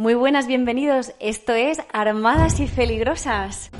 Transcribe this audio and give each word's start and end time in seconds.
Muy 0.00 0.14
buenas, 0.14 0.46
bienvenidos. 0.46 1.12
Esto 1.20 1.52
es 1.52 1.78
Armadas 1.92 2.58
y 2.58 2.66
Peligrosas. 2.66 3.70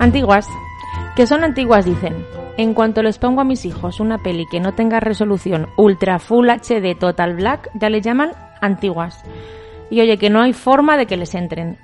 Antiguas. 0.00 0.48
Que 1.18 1.26
son 1.26 1.42
antiguas, 1.42 1.84
dicen. 1.84 2.24
En 2.56 2.74
cuanto 2.74 3.02
les 3.02 3.18
pongo 3.18 3.40
a 3.40 3.44
mis 3.44 3.64
hijos 3.64 3.98
una 3.98 4.18
peli 4.18 4.46
que 4.46 4.60
no 4.60 4.74
tenga 4.74 5.00
resolución 5.00 5.66
ultra 5.76 6.20
full 6.20 6.48
HD 6.48 6.96
total 6.96 7.34
black, 7.34 7.70
ya 7.74 7.90
le 7.90 8.00
llaman 8.00 8.30
antiguas. 8.60 9.24
Y 9.90 10.00
oye, 10.00 10.16
que 10.16 10.30
no 10.30 10.40
hay 10.40 10.52
forma 10.52 10.96
de 10.96 11.06
que 11.06 11.16
les 11.16 11.34
entren. 11.34 11.76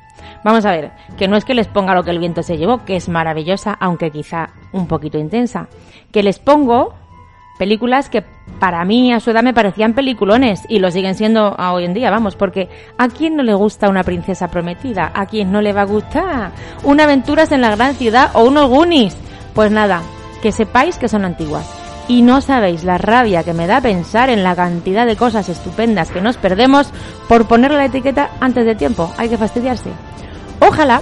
Vamos 0.44 0.64
a 0.64 0.70
ver, 0.70 0.92
que 1.18 1.26
no 1.26 1.36
es 1.36 1.44
que 1.44 1.54
les 1.54 1.66
ponga 1.66 1.96
lo 1.96 2.04
que 2.04 2.12
el 2.12 2.20
viento 2.20 2.44
se 2.44 2.56
llevó, 2.58 2.84
que 2.84 2.94
es 2.94 3.08
maravillosa, 3.08 3.76
aunque 3.80 4.12
quizá 4.12 4.50
un 4.70 4.86
poquito 4.86 5.18
intensa. 5.18 5.66
Que 6.12 6.22
les 6.22 6.38
pongo 6.38 6.94
películas 7.58 8.08
que 8.08 8.24
para 8.58 8.84
mí 8.84 9.12
a 9.12 9.20
su 9.20 9.30
edad 9.30 9.42
me 9.42 9.54
parecían 9.54 9.94
peliculones 9.94 10.62
y 10.68 10.78
lo 10.78 10.90
siguen 10.90 11.14
siendo 11.14 11.54
hoy 11.56 11.84
en 11.84 11.94
día, 11.94 12.10
vamos, 12.10 12.36
porque 12.36 12.68
¿a 12.98 13.08
quién 13.08 13.36
no 13.36 13.42
le 13.42 13.54
gusta 13.54 13.88
una 13.88 14.02
princesa 14.04 14.48
prometida? 14.48 15.10
¿A 15.14 15.26
quién 15.26 15.52
no 15.52 15.60
le 15.60 15.72
va 15.72 15.82
a 15.82 15.86
gustar 15.86 16.52
una 16.82 17.04
aventuras 17.04 17.52
en 17.52 17.60
la 17.60 17.74
gran 17.74 17.94
ciudad 17.94 18.30
o 18.34 18.44
unos 18.44 18.68
Goonies? 18.68 19.16
Pues 19.54 19.70
nada, 19.70 20.02
que 20.42 20.52
sepáis 20.52 20.98
que 20.98 21.08
son 21.08 21.24
antiguas. 21.24 21.70
Y 22.06 22.20
no 22.20 22.42
sabéis 22.42 22.84
la 22.84 22.98
rabia 22.98 23.44
que 23.44 23.54
me 23.54 23.66
da 23.66 23.80
pensar 23.80 24.28
en 24.28 24.42
la 24.42 24.54
cantidad 24.54 25.06
de 25.06 25.16
cosas 25.16 25.48
estupendas 25.48 26.10
que 26.10 26.20
nos 26.20 26.36
perdemos 26.36 26.90
por 27.28 27.46
ponerle 27.46 27.78
la 27.78 27.86
etiqueta 27.86 28.30
antes 28.40 28.66
de 28.66 28.74
tiempo. 28.74 29.10
Hay 29.16 29.30
que 29.30 29.38
fastidiarse. 29.38 29.90
Ojalá, 30.60 31.00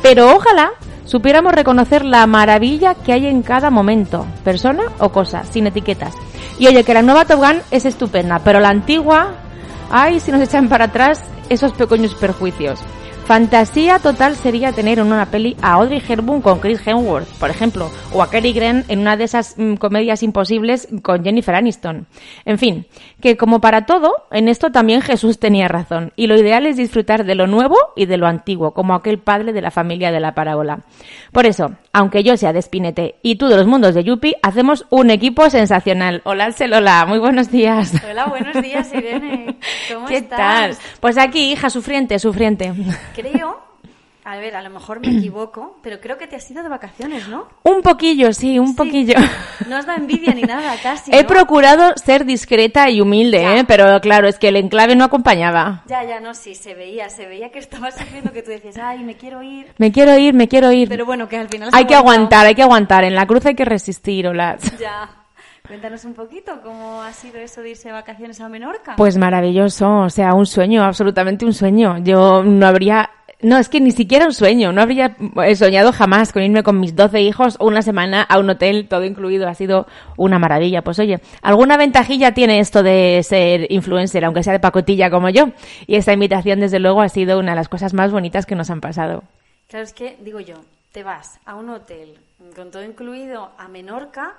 pero 0.00 0.36
ojalá 0.36 0.70
supiéramos 1.08 1.54
reconocer 1.54 2.04
la 2.04 2.26
maravilla 2.26 2.94
que 2.94 3.14
hay 3.14 3.26
en 3.26 3.42
cada 3.42 3.70
momento, 3.70 4.26
persona 4.44 4.84
o 4.98 5.08
cosa, 5.08 5.42
sin 5.44 5.66
etiquetas. 5.66 6.14
Y 6.58 6.66
oye, 6.66 6.84
que 6.84 6.92
la 6.92 7.00
nueva 7.00 7.24
Top 7.24 7.38
Gun 7.38 7.62
es 7.70 7.86
estupenda, 7.86 8.40
pero 8.44 8.60
la 8.60 8.68
antigua, 8.68 9.32
ay, 9.90 10.20
si 10.20 10.30
nos 10.30 10.42
echan 10.42 10.68
para 10.68 10.84
atrás 10.84 11.22
esos 11.48 11.72
pequeños 11.72 12.14
perjuicios. 12.14 12.78
Fantasía 13.28 13.98
total 13.98 14.36
sería 14.36 14.72
tener 14.72 14.98
en 14.98 15.12
una 15.12 15.26
peli 15.26 15.54
a 15.60 15.74
Audrey 15.74 16.02
Hepburn 16.08 16.40
con 16.40 16.60
Chris 16.60 16.80
Hemsworth, 16.86 17.28
por 17.38 17.50
ejemplo, 17.50 17.90
o 18.14 18.22
a 18.22 18.30
Cary 18.30 18.54
Grant 18.54 18.88
en 18.90 19.00
una 19.00 19.18
de 19.18 19.24
esas 19.24 19.58
mm, 19.58 19.74
comedias 19.74 20.22
imposibles 20.22 20.88
con 21.02 21.22
Jennifer 21.22 21.54
Aniston. 21.54 22.06
En 22.46 22.58
fin, 22.58 22.86
que 23.20 23.36
como 23.36 23.60
para 23.60 23.84
todo, 23.84 24.14
en 24.30 24.48
esto 24.48 24.72
también 24.72 25.02
Jesús 25.02 25.38
tenía 25.38 25.68
razón, 25.68 26.14
y 26.16 26.26
lo 26.26 26.36
ideal 26.36 26.64
es 26.64 26.78
disfrutar 26.78 27.26
de 27.26 27.34
lo 27.34 27.46
nuevo 27.46 27.76
y 27.96 28.06
de 28.06 28.16
lo 28.16 28.26
antiguo, 28.26 28.72
como 28.72 28.94
aquel 28.94 29.18
padre 29.18 29.52
de 29.52 29.60
la 29.60 29.70
familia 29.70 30.10
de 30.10 30.20
la 30.20 30.32
parábola. 30.32 30.86
Por 31.30 31.44
eso, 31.44 31.72
aunque 31.92 32.22
yo 32.22 32.34
sea 32.38 32.54
de 32.54 32.62
Spinete 32.62 33.16
y 33.20 33.36
tú 33.36 33.48
de 33.48 33.58
los 33.58 33.66
mundos 33.66 33.94
de 33.94 34.04
Yupi, 34.04 34.36
hacemos 34.42 34.86
un 34.88 35.10
equipo 35.10 35.50
sensacional. 35.50 36.22
Hola, 36.24 36.50
Celola, 36.52 37.04
muy 37.04 37.18
buenos 37.18 37.50
días. 37.50 37.92
Hola, 38.10 38.24
buenos 38.24 38.62
días, 38.62 38.90
Irene. 38.94 39.58
¿Cómo 39.92 40.06
¿Qué 40.06 40.16
estás? 40.16 40.38
tal? 40.38 40.76
Pues 41.00 41.18
aquí, 41.18 41.52
hija, 41.52 41.68
sufriente, 41.68 42.18
sufriente. 42.18 42.72
Creo, 43.20 43.58
a 44.24 44.36
ver, 44.36 44.54
a 44.56 44.62
lo 44.62 44.70
mejor 44.70 45.00
me 45.00 45.08
equivoco, 45.18 45.78
pero 45.82 46.00
creo 46.00 46.16
que 46.18 46.26
te 46.26 46.36
has 46.36 46.50
ido 46.50 46.62
de 46.62 46.68
vacaciones, 46.68 47.28
¿no? 47.28 47.48
Un 47.64 47.82
poquillo, 47.82 48.32
sí, 48.32 48.58
un 48.58 48.68
Sí. 48.68 48.74
poquillo. 48.74 49.14
No 49.68 49.78
os 49.78 49.86
da 49.86 49.96
envidia 49.96 50.32
ni 50.34 50.42
nada, 50.42 50.74
casi. 50.82 51.10
He 51.14 51.22
¿no? 51.22 51.28
procurado 51.28 51.92
ser 51.96 52.24
discreta 52.24 52.90
y 52.90 53.00
humilde, 53.00 53.40
Ya. 53.42 53.56
¿eh? 53.58 53.64
pero 53.66 54.00
claro, 54.00 54.28
es 54.28 54.38
que 54.38 54.48
el 54.48 54.56
enclave 54.56 54.94
no 54.96 55.04
acompañaba. 55.04 55.82
Ya, 55.86 56.04
ya, 56.04 56.20
no, 56.20 56.34
sí, 56.34 56.54
se 56.54 56.74
veía, 56.74 57.08
se 57.10 57.26
veía 57.26 57.50
que 57.50 57.58
estabas 57.58 57.94
sufriendo, 57.96 58.32
que 58.32 58.42
tú 58.42 58.50
decías, 58.50 58.76
ay, 58.78 59.00
me 59.04 59.16
quiero 59.16 59.42
ir. 59.42 59.66
Me 59.78 59.90
quiero 59.90 60.16
ir, 60.18 60.34
me 60.34 60.46
quiero 60.48 60.70
ir. 60.72 60.88
Pero 60.88 61.06
bueno, 61.06 61.28
que 61.28 61.36
al 61.38 61.48
final... 61.48 61.70
hay 61.72 61.86
que 61.86 61.94
aguantar, 61.94 62.46
hay 62.46 62.54
que 62.54 62.62
aguantar. 62.62 63.04
En 63.04 63.14
la 63.14 63.26
cruz 63.26 63.44
hay 63.46 63.54
que 63.54 63.64
resistir, 63.64 64.26
hola. 64.28 64.56
Ya. 64.78 65.10
Cuéntanos 65.68 66.02
un 66.06 66.14
poquito 66.14 66.62
cómo 66.62 67.02
ha 67.02 67.12
sido 67.12 67.38
eso 67.38 67.60
de 67.60 67.70
irse 67.70 67.88
de 67.88 67.92
vacaciones 67.92 68.40
a 68.40 68.48
Menorca. 68.48 68.96
Pues 68.96 69.18
maravilloso, 69.18 69.98
o 69.98 70.08
sea, 70.08 70.32
un 70.32 70.46
sueño, 70.46 70.82
absolutamente 70.82 71.44
un 71.44 71.52
sueño. 71.52 71.98
Yo 71.98 72.42
no 72.42 72.66
habría, 72.66 73.10
no, 73.42 73.58
es 73.58 73.68
que 73.68 73.78
ni 73.78 73.90
siquiera 73.90 74.24
un 74.24 74.32
sueño, 74.32 74.72
no 74.72 74.80
habría 74.80 75.14
soñado 75.56 75.92
jamás 75.92 76.32
con 76.32 76.42
irme 76.42 76.62
con 76.62 76.80
mis 76.80 76.96
12 76.96 77.20
hijos 77.20 77.58
una 77.60 77.82
semana 77.82 78.22
a 78.22 78.38
un 78.38 78.48
hotel, 78.48 78.88
todo 78.88 79.04
incluido, 79.04 79.46
ha 79.46 79.52
sido 79.52 79.86
una 80.16 80.38
maravilla. 80.38 80.80
Pues 80.80 80.98
oye, 81.00 81.20
alguna 81.42 81.76
ventajilla 81.76 82.32
tiene 82.32 82.60
esto 82.60 82.82
de 82.82 83.20
ser 83.22 83.70
influencer, 83.70 84.24
aunque 84.24 84.42
sea 84.42 84.54
de 84.54 84.60
pacotilla 84.60 85.10
como 85.10 85.28
yo. 85.28 85.50
Y 85.86 85.96
esta 85.96 86.14
invitación, 86.14 86.60
desde 86.60 86.78
luego, 86.78 87.02
ha 87.02 87.10
sido 87.10 87.38
una 87.38 87.52
de 87.52 87.56
las 87.56 87.68
cosas 87.68 87.92
más 87.92 88.10
bonitas 88.10 88.46
que 88.46 88.54
nos 88.54 88.70
han 88.70 88.80
pasado. 88.80 89.22
Claro, 89.68 89.84
es 89.84 89.92
que, 89.92 90.16
digo 90.20 90.40
yo, 90.40 90.54
te 90.92 91.02
vas 91.02 91.38
a 91.44 91.56
un 91.56 91.68
hotel 91.68 92.18
con 92.56 92.70
todo 92.70 92.82
incluido 92.82 93.50
a 93.58 93.68
Menorca, 93.68 94.32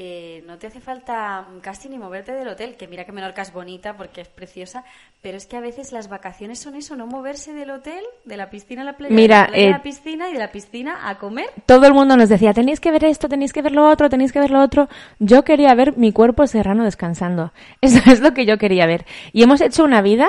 eh, 0.00 0.44
no 0.46 0.58
te 0.58 0.68
hace 0.68 0.80
falta 0.80 1.44
casi 1.60 1.88
ni 1.88 1.98
moverte 1.98 2.30
del 2.30 2.46
hotel, 2.46 2.76
que 2.76 2.86
mira 2.86 3.04
que 3.04 3.10
Menorca 3.10 3.42
es 3.42 3.52
bonita 3.52 3.96
porque 3.96 4.20
es 4.20 4.28
preciosa, 4.28 4.84
pero 5.22 5.36
es 5.36 5.46
que 5.46 5.56
a 5.56 5.60
veces 5.60 5.90
las 5.90 6.08
vacaciones 6.08 6.60
son 6.60 6.76
eso, 6.76 6.94
no 6.94 7.08
moverse 7.08 7.52
del 7.52 7.70
hotel, 7.70 8.04
de 8.24 8.36
la 8.36 8.48
piscina 8.48 8.82
a 8.82 8.84
la 8.84 8.96
playa, 8.96 9.12
Mira, 9.12 9.38
de 9.38 9.42
la 9.42 9.48
playa 9.48 9.64
a 9.64 9.68
eh, 9.68 9.72
la 9.72 9.82
piscina 9.82 10.28
y 10.28 10.34
de 10.34 10.38
la 10.38 10.52
piscina 10.52 11.10
a 11.10 11.18
comer. 11.18 11.46
todo 11.66 11.84
el 11.88 11.94
mundo 11.94 12.16
nos 12.16 12.28
decía, 12.28 12.54
tenéis 12.54 12.78
que 12.78 12.92
ver 12.92 13.02
esto, 13.02 13.28
tenéis 13.28 13.52
que 13.52 13.60
ver 13.60 13.72
lo 13.72 13.88
otro, 13.88 14.08
tenéis 14.08 14.30
que 14.30 14.38
ver 14.38 14.52
lo 14.52 14.62
otro. 14.62 14.88
Yo 15.18 15.42
quería 15.42 15.74
ver 15.74 15.96
mi 15.96 16.12
cuerpo 16.12 16.46
serrano 16.46 16.84
descansando. 16.84 17.52
Eso 17.80 17.98
es 18.08 18.20
lo 18.20 18.34
que 18.34 18.46
yo 18.46 18.56
quería 18.56 18.86
ver. 18.86 19.04
Y 19.32 19.42
hemos 19.42 19.60
hecho 19.60 19.82
una 19.82 20.00
vida 20.00 20.28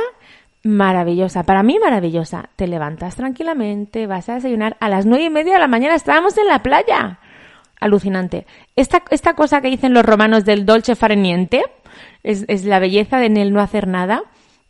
maravillosa, 0.64 1.44
para 1.44 1.62
mí 1.62 1.78
maravillosa. 1.78 2.50
Te 2.56 2.66
levantas 2.66 3.16
tranquilamente, 3.16 4.08
vas 4.08 4.30
a 4.30 4.34
desayunar. 4.34 4.78
A 4.80 4.90
las 4.90 5.06
nueve 5.06 5.26
y 5.26 5.30
media 5.30 5.54
de 5.54 5.60
la 5.60 5.68
mañana 5.68 5.94
estábamos 5.94 6.36
en 6.40 6.48
la 6.48 6.64
playa. 6.64 7.20
Alucinante. 7.80 8.46
Esta, 8.76 9.04
esta 9.10 9.34
cosa 9.34 9.62
que 9.62 9.70
dicen 9.70 9.94
los 9.94 10.06
romanos 10.06 10.46
del 10.46 10.66
dolce 10.66 10.96
fare 10.96 11.16
niente, 11.16 11.64
es, 12.24 12.46
es 12.48 12.66
la 12.66 12.80
belleza 12.80 13.18
de 13.18 13.28
en 13.28 13.38
el 13.38 13.54
no 13.54 13.62
hacer 13.62 13.88
nada. 13.88 14.24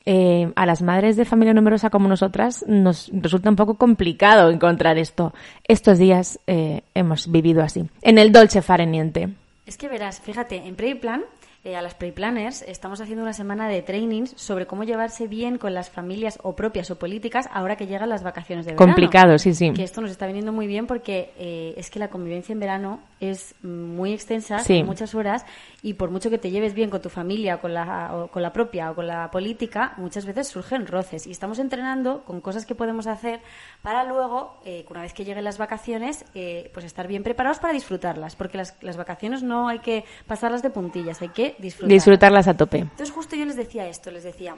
Eh, 0.05 0.51
a 0.55 0.65
las 0.65 0.81
madres 0.81 1.17
de 1.17 1.25
familia 1.25 1.53
numerosa 1.53 1.89
como 1.89 2.07
nosotras 2.07 2.65
nos 2.67 3.11
resulta 3.13 3.49
un 3.49 3.55
poco 3.55 3.75
complicado 3.75 4.49
encontrar 4.49 4.97
esto. 4.97 5.33
Estos 5.67 5.99
días 5.99 6.39
eh, 6.47 6.81
hemos 6.95 7.29
vivido 7.29 7.61
así, 7.61 7.85
en 8.01 8.17
el 8.17 8.31
dolce 8.31 8.61
fare 8.61 8.87
niente. 8.87 9.29
Es 9.67 9.77
que 9.77 9.87
verás, 9.87 10.19
fíjate, 10.19 10.55
en 10.55 10.75
Preplan, 10.75 11.21
eh, 11.65 11.75
a 11.75 11.81
las 11.81 11.93
Preplanners, 11.93 12.61
estamos 12.61 13.01
haciendo 13.01 13.23
una 13.23 13.33
semana 13.33 13.67
de 13.67 13.81
trainings 13.81 14.31
sobre 14.37 14.65
cómo 14.65 14.83
llevarse 14.83 15.27
bien 15.27 15.57
con 15.57 15.73
las 15.73 15.89
familias 15.89 16.39
o 16.41 16.55
propias 16.55 16.89
o 16.91 16.97
políticas 16.97 17.49
ahora 17.51 17.75
que 17.75 17.85
llegan 17.87 18.09
las 18.09 18.23
vacaciones 18.23 18.65
de 18.65 18.71
verano. 18.71 18.87
Complicado, 18.93 19.37
sí, 19.37 19.53
sí. 19.53 19.71
Que 19.73 19.83
esto 19.83 19.99
nos 20.01 20.11
está 20.11 20.25
viniendo 20.27 20.51
muy 20.53 20.67
bien 20.67 20.87
porque 20.87 21.31
eh, 21.37 21.73
es 21.75 21.89
que 21.89 21.99
la 21.99 22.07
convivencia 22.09 22.53
en 22.53 22.59
verano 22.59 23.01
es 23.19 23.55
muy 23.63 24.13
extensa, 24.13 24.59
Sí. 24.59 24.83
muchas 24.83 25.13
horas, 25.15 25.45
y 25.81 25.95
por 25.95 26.09
mucho 26.11 26.29
que 26.29 26.37
te 26.37 26.49
lleves 26.51 26.73
bien 26.73 26.89
con 26.89 27.01
tu 27.01 27.09
familia, 27.09 27.55
o 27.55 27.59
con 27.59 27.73
la, 27.73 28.15
o 28.15 28.27
con 28.27 28.41
la 28.41 28.53
propia 28.53 28.91
o 28.91 28.95
con 28.95 29.07
la 29.07 29.29
política, 29.29 29.93
muchas 29.97 30.25
veces 30.25 30.47
surgen 30.47 30.87
roces. 30.87 31.27
Y 31.27 31.31
estamos 31.31 31.59
entrenando 31.59 32.23
con 32.23 32.39
cosas 32.41 32.65
que 32.65 32.75
podemos 32.75 33.07
hacer 33.07 33.41
para 33.81 34.03
luego, 34.05 34.57
eh, 34.65 34.85
una 34.89 35.01
vez 35.01 35.13
que 35.13 35.25
lleguen 35.25 35.43
las 35.43 35.57
vacaciones, 35.57 36.25
eh, 36.35 36.69
pues 36.73 36.85
estar 36.85 37.07
bien 37.07 37.23
preparados 37.23 37.59
para 37.59 37.73
disfrutarlas. 37.73 38.35
Porque 38.35 38.57
las, 38.57 38.75
las 38.81 38.97
vacaciones 38.97 39.43
no 39.43 39.67
hay 39.67 39.79
que 39.79 40.05
pasarlas 40.27 40.61
de 40.61 40.69
puntillas, 40.69 41.21
hay 41.21 41.29
que 41.29 41.48
disfrutarlas. 41.57 41.89
Disfrutarlas 41.89 42.47
a 42.47 42.57
tope. 42.57 42.79
Entonces 42.79 43.11
justo 43.11 43.35
yo 43.35 43.45
les 43.45 43.55
decía 43.55 43.87
esto, 43.87 44.11
les 44.11 44.23
decía, 44.23 44.55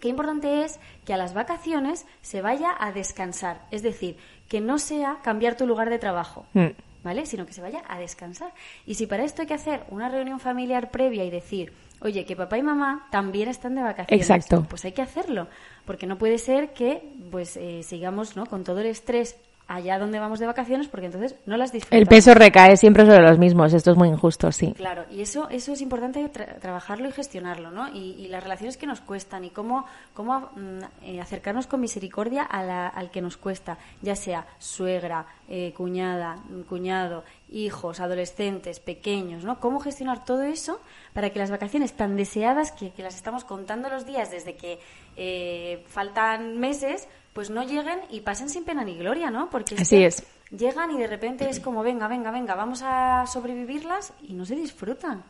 qué 0.00 0.08
importante 0.08 0.64
es 0.64 0.78
que 1.04 1.14
a 1.14 1.16
las 1.16 1.34
vacaciones 1.34 2.06
se 2.22 2.42
vaya 2.42 2.70
a 2.78 2.92
descansar, 2.92 3.62
es 3.70 3.82
decir, 3.82 4.16
que 4.48 4.60
no 4.60 4.78
sea 4.78 5.18
cambiar 5.22 5.56
tu 5.56 5.66
lugar 5.66 5.90
de 5.90 5.98
trabajo. 5.98 6.46
Mm. 6.54 6.68
¿Vale? 7.04 7.24
Sino 7.24 7.46
que 7.46 7.52
se 7.52 7.62
vaya 7.62 7.82
a 7.86 8.00
descansar. 8.00 8.52
Y 8.84 8.94
si 8.94 9.06
para 9.06 9.22
esto 9.22 9.42
hay 9.42 9.46
que 9.46 9.54
hacer 9.54 9.84
una 9.90 10.08
reunión 10.08 10.40
familiar 10.40 10.90
previa 10.90 11.24
y 11.24 11.30
decir, 11.30 11.72
oye, 12.00 12.24
que 12.24 12.34
papá 12.34 12.58
y 12.58 12.62
mamá 12.62 13.06
también 13.12 13.48
están 13.48 13.76
de 13.76 13.82
vacaciones. 13.82 14.28
Exacto. 14.28 14.66
Pues 14.68 14.84
hay 14.84 14.90
que 14.90 15.02
hacerlo. 15.02 15.46
Porque 15.84 16.08
no 16.08 16.18
puede 16.18 16.38
ser 16.38 16.72
que 16.72 17.08
pues 17.30 17.56
eh, 17.56 17.84
sigamos 17.84 18.34
¿no? 18.34 18.46
con 18.46 18.64
todo 18.64 18.80
el 18.80 18.86
estrés 18.86 19.36
allá 19.68 19.98
donde 19.98 20.18
vamos 20.20 20.38
de 20.38 20.46
vacaciones, 20.46 20.86
porque 20.88 21.06
entonces 21.06 21.34
no 21.44 21.56
las 21.56 21.72
disfrutamos. 21.72 22.00
El 22.00 22.06
peso 22.06 22.34
recae 22.34 22.76
siempre 22.76 23.04
sobre 23.04 23.22
los 23.22 23.38
mismos. 23.38 23.72
Esto 23.74 23.90
es 23.90 23.96
muy 23.96 24.08
injusto, 24.08 24.52
sí. 24.52 24.72
Claro, 24.74 25.04
y 25.10 25.22
eso, 25.22 25.48
eso 25.50 25.72
es 25.72 25.80
importante 25.80 26.20
tra- 26.32 26.58
trabajarlo 26.60 27.08
y 27.08 27.12
gestionarlo, 27.12 27.70
¿no? 27.70 27.88
Y, 27.88 28.12
y 28.18 28.28
las 28.28 28.42
relaciones 28.42 28.76
que 28.76 28.86
nos 28.86 29.00
cuestan 29.00 29.44
y 29.44 29.50
cómo, 29.50 29.84
cómo 30.14 30.50
mm, 30.54 30.78
eh, 31.02 31.20
acercarnos 31.20 31.66
con 31.66 31.80
misericordia 31.80 32.42
a 32.42 32.62
la- 32.62 32.86
al 32.88 33.10
que 33.10 33.20
nos 33.20 33.36
cuesta, 33.36 33.76
ya 34.02 34.14
sea 34.14 34.46
suegra, 34.58 35.26
eh, 35.48 35.72
cuñada, 35.76 36.36
mm, 36.48 36.60
cuñado, 36.62 37.24
hijos, 37.50 37.98
adolescentes, 38.00 38.78
pequeños, 38.80 39.44
¿no? 39.44 39.58
Cómo 39.60 39.80
gestionar 39.80 40.24
todo 40.24 40.42
eso 40.42 40.80
para 41.12 41.30
que 41.30 41.38
las 41.38 41.50
vacaciones 41.50 41.92
tan 41.92 42.16
deseadas, 42.16 42.72
que, 42.72 42.90
que 42.92 43.02
las 43.02 43.16
estamos 43.16 43.44
contando 43.44 43.88
los 43.88 44.06
días 44.06 44.30
desde 44.30 44.54
que 44.54 44.78
eh, 45.16 45.84
faltan 45.88 46.58
meses, 46.58 47.08
pues 47.36 47.50
no 47.50 47.62
lleguen 47.64 47.98
y 48.08 48.20
pasen 48.20 48.48
sin 48.48 48.64
pena 48.64 48.82
ni 48.82 48.96
gloria, 48.96 49.30
¿no? 49.30 49.50
Porque 49.50 49.74
es 49.74 49.82
Así 49.82 50.02
es. 50.02 50.26
llegan 50.50 50.90
y 50.92 50.96
de 50.96 51.06
repente 51.06 51.46
es 51.50 51.60
como, 51.60 51.82
venga, 51.82 52.08
venga, 52.08 52.30
venga, 52.30 52.54
vamos 52.54 52.80
a 52.82 53.26
sobrevivirlas 53.26 54.14
y 54.26 54.32
no 54.32 54.46
se 54.46 54.54
disfrutan. 54.56 55.22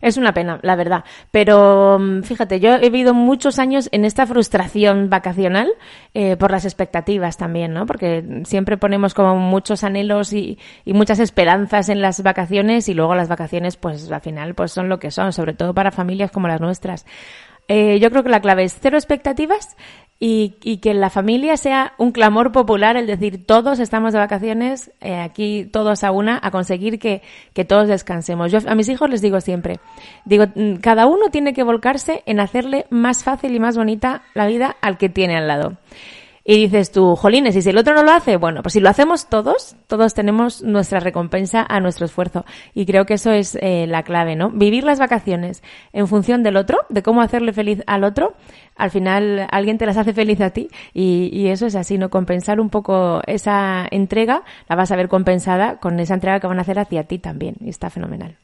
Es 0.00 0.16
una 0.16 0.32
pena, 0.32 0.60
la 0.62 0.76
verdad. 0.76 1.04
Pero 1.30 1.98
mm, 1.98 2.22
fíjate, 2.22 2.58
yo 2.58 2.76
he 2.76 2.88
vivido 2.88 3.12
muchos 3.12 3.58
años 3.58 3.90
en 3.92 4.06
esta 4.06 4.26
frustración 4.26 5.10
vacacional 5.10 5.70
eh, 6.14 6.38
por 6.38 6.52
las 6.52 6.64
expectativas 6.64 7.36
también, 7.36 7.74
¿no? 7.74 7.84
Porque 7.84 8.24
siempre 8.44 8.78
ponemos 8.78 9.12
como 9.12 9.36
muchos 9.36 9.84
anhelos 9.84 10.32
y, 10.32 10.58
y 10.86 10.94
muchas 10.94 11.18
esperanzas 11.18 11.90
en 11.90 12.00
las 12.00 12.22
vacaciones 12.22 12.88
y 12.88 12.94
luego 12.94 13.14
las 13.14 13.28
vacaciones, 13.28 13.76
pues 13.76 14.10
al 14.10 14.22
final, 14.22 14.54
pues 14.54 14.72
son 14.72 14.88
lo 14.88 14.98
que 14.98 15.10
son, 15.10 15.34
sobre 15.34 15.52
todo 15.52 15.74
para 15.74 15.90
familias 15.90 16.30
como 16.30 16.48
las 16.48 16.62
nuestras. 16.62 17.04
Eh, 17.68 17.98
yo 18.00 18.10
creo 18.10 18.22
que 18.22 18.28
la 18.28 18.40
clave 18.40 18.64
es 18.64 18.76
cero 18.80 18.96
expectativas 18.96 19.76
y, 20.18 20.54
y 20.62 20.76
que 20.76 20.94
la 20.94 21.10
familia 21.10 21.56
sea 21.56 21.94
un 21.98 22.12
clamor 22.12 22.52
popular 22.52 22.96
el 22.96 23.08
decir 23.08 23.44
todos 23.44 23.80
estamos 23.80 24.12
de 24.12 24.20
vacaciones, 24.20 24.92
eh, 25.00 25.18
aquí 25.18 25.64
todos 25.64 26.04
a 26.04 26.12
una, 26.12 26.38
a 26.40 26.52
conseguir 26.52 27.00
que, 27.00 27.22
que 27.54 27.64
todos 27.64 27.88
descansemos. 27.88 28.52
Yo 28.52 28.60
a 28.66 28.74
mis 28.74 28.88
hijos 28.88 29.10
les 29.10 29.20
digo 29.20 29.40
siempre, 29.40 29.80
digo, 30.24 30.44
mm, 30.54 30.76
cada 30.76 31.06
uno 31.06 31.30
tiene 31.30 31.54
que 31.54 31.64
volcarse 31.64 32.22
en 32.26 32.38
hacerle 32.38 32.86
más 32.90 33.24
fácil 33.24 33.52
y 33.54 33.58
más 33.58 33.76
bonita 33.76 34.22
la 34.34 34.46
vida 34.46 34.76
al 34.80 34.96
que 34.96 35.08
tiene 35.08 35.36
al 35.36 35.48
lado. 35.48 35.76
Y 36.44 36.56
dices 36.56 36.90
tú, 36.90 37.14
jolines, 37.14 37.54
y 37.54 37.62
si 37.62 37.70
el 37.70 37.78
otro 37.78 37.94
no 37.94 38.02
lo 38.02 38.10
hace, 38.10 38.36
bueno, 38.36 38.62
pues 38.62 38.72
si 38.72 38.80
lo 38.80 38.88
hacemos 38.88 39.28
todos, 39.28 39.76
todos 39.86 40.12
tenemos 40.14 40.62
nuestra 40.62 40.98
recompensa 40.98 41.64
a 41.68 41.78
nuestro 41.78 42.04
esfuerzo. 42.04 42.44
Y 42.74 42.84
creo 42.84 43.06
que 43.06 43.14
eso 43.14 43.30
es 43.30 43.56
eh, 43.60 43.86
la 43.86 44.02
clave, 44.02 44.34
¿no? 44.34 44.50
Vivir 44.50 44.82
las 44.82 44.98
vacaciones 44.98 45.62
en 45.92 46.08
función 46.08 46.42
del 46.42 46.56
otro, 46.56 46.78
de 46.88 47.02
cómo 47.02 47.22
hacerle 47.22 47.52
feliz 47.52 47.82
al 47.86 48.02
otro. 48.02 48.34
Al 48.74 48.90
final 48.90 49.46
alguien 49.52 49.78
te 49.78 49.86
las 49.86 49.96
hace 49.96 50.12
feliz 50.12 50.40
a 50.40 50.50
ti 50.50 50.68
y, 50.92 51.30
y 51.32 51.48
eso 51.48 51.66
es 51.66 51.76
así, 51.76 51.96
¿no? 51.96 52.10
Compensar 52.10 52.60
un 52.60 52.70
poco 52.70 53.20
esa 53.26 53.86
entrega, 53.90 54.42
la 54.68 54.74
vas 54.74 54.90
a 54.90 54.96
ver 54.96 55.08
compensada 55.08 55.78
con 55.78 56.00
esa 56.00 56.14
entrega 56.14 56.40
que 56.40 56.48
van 56.48 56.58
a 56.58 56.62
hacer 56.62 56.78
hacia 56.80 57.04
ti 57.04 57.18
también. 57.18 57.54
Y 57.60 57.68
está 57.68 57.88
fenomenal. 57.88 58.36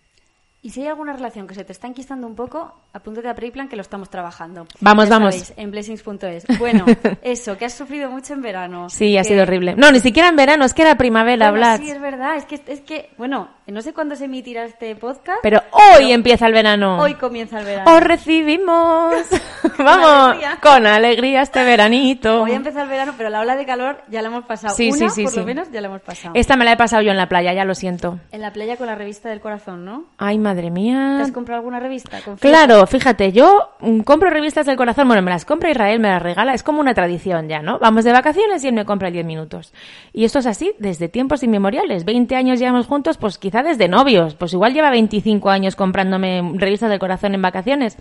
Y 0.60 0.70
si 0.70 0.82
hay 0.82 0.88
alguna 0.88 1.12
relación 1.12 1.46
que 1.46 1.54
se 1.54 1.64
te 1.64 1.70
está 1.72 1.86
enquistando 1.86 2.26
un 2.26 2.34
poco, 2.34 2.74
apúntate 2.92 3.28
a 3.28 3.34
Preplan 3.34 3.68
que 3.68 3.76
lo 3.76 3.82
estamos 3.82 4.10
trabajando. 4.10 4.66
Vamos, 4.80 5.04
Ya 5.04 5.10
vamos. 5.10 5.34
sabéis, 5.34 5.54
en 5.56 5.70
blessings.es. 5.70 6.58
Bueno, 6.58 6.84
eso, 7.22 7.56
que 7.56 7.64
has 7.64 7.74
sufrido 7.74 8.10
mucho 8.10 8.34
en 8.34 8.42
verano. 8.42 8.90
Sí, 8.90 9.16
ha 9.16 9.22
sido 9.24 9.42
horrible. 9.42 9.76
No, 9.76 9.92
ni 9.92 10.00
siquiera 10.00 10.28
en 10.28 10.34
verano, 10.36 10.64
es 10.64 10.74
que 10.74 10.82
era 10.82 10.96
primavera, 10.96 11.50
Bueno, 11.50 11.64
Blas. 11.64 11.80
sí, 11.80 11.90
es 11.90 12.00
verdad. 12.00 12.36
Es 12.36 12.44
que, 12.44 12.60
es 12.66 12.80
que, 12.80 13.10
bueno, 13.16 13.48
no 13.72 13.82
sé 13.82 13.92
cuándo 13.92 14.16
se 14.16 14.24
emitirá 14.24 14.64
este 14.64 14.94
podcast. 14.96 15.40
Pero 15.42 15.62
hoy 15.72 16.12
empieza 16.12 16.46
el 16.46 16.52
verano. 16.52 16.98
Hoy 16.98 17.14
comienza 17.14 17.58
el 17.58 17.66
verano. 17.66 17.94
Os 17.94 18.02
recibimos. 18.02 19.14
Vamos, 19.78 20.06
alegría. 20.06 20.58
con 20.62 20.86
alegría 20.86 21.42
este 21.42 21.62
veranito. 21.64 22.42
Hoy 22.42 22.52
empieza 22.52 22.82
el 22.82 22.88
verano, 22.88 23.14
pero 23.16 23.30
la 23.30 23.40
ola 23.40 23.56
de 23.56 23.66
calor 23.66 24.02
ya 24.08 24.22
la 24.22 24.28
hemos 24.28 24.44
pasado. 24.44 24.74
Sí, 24.74 24.90
Una, 24.90 25.10
sí, 25.10 25.16
sí, 25.16 25.24
por 25.24 25.36
lo 25.36 25.44
menos, 25.44 25.70
ya 25.70 25.80
la 25.80 25.88
hemos 25.88 26.00
pasado. 26.00 26.34
Esta 26.34 26.56
me 26.56 26.64
la 26.64 26.72
he 26.72 26.76
pasado 26.76 27.02
yo 27.02 27.10
en 27.10 27.16
la 27.16 27.28
playa, 27.28 27.52
ya 27.52 27.64
lo 27.64 27.74
siento. 27.74 28.18
En 28.32 28.40
la 28.40 28.52
playa 28.52 28.76
con 28.76 28.86
la 28.86 28.94
revista 28.94 29.28
del 29.28 29.40
corazón, 29.40 29.84
¿no? 29.84 30.04
Ay, 30.16 30.38
madre 30.38 30.64
¿Te 30.64 30.70
mía. 30.70 31.20
has 31.20 31.32
comprado 31.32 31.58
alguna 31.58 31.80
revista? 31.80 32.20
Confía. 32.24 32.50
Claro, 32.50 32.86
fíjate, 32.86 33.32
yo 33.32 33.70
mm, 33.80 34.00
compro 34.00 34.30
revistas 34.30 34.66
del 34.66 34.76
corazón, 34.76 35.08
bueno, 35.08 35.22
me 35.22 35.30
las 35.30 35.44
compra 35.44 35.70
Israel, 35.70 36.00
me 36.00 36.08
las 36.08 36.22
regala, 36.22 36.54
es 36.54 36.62
como 36.62 36.80
una 36.80 36.94
tradición 36.94 37.48
ya, 37.48 37.60
¿no? 37.60 37.78
Vamos 37.78 38.04
de 38.04 38.12
vacaciones 38.12 38.64
y 38.64 38.68
él 38.68 38.74
me 38.74 38.84
compra 38.84 39.10
10 39.10 39.26
minutos. 39.26 39.72
Y 40.12 40.24
esto 40.24 40.38
es 40.38 40.46
así 40.46 40.74
desde 40.78 41.08
tiempos 41.08 41.42
inmemoriales. 41.42 42.04
20 42.04 42.34
años 42.36 42.58
llevamos 42.58 42.86
juntos, 42.86 43.18
pues 43.18 43.38
quizá 43.62 43.68
desde 43.68 43.88
novios, 43.88 44.34
pues 44.34 44.52
igual 44.52 44.72
lleva 44.74 44.90
25 44.90 45.50
años 45.50 45.76
comprándome 45.76 46.42
revistas 46.54 46.90
del 46.90 46.98
corazón 46.98 47.34
en 47.34 47.42
vacaciones. 47.42 47.96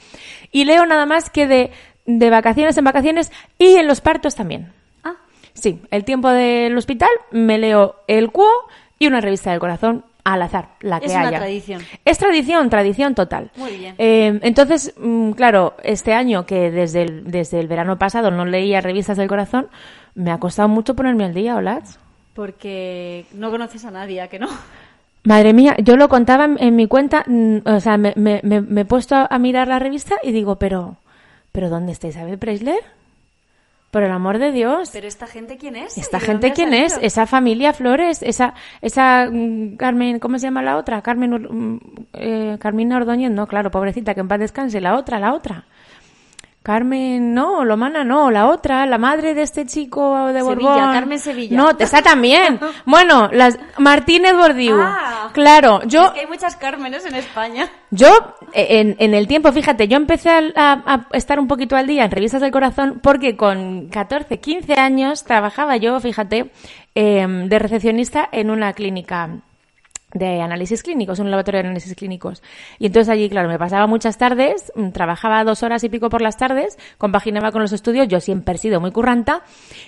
Y 0.52 0.66
leo 0.66 0.86
nada 0.86 1.06
más 1.06 1.30
que 1.30 1.48
de, 1.48 1.72
de 2.06 2.30
vacaciones 2.30 2.78
en 2.78 2.84
vacaciones 2.86 3.32
y 3.58 3.76
en 3.76 3.88
los 3.88 4.02
partos 4.02 4.36
también. 4.36 4.72
Ah, 5.04 5.16
Sí, 5.54 5.82
el 5.92 6.04
tiempo 6.04 6.30
del 6.30 6.78
hospital 6.78 7.10
me 7.32 7.58
leo 7.58 7.96
el 8.08 8.32
cuo 8.32 8.50
y 9.00 9.08
una 9.08 9.22
revista 9.22 9.52
del 9.52 9.60
corazón 9.60 10.06
al 10.24 10.42
azar, 10.42 10.70
la 10.82 11.00
que 11.00 11.06
Es 11.06 11.14
una 11.14 11.30
haya. 11.30 11.38
tradición. 11.40 11.82
Es 12.04 12.18
tradición, 12.18 12.70
tradición 12.70 13.16
total. 13.16 13.50
Muy 13.56 13.78
bien. 13.78 13.96
Eh, 13.98 14.40
entonces, 14.44 14.94
mm, 14.98 15.32
claro, 15.32 15.76
este 15.84 16.14
año 16.14 16.46
que 16.46 16.70
desde 16.70 17.04
el, 17.04 17.32
desde 17.32 17.60
el 17.62 17.68
verano 17.68 17.98
pasado 17.98 18.30
no 18.30 18.46
leía 18.46 18.82
revistas 18.82 19.16
del 19.18 19.30
corazón, 19.30 19.70
me 20.16 20.32
ha 20.32 20.38
costado 20.40 20.68
mucho 20.68 20.96
ponerme 20.96 21.24
al 21.26 21.34
día, 21.34 21.56
Olaz. 21.56 21.98
porque 22.34 23.26
no 23.34 23.50
conoces 23.52 23.86
a 23.86 23.92
nadie, 23.92 24.20
¿a 24.22 24.28
que 24.28 24.38
no? 24.38 24.48
Madre 25.28 25.52
mía, 25.54 25.76
yo 25.84 25.98
lo 25.98 26.08
contaba 26.08 26.48
en, 26.58 26.76
mi 26.76 26.88
cuenta, 26.88 27.24
mm, 27.28 27.58
o 27.66 27.80
sea, 27.82 27.98
me, 27.98 28.14
me- 28.16 28.40
me- 28.44 28.62
me 28.62 28.82
he 28.82 28.86
puesto 28.86 29.14
a, 29.16 29.28
a 29.30 29.38
mirar 29.40 29.68
la 29.68 29.78
revista 29.78 30.16
y 30.24 30.32
digo, 30.32 30.56
pero, 30.58 30.96
pero 31.52 31.70
¿dónde 31.70 31.92
está 31.92 32.08
Isabel 32.08 32.38
Preisler? 32.38 32.80
Por 33.92 34.04
el 34.04 34.12
amor 34.12 34.38
de 34.38 34.52
Dios. 34.52 34.90
Pero 34.94 35.08
esta 35.08 35.28
gente, 35.28 35.58
¿quién 35.58 35.76
es? 35.76 35.98
¿Esta 35.98 36.18
¿Y 36.18 36.20
de 36.22 36.26
gente 36.26 36.54
quién 36.54 36.74
es? 36.74 36.98
Esa 37.02 37.26
familia 37.26 37.74
Flores, 37.74 38.22
esa, 38.24 38.54
esa 38.82 39.28
mm, 39.32 39.76
Carmen, 39.76 40.20
¿cómo 40.20 40.38
se 40.40 40.48
llama 40.48 40.62
la 40.62 40.78
otra? 40.78 41.02
Carmen, 41.02 41.32
mm, 41.32 41.80
eh, 42.14 42.58
Carmina 42.60 42.98
Ordóñez, 42.98 43.32
no, 43.32 43.48
claro, 43.48 43.70
pobrecita, 43.72 44.14
que 44.14 44.20
en 44.22 44.28
paz 44.28 44.40
descanse. 44.40 44.80
La 44.82 44.96
otra, 44.96 45.20
la 45.20 45.34
otra. 45.34 45.66
Carmen, 46.68 47.34
no, 47.34 47.64
Lomana, 47.64 48.04
no, 48.04 48.30
la 48.30 48.48
otra, 48.48 48.86
la 48.86 48.98
madre 48.98 49.34
de 49.34 49.42
este 49.42 49.66
chico 49.66 50.28
de 50.34 50.42
Sevilla, 50.42 50.70
Borbón. 50.70 50.92
Carmen 50.92 51.18
Sevilla. 51.18 51.56
No, 51.56 51.70
esa 51.80 52.02
también. 52.02 52.60
bueno, 52.86 53.30
las 53.32 53.58
Martínez 53.78 54.34
Bordiú. 54.36 54.76
Ah. 54.78 55.30
claro, 55.32 55.80
yo, 55.86 56.08
Es 56.08 56.12
que 56.12 56.20
hay 56.20 56.28
muchas 56.28 56.58
Cármenes 56.58 57.06
en 57.06 57.16
España. 57.16 57.70
yo, 57.90 58.10
eh, 58.52 58.82
en, 58.82 58.98
en 59.00 59.14
el 59.14 59.30
tiempo, 59.30 59.54
fíjate, 59.54 59.88
yo 59.88 59.96
empecé 59.96 60.30
a, 60.30 60.42
a- 60.58 60.74
a 60.84 61.08
estar 61.14 61.40
un 61.40 61.48
poquito 61.48 61.78
al 61.78 61.88
día 61.88 62.04
en 62.04 62.12
revistas 62.12 62.42
del 62.42 62.52
corazón 62.52 63.00
porque 63.02 63.38
con 63.38 63.88
14, 63.88 64.42
15 64.42 64.74
años 64.74 65.24
trabajaba 65.24 65.78
yo, 65.78 65.98
fíjate, 66.02 66.52
eh, 66.96 67.26
de 67.48 67.60
recepcionista 67.60 68.28
en 68.30 68.50
una 68.50 68.74
clínica 68.74 69.30
de 70.18 70.42
análisis 70.42 70.84
clínicos, 70.84 71.20
un 71.20 71.32
laboratorio 71.32 71.62
de 71.62 71.68
análisis 71.68 71.96
clínicos. 71.96 72.42
Y 72.80 72.88
entonces 72.88 73.10
allí, 73.10 73.30
claro, 73.30 73.48
me 73.48 73.58
pasaba 73.58 73.88
muchas 73.88 74.18
tardes, 74.18 74.72
mm, 74.76 74.90
trabajaba 74.90 75.44
dos 75.44 75.64
horas 75.64 75.84
y 75.84 75.90
pico 75.90 76.10
por 76.10 76.22
las 76.22 76.38
tardes, 76.38 76.78
compaginaba 76.98 77.52
con 77.52 77.62
los 77.62 77.72
estudios, 77.72 78.08
yo 78.08 78.20
siempre 78.20 78.56
he 78.56 78.58
sido 78.58 78.80
muy 78.80 78.92
curranta 78.92 79.44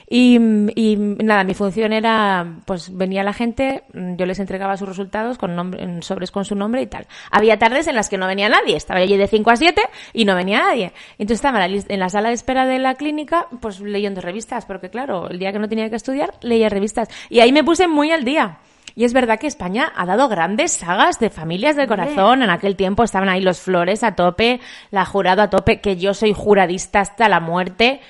y, 0.09 0.37
y 0.75 0.95
nada, 0.97 1.43
mi 1.43 1.53
función 1.53 1.93
era, 1.93 2.45
pues 2.65 2.95
venía 2.95 3.23
la 3.23 3.33
gente, 3.33 3.83
mm, 3.93 4.15
yo 4.15 4.25
les 4.25 4.39
entregaba 4.39 4.77
sus 4.77 4.87
resultados 4.87 5.37
con 5.37 5.55
nombre, 5.55 6.01
sobres 6.01 6.31
con 6.31 6.45
su 6.45 6.55
nombre 6.55 6.81
y 6.81 6.87
tal. 6.87 7.07
Había 7.31 7.57
tardes 7.57 7.87
en 7.87 7.95
las 7.95 8.09
que 8.09 8.17
no 8.17 8.27
venía 8.27 8.49
nadie, 8.49 8.75
estaba 8.75 8.99
allí 8.99 9.17
de 9.17 9.27
5 9.27 9.49
a 9.51 9.55
7 9.55 9.81
y 10.13 10.25
no 10.25 10.35
venía 10.35 10.59
nadie. 10.59 10.93
Entonces 11.17 11.37
estaba 11.37 11.65
en 11.65 11.99
la 11.99 12.09
sala 12.09 12.29
de 12.29 12.35
espera 12.35 12.65
de 12.65 12.79
la 12.79 12.95
clínica, 12.95 13.47
pues 13.61 13.79
leyendo 13.79 14.21
revistas, 14.21 14.65
porque 14.65 14.89
claro, 14.89 15.29
el 15.29 15.39
día 15.39 15.51
que 15.51 15.59
no 15.59 15.69
tenía 15.69 15.89
que 15.89 15.95
estudiar, 15.95 16.33
leía 16.41 16.69
revistas. 16.69 17.09
Y 17.29 17.39
ahí 17.39 17.51
me 17.51 17.63
puse 17.63 17.87
muy 17.87 18.11
al 18.11 18.23
día. 18.23 18.59
Y 18.99 19.05
es 19.05 19.13
verdad 19.13 19.39
que 19.39 19.47
España 19.47 19.93
ha 19.95 20.05
dado 20.05 20.27
grandes 20.27 20.73
sagas 20.73 21.19
de 21.19 21.29
familias 21.29 21.77
del 21.77 21.87
corazón. 21.87 22.43
En 22.43 22.49
aquel 22.49 22.75
tiempo 22.75 23.03
estaban 23.05 23.29
ahí 23.29 23.39
los 23.39 23.61
Flores 23.61 24.03
a 24.03 24.13
tope, 24.13 24.59
la 24.91 25.05
Jurado 25.05 25.41
a 25.41 25.49
tope, 25.49 25.79
que 25.79 25.95
yo 25.95 26.13
soy 26.13 26.33
juradista 26.33 26.99
hasta 26.99 27.29
la 27.29 27.39
muerte. 27.39 28.01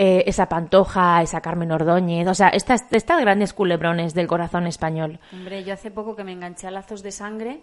eh, 0.00 0.22
esa 0.28 0.48
Pantoja, 0.48 1.22
esa 1.22 1.40
Carmen 1.40 1.72
Ordóñez, 1.72 2.28
o 2.28 2.34
sea, 2.34 2.50
estas, 2.50 2.84
estas 2.92 3.20
grandes 3.20 3.52
culebrones 3.52 4.14
del 4.14 4.28
corazón 4.28 4.68
español. 4.68 5.18
Hombre, 5.32 5.64
yo 5.64 5.74
hace 5.74 5.90
poco 5.90 6.14
que 6.14 6.22
me 6.22 6.30
enganché 6.30 6.68
a 6.68 6.70
Lazos 6.70 7.02
de 7.02 7.10
Sangre, 7.10 7.62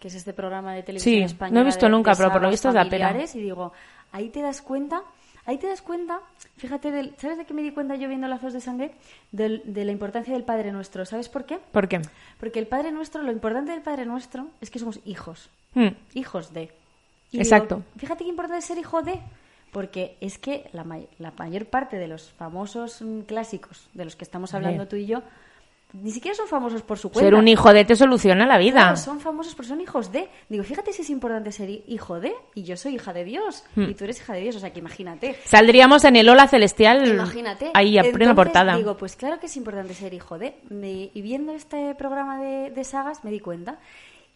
que 0.00 0.08
es 0.08 0.16
este 0.16 0.32
programa 0.32 0.74
de 0.74 0.82
televisión 0.82 1.14
Sí, 1.14 1.22
española. 1.22 1.54
no 1.54 1.60
he 1.60 1.64
visto 1.64 1.86
de- 1.86 1.92
nunca, 1.92 2.10
de 2.10 2.16
pero 2.16 2.32
por 2.32 2.42
lo 2.42 2.50
visto 2.50 2.70
es 2.70 2.74
la 2.74 2.88
pena. 2.88 3.14
Y 3.32 3.38
digo, 3.38 3.72
ahí 4.10 4.30
te 4.30 4.42
das 4.42 4.62
cuenta, 4.62 5.02
ahí 5.46 5.58
te 5.58 5.66
das 5.68 5.82
cuenta, 5.82 6.20
fíjate, 6.56 6.90
del- 6.90 7.14
¿sabes 7.18 7.38
de 7.38 7.44
qué 7.46 7.54
me 7.54 7.62
di 7.62 7.70
cuenta 7.72 7.96
yo 7.96 8.08
viendo 8.08 8.28
Lazos 8.28 8.52
de 8.52 8.60
Sangre? 8.60 8.92
Del- 9.32 9.62
de 9.64 9.84
la 9.84 9.92
importancia 9.92 10.32
del 10.34 10.44
Padre 10.44 10.72
Nuestro. 10.72 11.04
¿Sabes 11.06 11.28
por 11.28 11.44
qué? 11.46 11.58
¿Por 11.72 11.88
qué? 11.88 12.00
Porque 12.38 12.58
el 12.58 12.66
Padre 12.66 12.92
Nuestro, 12.92 13.22
lo 13.22 13.32
importante 13.32 13.72
del 13.72 13.82
Padre 13.82 14.04
Nuestro 14.06 14.48
es 14.60 14.70
que 14.70 14.78
somos 14.78 15.00
hijos. 15.04 15.50
Hmm. 15.74 15.88
hijos 16.14 16.52
de. 16.54 16.70
Y 17.32 17.38
Exacto. 17.38 17.76
digo, 17.76 17.86
fíjate 17.98 18.24
qué 18.24 18.30
importante 18.30 18.58
es 18.60 18.64
ser 18.64 18.78
hijo 18.78 19.02
de, 19.02 19.20
porque 19.72 20.16
es 20.22 20.38
que 20.38 20.70
la, 20.72 20.84
may- 20.84 21.08
la 21.18 21.32
mayor 21.38 21.66
parte 21.66 21.98
de 21.98 22.08
los 22.08 22.30
famosos 22.30 23.02
mm, 23.02 23.20
clásicos 23.22 23.88
de 23.92 24.04
los 24.06 24.16
que 24.16 24.24
estamos 24.24 24.54
hablando 24.54 24.84
Sí. 24.84 24.88
tú 24.88 24.96
y 24.96 25.06
yo, 25.06 25.22
ni 25.92 26.10
siquiera 26.10 26.34
son 26.36 26.46
famosos 26.48 26.82
por 26.82 26.98
su 26.98 27.10
cuenta. 27.10 27.26
Ser 27.26 27.34
un 27.34 27.48
hijo 27.48 27.72
de 27.72 27.84
te 27.84 27.96
soluciona 27.96 28.44
la 28.46 28.58
vida. 28.58 28.80
Claro, 28.82 28.96
son 28.96 29.20
famosos 29.20 29.54
porque 29.54 29.68
son 29.68 29.80
hijos 29.80 30.12
de. 30.12 30.28
Digo, 30.48 30.62
fíjate 30.64 30.92
si 30.92 31.02
es 31.02 31.10
importante 31.10 31.52
ser 31.52 31.70
hi- 31.70 31.84
hijo 31.86 32.20
de, 32.20 32.34
y 32.54 32.64
yo 32.64 32.76
soy 32.76 32.96
hija 32.96 33.12
de 33.12 33.24
Dios, 33.24 33.64
Hmm. 33.76 33.84
y 33.84 33.94
tú 33.94 34.04
eres 34.04 34.20
hija 34.20 34.34
de 34.34 34.40
Dios, 34.40 34.56
o 34.56 34.60
sea 34.60 34.72
que 34.72 34.80
imagínate. 34.80 35.36
Saldríamos 35.44 36.04
en 36.04 36.16
el 36.16 36.28
Ola 36.28 36.48
Celestial 36.48 37.06
Imagínate. 37.08 37.70
ahí 37.72 37.96
a 37.98 38.02
plena 38.02 38.30
Entonces, 38.30 38.34
portada. 38.34 38.76
Digo, 38.76 38.96
pues 38.96 39.16
claro 39.16 39.38
que 39.40 39.46
es 39.46 39.56
importante 39.56 39.94
ser 39.94 40.12
hijo 40.12 40.38
de. 40.38 40.56
Me- 40.68 41.10
y 41.14 41.22
viendo 41.22 41.52
este 41.52 41.94
programa 41.94 42.38
de, 42.40 42.70
de 42.70 42.84
sagas 42.84 43.24
me 43.24 43.30
di 43.30 43.40
cuenta. 43.40 43.78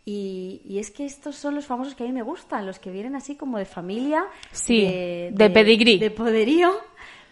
Y, 0.06 0.62
y 0.64 0.78
es 0.78 0.90
que 0.90 1.04
estos 1.04 1.36
son 1.36 1.54
los 1.54 1.66
famosos 1.66 1.94
que 1.94 2.04
a 2.04 2.06
mí 2.06 2.12
me 2.12 2.22
gustan, 2.22 2.64
los 2.64 2.78
que 2.78 2.90
vienen 2.90 3.14
así 3.16 3.36
como 3.36 3.58
de 3.58 3.66
familia, 3.66 4.24
Sí, 4.50 4.82
de 4.82 5.50
pedigrí. 5.52 5.98
de 5.98 6.10
poderío. 6.10 6.72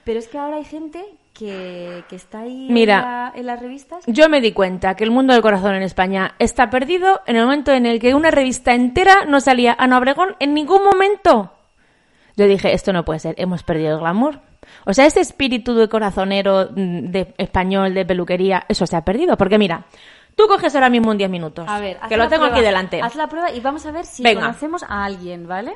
Pero 0.04 0.18
es 0.18 0.28
que 0.28 0.38
ahora 0.38 0.56
hay 0.56 0.64
gente 0.64 1.02
que, 1.38 2.04
que 2.08 2.16
está 2.16 2.40
ahí 2.40 2.66
Mira. 2.70 2.96
en, 2.98 3.02
la- 3.04 3.32
en 3.36 3.46
las 3.46 3.60
revistas. 3.60 4.04
Yo 4.06 4.28
me 4.28 4.40
di 4.40 4.52
cuenta 4.52 4.94
que 4.96 5.04
el 5.04 5.10
mundo 5.10 5.32
del 5.32 5.42
corazón 5.42 5.74
en 5.74 5.82
España 5.82 6.34
está 6.38 6.68
perdido 6.70 7.20
en 7.26 7.36
el 7.36 7.44
momento 7.44 7.72
en 7.72 7.86
el 7.86 8.00
que 8.00 8.14
una 8.14 8.30
revista 8.30 8.74
entera 8.74 9.24
no 9.26 9.40
salía 9.40 9.76
Ana 9.78 9.98
Obregón 9.98 10.34
en 10.40 10.54
ningún 10.54 10.82
momento. 10.84 11.52
Yo 12.36 12.46
dije, 12.46 12.72
esto 12.72 12.92
no 12.92 13.04
puede 13.04 13.18
ser, 13.20 13.34
hemos 13.38 13.62
perdido 13.62 13.94
el 13.94 14.00
glamour. 14.00 14.40
O 14.84 14.92
sea, 14.92 15.06
ese 15.06 15.20
espíritu 15.20 15.74
de 15.74 15.88
corazonero 15.88 16.68
mm, 16.74 17.10
de 17.10 17.34
español, 17.38 17.94
de 17.94 18.04
peluquería, 18.04 18.64
eso 18.68 18.86
se 18.86 18.96
ha 18.96 19.04
perdido. 19.04 19.36
Porque 19.36 19.58
mira, 19.58 19.84
tú 20.36 20.44
coges 20.46 20.74
ahora 20.74 20.90
mismo 20.90 21.10
un 21.10 21.18
10 21.18 21.30
minutos. 21.30 21.66
A 21.68 21.80
ver, 21.80 21.98
haz 22.00 22.08
que 22.08 22.16
lo 22.16 22.24
la 22.24 22.28
tengo 22.28 22.42
prueba. 22.42 22.56
aquí 22.56 22.64
delante. 22.64 23.00
Haz 23.02 23.14
la 23.16 23.28
prueba 23.28 23.50
y 23.50 23.60
vamos 23.60 23.84
a 23.86 23.90
ver 23.92 24.04
si 24.04 24.22
Venga. 24.22 24.42
conocemos 24.42 24.82
a 24.82 25.04
alguien, 25.04 25.48
¿vale? 25.48 25.74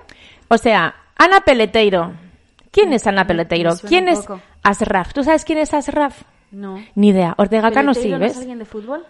O 0.49 0.59
sea, 0.59 0.95
Ana 1.17 1.41
Peleteiro. 1.41 2.13
¿Quién 2.71 2.93
es 2.93 3.07
Ana 3.07 3.27
Peleteiro? 3.27 3.73
¿Quién 3.87 4.09
es 4.09 4.21
poco. 4.21 4.41
Asraf? 4.63 5.13
¿Tú 5.13 5.25
sabes 5.25 5.45
quién 5.45 5.59
es 5.59 5.75
Asraf? 5.75 6.23
No. 6.51 6.83
Ni 6.95 7.09
idea. 7.09 7.35
Ortega 7.39 7.71
Cano 7.73 7.95
sí, 7.95 8.01
¿Peleteiro 8.03 8.19
no 8.19 8.25
es 8.27 8.33
¿ves? 8.33 8.39
alguien 8.41 8.59
de 8.59 8.65
fútbol? 8.65 9.05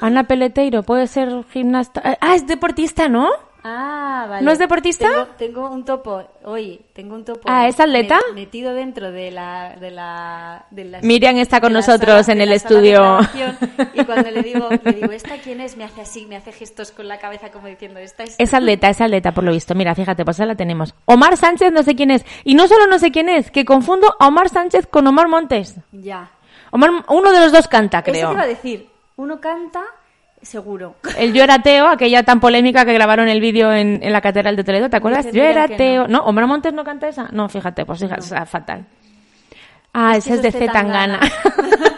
Ana 0.00 0.24
Peleteiro 0.24 0.82
puede 0.82 1.06
ser 1.06 1.44
gimnasta. 1.50 2.02
Ah, 2.20 2.34
es 2.34 2.46
deportista, 2.46 3.08
¿no? 3.08 3.28
Ah, 3.62 4.26
vale. 4.28 4.44
¿No 4.44 4.50
es 4.52 4.58
deportista? 4.58 5.06
Tengo, 5.08 5.26
tengo 5.36 5.70
un 5.70 5.84
topo, 5.84 6.22
oye, 6.44 6.80
tengo 6.94 7.14
un 7.14 7.24
topo. 7.24 7.40
Ah, 7.44 7.68
¿es 7.68 7.78
atleta? 7.78 8.18
met- 8.30 8.34
Metido 8.34 8.72
dentro 8.74 9.12
de 9.12 9.30
la... 9.30 9.76
De 9.78 9.90
la, 9.90 10.64
de 10.70 10.84
la- 10.84 11.00
Miriam 11.02 11.36
está 11.36 11.60
con 11.60 11.72
nosotros 11.72 12.26
sala- 12.26 12.32
en 12.32 12.40
el 12.40 12.52
estudio. 12.52 13.18
Y 13.94 14.04
cuando 14.04 14.30
le 14.30 14.42
digo, 14.42 14.68
le 14.82 14.92
digo, 14.92 15.12
¿esta 15.12 15.36
quién 15.38 15.60
es? 15.60 15.76
Me 15.76 15.84
hace 15.84 16.00
así, 16.00 16.24
me 16.26 16.36
hace 16.36 16.52
gestos 16.52 16.90
con 16.90 17.06
la 17.08 17.18
cabeza 17.18 17.50
como 17.50 17.66
diciendo, 17.68 18.00
esta 18.00 18.22
es... 18.24 18.34
Es 18.38 18.54
atleta, 18.54 18.88
es 18.88 19.00
atleta, 19.00 19.32
por 19.32 19.44
lo 19.44 19.52
visto. 19.52 19.74
Mira, 19.74 19.94
fíjate, 19.94 20.24
pues 20.24 20.40
ahí 20.40 20.46
la 20.46 20.54
tenemos. 20.54 20.94
Omar 21.04 21.36
Sánchez, 21.36 21.72
no 21.72 21.82
sé 21.82 21.94
quién 21.94 22.10
es. 22.10 22.24
Y 22.44 22.54
no 22.54 22.66
solo 22.66 22.86
no 22.86 22.98
sé 22.98 23.10
quién 23.10 23.28
es, 23.28 23.50
que 23.50 23.64
confundo 23.64 24.14
a 24.18 24.28
Omar 24.28 24.48
Sánchez 24.48 24.86
con 24.86 25.06
Omar 25.06 25.28
Montes. 25.28 25.76
Ya. 25.92 26.30
Omar, 26.70 26.90
uno 27.08 27.32
de 27.32 27.40
los 27.40 27.52
dos 27.52 27.68
canta, 27.68 27.98
Eso 27.98 28.04
te 28.06 28.10
creo. 28.12 28.32
iba 28.32 28.42
a 28.42 28.46
decir. 28.46 28.88
Uno 29.16 29.38
canta, 29.40 29.82
seguro. 30.42 30.96
El 31.18 31.32
Yo 31.32 31.42
era 31.42 31.54
ateo, 31.54 31.86
aquella 31.88 32.22
tan 32.22 32.40
polémica 32.40 32.84
que 32.84 32.92
grabaron 32.92 33.28
el 33.28 33.40
vídeo 33.40 33.72
en, 33.72 34.00
en 34.02 34.12
la 34.12 34.20
Catedral 34.20 34.56
de 34.56 34.64
Toledo, 34.64 34.88
¿te 34.90 34.96
acuerdas? 34.96 35.30
Yo 35.32 35.42
era 35.42 35.64
ateo. 35.64 36.08
No. 36.08 36.20
Omar 36.24 36.46
Montes 36.46 36.72
no 36.72 36.84
canta 36.84 37.08
esa. 37.08 37.28
No, 37.32 37.48
fíjate, 37.48 37.84
pues 37.84 38.00
fíjate, 38.00 38.20
o 38.20 38.24
sea, 38.24 38.46
fatal. 38.46 38.84
Ah, 39.92 40.16
Es 40.16 40.26
ese 40.26 40.34
es 40.36 40.42
de 40.42 40.52
Z 40.52 40.72
Tangana. 40.72 41.20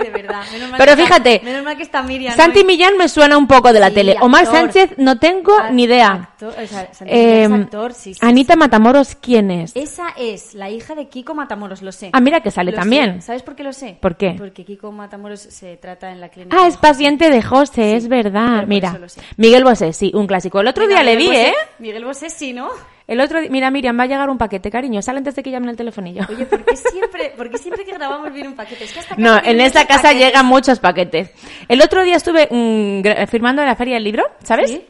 Ay, 0.00 0.06
de 0.06 0.10
verdad. 0.10 0.42
Menos 0.52 0.70
mal 0.70 0.78
Pero 0.78 0.96
que 0.96 1.02
está- 1.02 1.14
fíjate, 1.16 1.40
menos 1.44 1.64
mal 1.64 1.76
que 1.76 1.82
está 1.82 2.02
Miriam. 2.02 2.36
Santi. 2.36 2.64
Millán 2.64 2.96
me 2.96 3.08
suena 3.08 3.36
un 3.38 3.46
poco 3.46 3.72
de 3.72 3.80
la 3.80 3.88
Sí, 3.88 3.94
tele. 3.94 4.16
Omar 4.20 4.44
actor. 4.44 4.58
Sánchez 4.58 4.90
no 4.98 5.18
tengo 5.18 5.56
Ac- 5.58 5.70
ni 5.72 5.84
idea. 5.84 6.10
actor, 6.12 6.48
o 6.50 6.66
sea, 6.66 6.92
Santi 6.92 7.12
Eh, 7.14 7.26
Millán 7.48 7.60
es 7.60 7.64
actor, 7.66 7.92
sí, 7.94 8.14
sí, 8.14 8.20
Anita. 8.22 8.56
Matamoros, 8.56 9.16
¿quién 9.20 9.50
es? 9.50 9.72
Esa 9.76 10.08
es 10.16 10.54
la 10.54 10.70
hija 10.70 10.94
de 10.94 11.08
Kiko 11.08 11.34
Matamoros, 11.34 11.82
lo 11.82 11.92
sé. 11.92 12.10
Ah, 12.12 12.20
mira 12.20 12.40
que 12.40 12.50
sale 12.50 12.70
Lo 12.70 12.76
también. 12.78 13.20
sé. 13.20 13.26
¿Sabes 13.26 13.42
por 13.42 13.54
qué 13.56 13.62
lo 13.64 13.72
sé? 13.72 13.96
¿Por 14.00 14.16
qué? 14.16 14.34
Porque 14.38 14.64
Kiko 14.64 14.92
Matamoros 14.92 15.40
se 15.40 15.76
trata 15.76 16.10
en 16.10 16.20
la 16.20 16.28
clínica. 16.28 16.56
Ah, 16.60 16.66
es 16.66 16.76
paciente 16.76 17.30
de 17.30 17.42
José, 17.42 17.96
es 17.96 18.08
verdad. 18.08 18.64
Mira. 18.66 18.98
Miguel 19.36 19.64
Bosé, 19.64 19.92
sí, 19.92 20.10
un 20.14 20.26
clásico. 20.26 20.60
El 20.60 20.68
otro 20.68 20.86
día 20.86 21.02
le 21.02 21.16
vi, 21.16 21.28
¿eh? 21.28 21.54
Miguel 21.78 22.04
Bosé 22.04 22.30
sí, 22.30 22.52
¿no? 22.52 22.68
El 23.06 23.20
otro 23.20 23.38
día, 23.40 23.50
mira, 23.50 23.70
Miriam, 23.70 23.98
va 23.98 24.04
a 24.04 24.06
llegar 24.06 24.30
un 24.30 24.38
paquete, 24.38 24.70
cariño. 24.70 25.02
Sale 25.02 25.18
antes 25.18 25.34
de 25.34 25.42
que 25.42 25.50
llamen 25.50 25.68
el 25.68 25.76
telefonillo. 25.76 26.22
Oye, 26.28 26.46
¿por 26.46 26.64
qué 26.64 26.74
siempre, 26.76 27.34
por 27.36 27.50
qué 27.50 27.58
siempre 27.58 27.84
que 27.84 27.92
grabamos 27.92 28.32
viene 28.32 28.48
un 28.48 28.54
paquete? 28.54 28.84
Es 28.84 28.92
que 28.94 29.00
hasta 29.00 29.14
No, 29.18 29.36
en 29.44 29.60
esta 29.60 29.86
casa 29.86 30.04
paquetes. 30.04 30.26
llegan 30.26 30.46
muchos 30.46 30.78
paquetes. 30.80 31.30
El 31.68 31.82
otro 31.82 32.02
día 32.02 32.16
estuve 32.16 32.48
mm, 32.50 33.26
firmando 33.28 33.60
en 33.60 33.68
la 33.68 33.76
Feria 33.76 33.94
del 33.94 34.04
Libro, 34.04 34.24
¿sabes? 34.42 34.70
¿Sí? 34.70 34.86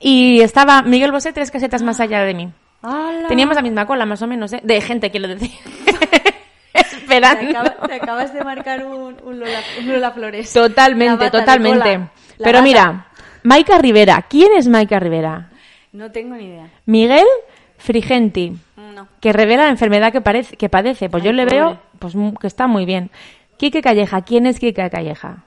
Y 0.00 0.40
estaba 0.40 0.82
Miguel 0.82 1.10
Bosé 1.10 1.32
tres 1.32 1.50
casetas 1.50 1.82
más 1.82 1.98
allá 1.98 2.20
de 2.22 2.34
mí. 2.34 2.52
¡Hala! 2.82 3.26
Teníamos 3.28 3.56
la 3.56 3.62
misma 3.62 3.86
cola, 3.86 4.06
más 4.06 4.22
o 4.22 4.26
menos, 4.28 4.52
¿eh? 4.52 4.60
De 4.62 4.80
gente, 4.80 5.10
quiero 5.10 5.28
decir. 5.28 5.50
Te, 6.72 6.80
Esperando. 7.18 7.58
acaba- 7.58 7.86
te 7.88 7.94
acabas 7.94 8.32
de 8.32 8.42
marcar 8.44 8.84
un, 8.86 9.16
un 9.22 9.38
Lola, 9.40 9.60
un 9.80 9.88
Lola 9.88 10.10
Flores. 10.12 10.52
Totalmente, 10.52 11.30
totalmente. 11.30 12.00
Pero 12.38 12.52
bata. 12.58 12.62
mira, 12.62 13.06
Maika 13.42 13.76
Rivera. 13.78 14.24
¿Quién 14.28 14.52
es 14.56 14.66
Maika 14.68 14.98
Rivera? 14.98 15.50
No 15.92 16.10
tengo 16.10 16.34
ni 16.36 16.44
idea. 16.46 16.70
Miguel 16.86 17.26
Frigenti. 17.78 18.54
No. 18.94 19.08
que 19.20 19.32
revela 19.32 19.64
la 19.64 19.70
enfermedad 19.70 20.12
que, 20.12 20.20
parece, 20.20 20.56
que 20.56 20.68
padece. 20.68 21.08
Pues 21.08 21.22
Ay, 21.22 21.26
yo 21.28 21.32
le 21.32 21.44
pobre. 21.44 21.56
veo 21.56 21.78
pues 21.98 22.14
que 22.40 22.46
está 22.46 22.66
muy 22.66 22.84
bien. 22.84 23.10
Quique 23.56 23.80
Calleja, 23.80 24.22
¿quién 24.22 24.46
es 24.46 24.58
Quique 24.58 24.88
Calleja? 24.90 25.44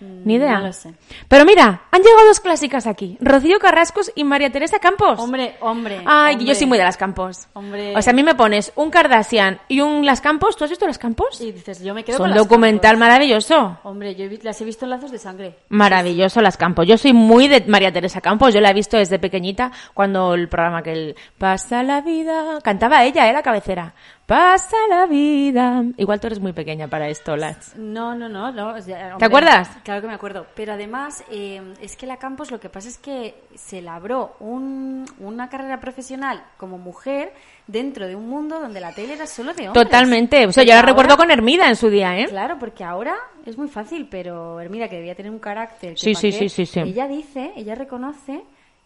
Ni 0.00 0.34
idea. 0.34 0.58
Mm, 0.58 0.60
no 0.60 0.66
lo 0.68 0.72
sé. 0.72 0.94
Pero 1.28 1.44
mira, 1.44 1.82
han 1.90 2.02
llegado 2.02 2.26
dos 2.26 2.40
clásicas 2.40 2.86
aquí. 2.86 3.16
Rocío 3.20 3.58
Carrascos 3.58 4.12
y 4.14 4.24
María 4.24 4.50
Teresa 4.50 4.78
Campos. 4.78 5.18
Hombre, 5.18 5.56
hombre. 5.60 6.02
Ay, 6.06 6.34
hombre. 6.34 6.46
yo 6.48 6.54
soy 6.54 6.66
muy 6.66 6.78
de 6.78 6.84
las 6.84 6.96
Campos. 6.96 7.48
Hombre. 7.54 7.96
O 7.96 8.02
sea, 8.02 8.12
a 8.12 8.14
mí 8.14 8.22
me 8.22 8.34
pones 8.34 8.72
un 8.76 8.90
Kardashian 8.90 9.60
y 9.68 9.80
un 9.80 10.06
Las 10.06 10.20
Campos. 10.20 10.56
¿Tú 10.56 10.64
has 10.64 10.70
visto 10.70 10.86
Las 10.86 10.98
Campos? 10.98 11.40
Y 11.40 11.52
dices, 11.52 11.82
yo 11.82 11.94
me 11.94 12.04
quedo 12.04 12.14
Es 12.14 12.18
con 12.18 12.30
un 12.30 12.36
las 12.36 12.38
documental 12.44 12.92
Campos. 12.92 13.00
maravilloso. 13.00 13.78
Hombre, 13.82 14.14
yo 14.14 14.24
he 14.24 14.38
las 14.42 14.60
he 14.60 14.64
visto 14.64 14.84
en 14.84 14.90
lazos 14.90 15.10
de 15.10 15.18
sangre. 15.18 15.56
Maravilloso 15.68 16.40
Las 16.40 16.56
Campos. 16.56 16.86
Yo 16.86 16.96
soy 16.96 17.12
muy 17.12 17.48
de 17.48 17.64
María 17.66 17.92
Teresa 17.92 18.20
Campos. 18.20 18.54
Yo 18.54 18.60
la 18.60 18.70
he 18.70 18.74
visto 18.74 18.96
desde 18.96 19.18
pequeñita 19.18 19.72
cuando 19.94 20.34
el 20.34 20.48
programa 20.48 20.82
que 20.82 20.92
el 20.92 21.16
Pasa 21.38 21.82
la 21.82 22.00
vida 22.00 22.60
cantaba 22.62 23.04
ella, 23.04 23.28
¿eh? 23.28 23.32
La 23.32 23.42
cabecera. 23.42 23.94
Pasa 24.28 24.76
la 24.90 25.06
vida. 25.06 25.82
Igual 25.96 26.20
tú 26.20 26.26
eres 26.26 26.38
muy 26.38 26.52
pequeña 26.52 26.86
para 26.86 27.08
esto, 27.08 27.34
Las. 27.34 27.74
No, 27.76 28.14
no, 28.14 28.28
no. 28.28 28.52
no 28.52 28.74
o 28.74 28.80
sea, 28.82 29.16
¿Te 29.16 29.24
acuerdas? 29.24 29.70
Claro 29.84 30.02
que 30.02 30.06
me 30.06 30.12
acuerdo. 30.12 30.44
Pero 30.54 30.74
además, 30.74 31.24
eh, 31.30 31.62
es 31.80 31.96
que 31.96 32.06
la 32.06 32.18
Campos 32.18 32.50
lo 32.50 32.60
que 32.60 32.68
pasa 32.68 32.88
es 32.90 32.98
que 32.98 33.36
se 33.54 33.80
labró 33.80 34.36
un- 34.40 35.06
una 35.20 35.48
carrera 35.48 35.80
profesional 35.80 36.44
como 36.58 36.76
mujer 36.76 37.32
dentro 37.66 38.06
de 38.06 38.16
un 38.16 38.28
mundo 38.28 38.60
donde 38.60 38.80
la 38.80 38.92
tele 38.92 39.14
era 39.14 39.26
solo 39.26 39.54
de 39.54 39.68
hombres. 39.70 39.82
Totalmente. 39.86 40.46
O 40.46 40.52
sea, 40.52 40.60
Porque 40.60 40.66
yo 40.66 40.74
la 40.74 40.80
ahora- 40.80 40.92
recuerdo 40.92 41.16
con 41.16 41.30
Hermida 41.30 41.66
en 41.66 41.76
su 41.76 41.88
día, 41.88 42.18
¿eh? 42.18 42.26
Claro, 42.28 42.58
porque 42.58 42.84
ahora 42.84 43.14
es 43.46 43.56
muy 43.56 43.68
fácil, 43.68 44.08
pero 44.10 44.60
Hermida, 44.60 44.90
que 44.90 44.96
debía 44.96 45.14
tener 45.14 45.32
un 45.32 45.38
carácter. 45.38 45.92
que 45.94 45.96
Sí, 46.00 46.14
sí, 46.14 46.32
sí, 46.32 46.50
sí, 46.50 46.66
sí. 46.66 46.80
Ella 46.80 47.08
dice, 47.08 47.54
ella 47.56 47.74
reconoce 47.74 48.42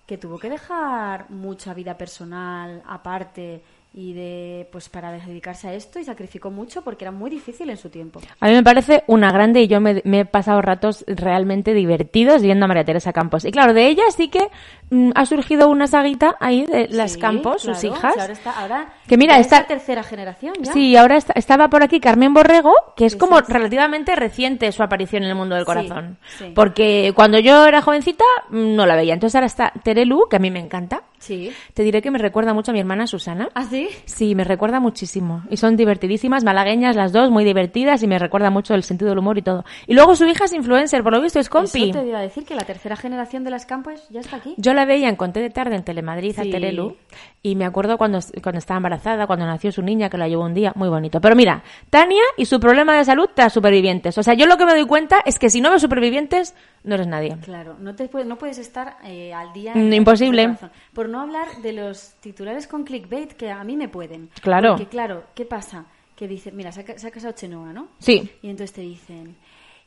que 0.07 0.19
tuvo 0.19 0.39
que 0.39 0.49
dejar 0.51 1.29
mucha 1.31 1.75
vida 1.75 1.99
personal 1.99 2.81
aparte 2.87 3.61
y 3.95 4.15
de 4.15 4.67
pues 4.73 4.89
para 4.89 5.13
dedicarse 5.13 5.69
a 5.69 5.75
esto 5.75 5.99
y 5.99 6.05
sacrificó 6.05 6.51
mucho 6.51 6.81
porque 6.83 7.05
era 7.05 7.13
muy 7.13 7.29
difícil 7.29 7.69
en 7.69 7.77
su 7.77 7.91
tiempo. 7.91 8.21
A 8.41 8.47
mí 8.49 8.53
me 8.55 8.63
parece 8.63 9.05
una 9.07 9.31
grande 9.31 9.61
y 9.61 9.69
yo 9.69 9.81
me, 9.83 10.01
me 10.05 10.21
he 10.21 10.25
pasado 10.25 10.63
ratos 10.63 11.05
realmente 11.07 11.75
divertidos 11.75 12.41
viendo 12.41 12.65
a 12.65 12.69
María 12.69 12.85
Teresa 12.85 13.13
Campos. 13.13 13.45
Y 13.45 13.51
claro, 13.53 13.75
de 13.75 13.87
ella 13.89 14.05
sí 14.17 14.29
que 14.29 14.49
mm, 14.91 15.11
ha 15.15 15.27
surgido 15.27 15.69
una 15.69 15.87
saguita 15.89 16.37
ahí 16.41 16.65
de 16.65 16.89
las 16.89 17.13
Sí, 17.13 17.21
Campos, 17.21 17.61
sus 17.63 17.85
hijas. 17.85 18.17
ahora 18.17 18.33
está, 18.33 18.51
ahora 18.53 18.95
Que 19.07 19.19
mira, 19.19 19.35
ya 19.35 19.41
es 19.41 19.47
esta- 19.47 19.67
tercera 19.67 20.03
generación 20.03 20.55
ya. 20.61 20.73
Sí, 20.73 20.97
ahora 20.97 21.17
está- 21.19 21.35
estaba 21.37 21.69
por 21.69 21.83
aquí 21.83 22.01
Carmen 22.01 22.33
Borrego, 22.33 22.73
que 22.97 23.05
es 23.05 23.13
Sí, 23.13 23.19
como 23.19 23.39
sí, 23.41 23.45
relativamente 23.49 24.17
reciente 24.17 24.73
su 24.73 24.83
aparición 24.83 25.23
en 25.25 25.29
el 25.29 25.35
mundo 25.35 25.55
del 25.55 25.67
corazón. 25.67 26.17
sí. 26.39 26.51
Porque 26.55 27.13
cuando 27.15 27.39
yo 27.39 27.67
era 27.67 27.83
jovencita 27.83 28.25
mm, 28.49 28.75
no 28.75 28.87
la 28.87 28.97
veía. 28.97 29.13
Entonces 29.13 29.35
ahora 29.35 29.47
está 29.47 29.73
Terelu, 29.85 30.29
que 30.31 30.37
a 30.37 30.39
mí 30.39 30.51
me 30.51 30.61
encanta. 30.61 31.03
Sí. 31.19 31.53
Te 31.75 31.85
diré 31.85 32.03
que 32.03 32.11
me 32.11 32.19
recuerda 32.19 32.53
mucho 32.55 32.71
a 32.73 32.75
mi 32.75 32.81
hermana 32.81 33.07
Susana. 33.07 33.49
¿Ah, 33.55 33.65
sí? 33.65 33.82
Sí, 34.05 34.35
me 34.35 34.45
recuerda 34.45 34.81
muchísimo. 34.81 35.43
Y 35.51 35.57
son 35.57 35.77
divertidísimas, 35.77 36.45
malagueñas 36.45 36.97
las 36.97 37.13
dos, 37.13 37.31
muy 37.31 37.45
divertidas 37.45 38.03
y 38.03 38.07
me 38.07 38.19
recuerda 38.19 38.51
mucho 38.51 38.75
el 38.75 38.83
sentido 38.83 39.09
del 39.11 39.19
humor 39.19 39.39
y 39.39 39.43
todo. 39.43 39.65
Y 39.87 39.95
luego 39.95 40.15
su 40.17 40.25
hija 40.27 40.45
es 40.45 40.53
influencer, 40.53 41.03
por 41.03 41.13
lo 41.13 41.21
visto 41.21 41.39
es 41.39 41.49
compi. 41.49 41.91
Eso 41.91 42.01
te 42.01 42.07
iba 42.07 42.19
a 42.19 42.23
decir 42.23 42.45
que 42.45 42.55
la 42.55 42.65
tercera 42.65 42.97
generación 42.97 43.45
de 43.45 43.51
las 43.51 43.67
Campos 43.67 44.07
ya 44.11 44.21
está 44.21 44.37
aquí. 44.37 44.55
Yo 44.57 44.75
la 44.75 44.85
veía 44.85 45.09
en 45.09 45.17
Conté 45.17 45.41
de 45.41 45.51
Tarde 45.51 45.77
en 45.77 45.85
Telemadrid 45.85 46.39
a 46.39 46.43
Sí. 46.43 46.51
Terelu 46.51 46.97
y 47.43 47.57
me 47.57 47.65
acuerdo 47.65 47.99
cuando, 47.99 48.19
cuando 48.43 48.59
estaba 48.59 48.77
embarazada, 48.79 49.27
cuando 49.27 49.47
nació 49.47 49.73
su 49.73 49.83
niña, 49.83 50.09
que 50.11 50.19
la 50.19 50.29
llevó 50.29 50.45
un 50.45 50.55
día, 50.55 50.73
muy 50.77 50.89
bonito. 50.89 51.21
Pero 51.21 51.35
mira, 51.37 51.63
Tania 51.91 52.23
y 52.37 52.47
su 52.47 52.61
problema 52.61 52.97
de 52.97 53.05
salud 53.05 53.29
tras 53.35 53.53
supervivientes. 53.53 54.17
O 54.19 54.23
sea, 54.23 54.35
yo 54.35 54.47
lo 54.47 54.57
que 54.57 54.67
me 54.67 54.73
doy 54.73 54.87
cuenta 54.87 55.21
es 55.25 55.39
que 55.39 55.51
si 55.51 55.61
no 55.61 55.71
ves 55.71 55.83
supervivientes, 55.83 56.55
no 56.85 56.95
eres 56.95 57.07
nadie. 57.07 57.37
Claro, 57.43 57.77
no, 57.79 57.95
te 57.95 58.09
puedes, 58.09 58.27
no 58.27 58.37
puedes 58.39 58.59
estar 58.59 58.97
eh, 59.05 59.33
al 59.33 59.53
día. 59.53 59.73
En 59.75 59.93
imposible. 59.93 60.57
Por 60.93 61.09
no 61.09 61.21
hablar 61.21 61.49
de 61.63 61.73
los 61.73 62.15
titulares 62.21 62.67
con 62.67 62.85
clickbait 62.85 63.33
que 63.33 63.51
a 63.51 63.63
mí 63.65 63.77
me 63.77 63.89
pueden. 63.89 64.31
Claro. 64.41 64.71
Porque, 64.77 64.87
claro, 64.89 65.25
¿qué 65.35 65.45
pasa? 65.45 65.87
Que 66.17 66.27
dicen, 66.29 66.57
mira, 66.57 66.73
se 66.73 66.81
ha, 66.81 66.85
casado 66.85 67.33
Chenoa, 67.33 67.73
¿no? 67.73 67.89
Sí. 67.99 68.31
Y 68.43 68.49
entonces 68.51 68.73
te 68.75 68.81
dicen, 68.83 69.37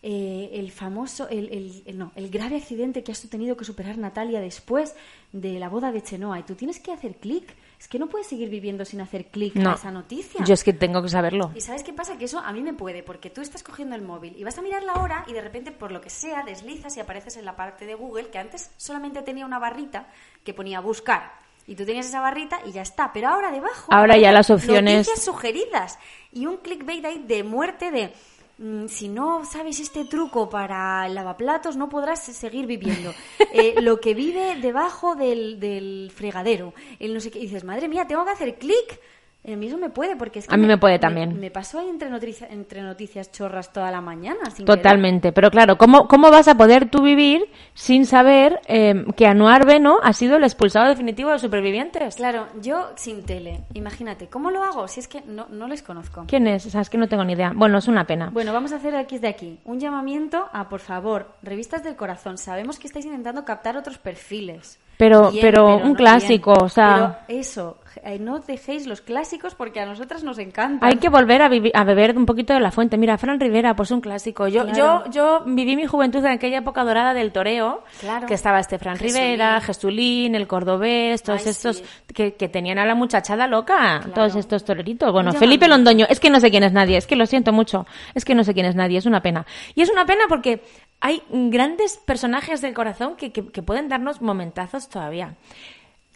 eh, 0.02 0.50
el 0.54 0.72
famoso, 0.72 1.28
el, 1.30 1.50
el- 1.52 1.84
el- 1.86 1.98
no, 1.98 2.12
el 2.16 2.30
grave 2.30 2.58
accidente 2.58 3.04
que 3.04 3.12
has 3.12 3.22
tenido 3.30 3.56
que 3.58 3.66
superar 3.66 3.98
Natalia 3.98 4.40
después 4.40 4.96
de 5.32 5.60
la 5.60 5.70
boda 5.70 5.92
de 5.92 6.02
Chenoa. 6.02 6.40
Y 6.40 6.44
tú 6.44 6.56
tienes 6.56 6.80
que 6.80 6.92
hacer 6.92 7.16
clic. 7.16 7.54
Es 7.80 7.88
que 7.88 8.00
no 8.00 8.08
puedes 8.08 8.28
seguir 8.28 8.50
viviendo 8.50 8.86
sin 8.86 9.02
hacer 9.02 9.26
clic 9.28 9.56
No. 9.56 9.72
a 9.72 9.76
esa 9.76 9.92
noticia. 9.92 10.44
Yo 10.46 10.54
es 10.54 10.64
que 10.64 10.74
tengo 10.74 11.02
que 11.04 11.10
saberlo. 11.10 11.52
¿Y 11.56 11.62
sabes 11.62 11.84
qué 11.84 11.94
pasa? 11.94 12.18
Que 12.18 12.26
eso 12.26 12.40
a 12.40 12.52
mí 12.54 12.62
me 12.62 12.74
puede, 12.74 13.04
porque 13.04 13.30
tú 13.30 13.42
estás 13.42 13.64
cogiendo 13.64 13.96
el 13.96 14.02
móvil 14.02 14.34
y 14.38 14.44
vas 14.44 14.58
a 14.58 14.62
mirar 14.62 14.84
la 14.84 14.94
hora 14.96 15.24
y 15.28 15.34
de 15.34 15.42
repente, 15.42 15.72
por 15.72 15.92
lo 15.92 16.02
que 16.02 16.10
sea, 16.10 16.44
deslizas 16.44 16.96
y 16.98 17.00
apareces 17.00 17.38
en 17.38 17.46
la 17.46 17.56
parte 17.56 17.86
de 17.86 17.94
Google 17.96 18.30
que 18.30 18.40
antes 18.40 18.72
solamente 18.78 19.22
tenía 19.22 19.46
una 19.46 19.60
barrita 19.60 20.08
que 20.44 20.54
ponía 20.54 20.80
buscar. 20.80 21.34
Y 21.68 21.76
tú 21.76 21.84
tenías 21.84 22.06
esa 22.06 22.22
barrita 22.22 22.60
y 22.66 22.72
ya 22.72 22.84
está. 22.84 23.12
Pero 23.12 23.28
ahora 23.30 23.52
debajo. 23.52 23.92
Ahora 23.92 24.18
ya 24.18 24.32
las 24.32 24.50
opciones- 24.52 24.98
Noticias 25.08 25.24
sugeridas. 25.26 25.98
Y 26.32 26.46
un 26.46 26.58
clickbait 26.58 27.04
ahí 27.04 27.24
de 27.28 27.44
muerte 27.44 27.90
de. 27.90 28.14
Mm, 28.58 28.88
Si 28.88 29.08
no 29.08 29.46
sabes 29.46 29.80
este 29.80 30.06
truco 30.06 30.50
para 30.50 31.06
el 31.08 31.16
lavaplatos, 31.16 31.76
no 31.78 31.90
podrás 31.90 32.24
seguir 32.24 32.66
viviendo. 32.66 33.14
Eh, 33.58 33.82
lo 33.82 34.02
que 34.02 34.14
vive 34.14 34.58
debajo 34.58 35.16
del, 35.16 35.62
del 35.62 36.12
fregadero. 36.14 36.74
El 37.00 37.14
no 37.14 37.22
sé 37.22 37.32
qué. 37.32 37.40
Y 37.40 37.44
dices, 37.44 37.64
madre 37.64 37.88
mía, 37.88 38.06
tengo 38.06 38.26
que 38.26 38.32
hacer 38.32 38.58
clic. 38.58 39.00
A 39.48 39.56
mí 39.56 39.68
eso 39.68 39.78
me 39.78 39.90
puede, 39.90 40.16
porque 40.16 40.40
es 40.40 40.48
que 40.48 40.54
A 40.54 40.58
mí 40.58 40.66
me 40.66 40.78
puede 40.78 40.98
también. 41.00 41.40
Me, 41.40 41.52
paso 41.52 41.80
ahí 41.80 41.88
entre, 41.90 42.10
noticia- 42.10 42.48
entre 42.50 42.82
noticias 42.82 43.32
chorras 43.32 43.72
toda 43.72 43.92
la 43.92 44.02
mañana. 44.02 44.50
sin 44.54 44.66
Totalmente, 44.66 45.32
pero 45.32 45.52
claro, 45.52 45.78
¿cómo, 45.78 46.08
¿cómo 46.08 46.32
vas 46.32 46.48
a 46.48 46.56
poder 46.56 46.90
tú 46.90 47.02
vivir 47.04 47.50
sin 47.74 48.06
saber 48.06 48.60
eh, 48.68 49.06
que 49.16 49.28
Anuar 49.28 49.66
Beno 49.66 50.00
ha 50.02 50.14
sido 50.14 50.38
el 50.38 50.44
expulsado 50.44 50.88
definitivo 50.90 51.32
de 51.32 51.40
supervivientes? 51.40 52.16
Claro, 52.16 52.48
yo 52.62 52.90
sin 52.96 53.24
tele, 53.24 53.62
imagínate, 53.74 54.28
¿cómo 54.28 54.50
lo 54.52 54.64
hago? 54.64 54.88
Si 54.88 55.00
es 55.00 55.08
que 55.08 55.22
no, 55.28 55.48
no 55.50 55.68
les 55.68 55.84
conozco. 55.84 56.26
¿Quién 56.28 56.48
es? 56.48 56.66
O 56.66 56.70
sea, 56.70 56.82
es 56.82 56.90
que 56.90 56.98
no 56.98 57.08
tengo 57.08 57.24
ni 57.24 57.34
idea. 57.34 57.52
Bueno, 57.56 57.78
es 57.78 57.88
una 57.88 58.06
pena. 58.06 58.30
Bueno, 58.32 58.52
vamos 58.54 58.72
a 58.74 58.78
hacer 58.78 58.96
aquí 58.96 59.20
de 59.20 59.28
aquí 59.28 59.60
un 59.66 59.80
llamamiento 59.80 60.48
a, 60.54 60.70
por 60.70 60.80
favor, 60.80 61.36
revistas 61.44 61.84
del 61.84 61.96
corazón. 61.96 62.38
Sabemos 62.38 62.80
que 62.80 62.88
estáis 62.88 63.06
intentando 63.06 63.46
captar 63.46 63.78
otros 63.78 63.98
perfiles. 63.98 64.80
Pero- 64.98 65.32
pero 65.42 65.78
un 65.78 65.90
no 65.90 65.96
clásico, 65.96 66.54
o 66.54 66.70
sea- 66.70 67.20
Pero 67.28 67.40
eso, 67.40 67.78
eh, 68.04 68.20
no 68.20 68.40
dejéis 68.40 68.88
los 68.88 69.02
clásicos 69.02 69.56
porque 69.56 69.80
a 69.80 69.86
nosotras 69.86 70.24
nos 70.24 70.38
encantan. 70.38 70.88
Hay 70.88 70.98
que 70.98 71.10
volver 71.10 71.42
a, 71.42 71.46
a 71.74 71.84
beber 71.84 72.18
un 72.18 72.26
poquito 72.26 72.54
de 72.54 72.60
la 72.60 72.72
fuente. 72.72 72.98
Mira, 72.98 73.18
Fran 73.18 73.40
Rivera, 73.40 73.76
pues 73.76 73.92
un 73.92 74.00
clásico. 74.02 74.48
Yo, 74.48 74.64
Claro. 74.66 75.04
yo, 75.06 75.12
yo 75.12 75.44
viví 75.46 75.76
mi 75.76 75.86
juventud 75.86 76.20
en 76.24 76.32
aquella 76.34 76.60
época 76.60 76.84
dorada 76.84 77.14
del 77.14 77.32
toreo, 77.32 77.84
Claro. 78.00 78.28
que 78.28 78.34
estaba 78.36 78.60
este 78.60 78.78
Fran 78.78 78.98
Jesulín. 78.98 79.16
Rivera, 79.24 79.62
Gestulín, 79.62 80.36
el 80.36 80.48
cordobés, 80.48 81.24
todos 81.24 81.44
Ay, 81.46 81.50
estos 81.52 81.78
sí. 81.78 81.84
que, 82.14 82.36
que 82.36 82.48
tenían 82.48 82.78
a 82.80 82.86
la 82.86 82.96
muchachada 82.96 83.48
loca, 83.48 84.00
Claro. 84.00 84.12
todos 84.14 84.36
estos 84.36 84.64
toreritos. 84.64 85.12
Bueno, 85.12 85.32
Felipe. 85.34 85.68
Londoño, 85.68 86.06
es 86.10 86.20
que 86.20 86.30
no 86.30 86.40
sé 86.40 86.52
quién 86.52 86.64
es 86.64 86.74
nadie, 86.74 86.98
es 86.98 87.08
que 87.08 87.16
lo 87.16 87.26
siento 87.26 87.52
mucho, 87.52 87.88
es 88.14 88.24
que 88.24 88.36
no 88.36 88.44
sé 88.44 88.54
quién 88.54 88.66
es 88.68 88.76
nadie, 88.76 88.98
es 89.00 89.06
una 89.08 89.22
pena. 89.22 89.46
Y 89.74 89.82
es 89.82 89.90
una 89.90 90.06
pena 90.06 90.26
porque 90.30 90.62
hay 91.02 91.22
grandes 91.30 91.98
personajes 91.98 92.62
del 92.62 92.74
corazón 92.74 93.16
que, 93.16 93.32
que- 93.32 93.48
que 93.52 93.62
pueden 93.64 93.90
darnos 93.90 94.22
momentazos 94.22 94.90
todavía. 94.90 95.36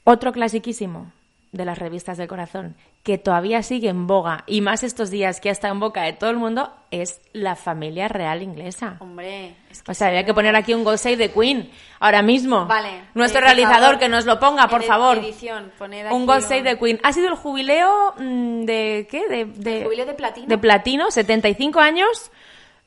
Otro 0.03 0.31
clasiquísimo 0.31 1.12
de 1.51 1.65
las 1.65 1.79
revistas 1.79 2.17
del 2.17 2.27
corazón, 2.27 2.75
que 3.01 3.17
todavía 3.17 3.63
sigue 3.63 3.89
en 3.89 4.05
boga, 4.05 4.43
y 4.45 4.62
más 4.62 4.83
estos 4.83 5.09
días 5.09 5.41
que 5.41 5.50
ha 5.50 5.51
estado 5.51 5.74
en 5.74 5.79
boca 5.79 6.03
de 6.03 6.13
todo 6.13 6.29
el 6.29 6.38
mundo, 6.38 6.71
es 6.91 7.21
la 7.33 7.55
familia 7.55 8.07
real 8.07 8.43
inglesa. 8.43 8.98
Hombre, 9.00 9.55
es 9.71 9.81
que 9.81 9.91
O 9.91 9.95
sea, 9.95 10.09
había 10.09 10.25
que 10.25 10.33
poner 10.36 10.55
aquí 10.55 10.75
un 10.75 10.83
God 10.83 10.98
Save 10.98 11.17
the 11.17 11.31
Queen, 11.31 11.71
ahora 12.00 12.21
mismo. 12.21 12.67
Vale. 12.67 13.01
Nuestro 13.15 13.39
Eh, 13.41 13.45
realizador 13.45 13.81
favor, 13.81 14.00
que 14.00 14.09
nos 14.09 14.25
lo 14.27 14.39
ponga, 14.39 14.67
por 14.67 14.83
favor. 14.83 15.17
edición, 15.17 15.71
poned 15.79 16.05
Un 16.12 16.21
aquí 16.21 16.25
God 16.27 16.41
Save 16.41 16.59
un- 16.59 16.63
the 16.65 16.77
Queen. 16.77 17.00
Ha 17.01 17.13
sido 17.13 17.29
el 17.29 17.36
jubileo 17.36 18.13
mm, 18.19 18.65
de, 18.65 19.07
¿qué? 19.09 19.27
De, 19.27 19.45
de, 19.45 19.77
¿El 19.79 19.83
jubileo 19.86 20.05
de 20.05 20.13
platino? 20.13 20.48
De 20.48 20.57
platino, 20.59 21.09
75 21.09 21.79
años 21.79 22.31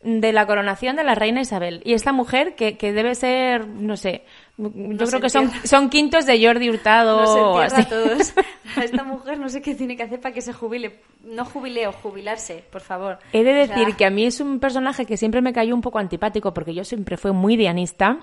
de 0.02 0.32
la 0.32 0.46
coronación 0.46 0.96
de 0.96 1.04
la 1.04 1.14
reina 1.14 1.40
Isabel. 1.40 1.80
Y 1.84 1.94
esta 1.94 2.12
mujer 2.12 2.54
que, 2.54 2.76
que 2.76 2.92
debe 2.92 3.14
ser, 3.14 3.66
no 3.68 3.96
sé, 3.96 4.24
yo 4.56 4.68
No 4.74 5.06
creo 5.06 5.20
que 5.20 5.30
son, 5.30 5.50
son 5.64 5.88
quintos 5.88 6.26
de 6.26 6.44
Jordi 6.44 6.68
Hurtado 6.70 7.22
No 7.22 7.52
o 7.52 7.58
así. 7.58 7.80
a 7.82 7.88
todos. 7.88 8.34
Esta 8.82 9.04
mujer 9.04 9.38
no 9.38 9.48
sé 9.48 9.62
qué 9.62 9.74
tiene 9.74 9.96
que 9.96 10.02
hacer 10.02 10.20
para 10.20 10.34
que 10.34 10.40
se 10.40 10.52
jubile. 10.52 11.00
No 11.24 11.44
jubileo, 11.44 11.92
jubilarse, 11.92 12.64
por 12.70 12.80
favor. 12.80 13.18
He 13.32 13.42
de 13.44 13.62
O 13.62 13.66
sea, 13.66 13.76
decir 13.76 13.96
que 13.96 14.04
a 14.04 14.10
mí 14.10 14.24
es 14.24 14.40
un 14.40 14.58
personaje 14.60 15.06
que 15.06 15.16
siempre 15.16 15.40
me 15.40 15.52
cayó 15.52 15.74
un 15.74 15.80
poco 15.80 15.98
antipático 15.98 16.52
porque 16.52 16.74
yo 16.74 16.84
siempre 16.84 17.16
fui 17.16 17.32
muy 17.32 17.56
dianista 17.56 18.18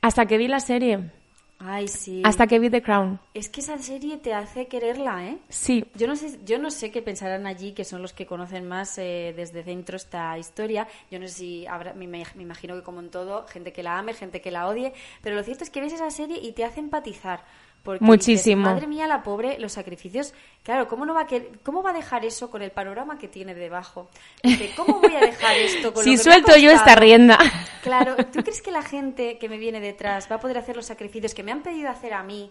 hasta 0.00 0.26
que 0.26 0.38
vi 0.38 0.48
la 0.48 0.60
serie, 0.60 1.10
Ay, 1.60 1.88
sí. 1.88 2.22
hasta 2.24 2.46
que 2.46 2.58
vi 2.58 2.70
The 2.70 2.82
Crown. 2.82 3.18
Es 3.34 3.48
que 3.48 3.60
esa 3.60 3.78
serie 3.78 4.16
te 4.18 4.32
hace 4.32 4.68
quererla, 4.68 5.26
¿eh? 5.26 5.38
Sí, 5.48 5.84
Yo 5.94 6.06
no 6.06 6.14
sé, 6.14 6.38
yo 6.44 6.58
no 6.58 6.70
sé 6.70 6.90
qué 6.90 7.02
pensarán 7.02 7.46
allí, 7.46 7.72
que 7.72 7.84
son 7.84 8.00
los 8.00 8.12
que 8.12 8.26
conocen 8.26 8.68
más 8.68 8.96
eh, 8.98 9.34
desde 9.36 9.64
dentro 9.64 9.96
esta 9.96 10.38
historia. 10.38 10.86
Yo 11.10 11.18
no 11.18 11.26
sé 11.26 11.34
si 11.34 11.66
habrá, 11.66 11.94
me, 11.94 12.06
me 12.06 12.24
imagino 12.36 12.76
que 12.76 12.82
como 12.82 13.00
en 13.00 13.10
todo, 13.10 13.46
gente 13.48 13.72
que 13.72 13.82
la 13.82 13.98
ame, 13.98 14.14
gente 14.14 14.40
que 14.40 14.50
la 14.50 14.68
odie, 14.68 14.92
pero 15.22 15.34
lo 15.34 15.42
cierto 15.42 15.64
es 15.64 15.70
que 15.70 15.80
ves 15.80 15.92
esa 15.92 16.10
serie 16.10 16.38
y 16.40 16.52
te 16.52 16.64
hace 16.64 16.80
empatizar. 16.80 17.44
Porque 17.82 18.04
Muchísimo. 18.04 18.62
dices, 18.64 18.74
Madre 18.74 18.86
mía, 18.86 19.06
la 19.06 19.22
pobre, 19.22 19.58
los 19.58 19.72
sacrificios. 19.72 20.34
Claro, 20.62 20.88
¿cómo 20.88 21.06
no 21.06 21.14
va 21.14 21.22
a 21.22 21.26
quer- 21.26 21.58
cómo 21.62 21.82
va 21.82 21.90
a 21.90 21.94
dejar 21.94 22.24
eso 22.24 22.50
con 22.50 22.60
el 22.60 22.70
panorama 22.70 23.18
que 23.18 23.28
tiene 23.28 23.54
debajo? 23.54 24.08
Dice, 24.42 24.70
¿cómo 24.76 25.00
voy 25.00 25.14
a 25.14 25.20
dejar 25.20 25.56
esto 25.56 25.94
con 25.94 26.04
si 26.04 26.16
lo 26.16 26.22
que 26.22 26.28
me 26.28 26.30
ha 26.30 26.34
suelto 26.34 26.56
yo 26.58 26.70
esta 26.70 26.94
rienda. 26.96 27.38
Claro, 27.82 28.16
¿tú 28.26 28.42
crees 28.42 28.60
que 28.60 28.70
la 28.72 28.82
gente 28.82 29.38
que 29.38 29.48
me 29.48 29.56
viene 29.58 29.80
detrás 29.80 30.28
va 30.30 30.36
a 30.36 30.40
poder 30.40 30.58
hacer 30.58 30.76
los 30.76 30.86
sacrificios 30.86 31.34
que 31.34 31.42
me 31.42 31.52
han 31.52 31.62
pedido 31.62 31.88
hacer 31.88 32.12
a 32.12 32.22
mí? 32.22 32.50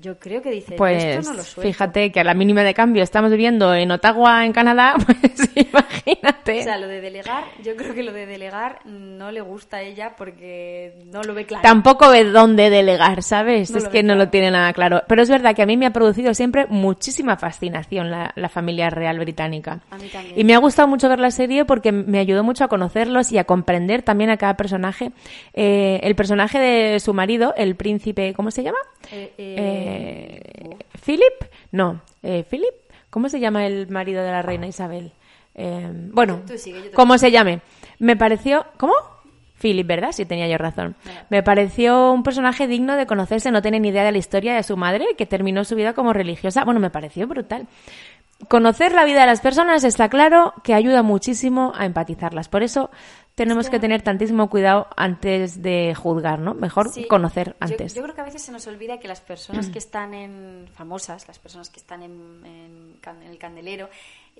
Yo 0.00 0.18
creo 0.18 0.40
que 0.40 0.50
dice, 0.50 0.76
Pues 0.76 1.04
esto 1.04 1.30
no 1.30 1.36
lo 1.36 1.42
suelto. 1.42 1.70
fíjate 1.70 2.10
que 2.10 2.20
a 2.20 2.24
la 2.24 2.34
mínima 2.34 2.62
de 2.62 2.72
cambio 2.74 3.02
estamos 3.02 3.30
viviendo 3.30 3.74
en 3.74 3.90
Ottawa, 3.90 4.44
en 4.46 4.52
Canadá, 4.52 4.94
pues 5.06 5.50
imagínate. 5.54 6.60
O 6.60 6.62
sea, 6.62 6.78
lo 6.78 6.88
de 6.88 7.00
delegar, 7.00 7.44
yo 7.62 7.76
creo 7.76 7.94
que 7.94 8.02
lo 8.02 8.12
de 8.12 8.26
delegar 8.26 8.80
no 8.86 9.30
le 9.30 9.40
gusta 9.40 9.78
a 9.78 9.82
ella 9.82 10.14
porque 10.16 10.94
no 11.06 11.22
lo 11.22 11.34
ve 11.34 11.44
claro. 11.44 11.62
Tampoco 11.62 12.08
ve 12.10 12.24
dónde 12.24 12.70
delegar, 12.70 13.22
¿sabes? 13.22 13.70
No 13.70 13.78
es 13.78 13.88
que 13.88 14.02
no 14.02 14.14
lo 14.14 14.28
tiene 14.28 14.50
nada 14.50 14.72
claro. 14.72 15.02
Pero 15.06 15.22
es 15.22 15.28
verdad 15.28 15.54
que 15.54 15.62
a 15.62 15.66
mí 15.66 15.76
me 15.76 15.86
ha 15.86 15.92
producido 15.92 16.32
siempre 16.34 16.66
muchísima 16.68 17.36
fascinación 17.36 18.10
la, 18.10 18.32
la 18.36 18.48
familia 18.48 18.90
real 18.90 19.18
británica. 19.18 19.80
A 19.90 19.98
mí 19.98 20.08
también. 20.08 20.38
Y 20.38 20.44
me 20.44 20.54
ha 20.54 20.58
gustado 20.58 20.88
mucho 20.88 21.08
ver 21.08 21.18
la 21.18 21.30
serie 21.30 21.64
porque 21.64 21.92
me 21.92 22.18
ayudó 22.18 22.42
mucho 22.42 22.64
a 22.64 22.68
conocerlos 22.68 23.32
y 23.32 23.38
a 23.38 23.44
comprender 23.44 24.02
también 24.02 24.30
a 24.30 24.36
cada 24.36 24.54
personaje. 24.56 25.12
Eh, 25.52 26.00
el 26.02 26.14
personaje 26.14 26.58
de 26.58 27.00
su 27.00 27.12
marido, 27.12 27.52
el 27.56 27.76
príncipe, 27.76 28.32
¿cómo 28.34 28.50
se 28.50 28.62
llama? 28.62 28.78
Eh, 29.12 29.32
eh, 29.38 29.89
Eh, 29.90 30.76
¿Philip? 31.04 31.44
No, 31.72 32.00
eh, 32.22 32.44
¿Philip? 32.48 32.74
¿Cómo 33.10 33.28
se 33.28 33.40
llama 33.40 33.66
el 33.66 33.88
marido 33.88 34.22
de 34.22 34.30
la 34.30 34.42
reina 34.42 34.66
Isabel? 34.66 35.12
Eh, 35.54 35.90
bueno, 36.12 36.42
Tú 36.46 36.56
sigue, 36.56 36.90
¿cómo 36.92 37.18
se 37.18 37.30
llame? 37.30 37.60
Me 37.98 38.16
pareció... 38.16 38.66
¿Cómo? 38.76 38.94
Philip, 39.60 39.86
¿verdad? 39.86 40.12
Sí, 40.12 40.24
tenía 40.24 40.48
yo 40.48 40.56
razón. 40.56 40.96
Me 41.28 41.42
pareció 41.42 42.12
un 42.12 42.22
personaje 42.22 42.66
digno 42.66 42.96
de 42.96 43.06
conocerse, 43.06 43.50
no 43.50 43.60
tenía 43.60 43.78
ni 43.78 43.88
idea 43.88 44.04
de 44.04 44.12
la 44.12 44.18
historia 44.18 44.54
de 44.54 44.62
su 44.62 44.76
madre, 44.76 45.04
que 45.18 45.26
terminó 45.26 45.64
su 45.64 45.76
vida 45.76 45.92
como 45.92 46.14
religiosa. 46.14 46.64
Bueno, 46.64 46.80
me 46.80 46.88
pareció 46.88 47.26
brutal. 47.26 47.66
Conocer 48.48 48.92
la 48.92 49.04
vida 49.04 49.20
de 49.20 49.26
las 49.26 49.42
personas 49.42 49.84
está 49.84 50.08
claro 50.08 50.54
que 50.64 50.72
ayuda 50.72 51.02
muchísimo 51.02 51.74
a 51.76 51.84
empatizarlas. 51.84 52.48
Por 52.48 52.62
eso 52.62 52.90
tenemos 53.34 53.70
que 53.70 53.80
tener 53.80 54.02
tantísimo 54.02 54.50
cuidado 54.50 54.88
antes 54.96 55.62
de 55.62 55.94
juzgar, 55.94 56.38
¿no? 56.38 56.54
Mejor 56.54 56.90
Sí, 56.90 57.06
conocer 57.06 57.56
antes. 57.60 57.94
Yo, 57.94 58.02
creo 58.02 58.14
que 58.14 58.20
a 58.20 58.24
veces 58.24 58.42
se 58.42 58.52
nos 58.52 58.66
olvida 58.66 58.98
que 58.98 59.08
las 59.08 59.20
personas 59.20 59.68
que 59.68 59.78
están 59.84 60.14
en 60.14 60.68
famosas, 60.74 61.26
las 61.26 61.38
personas 61.38 61.70
que 61.70 61.80
están 61.80 62.02
en, 62.02 62.44
en 62.44 63.22
el 63.22 63.38
candelero, 63.38 63.88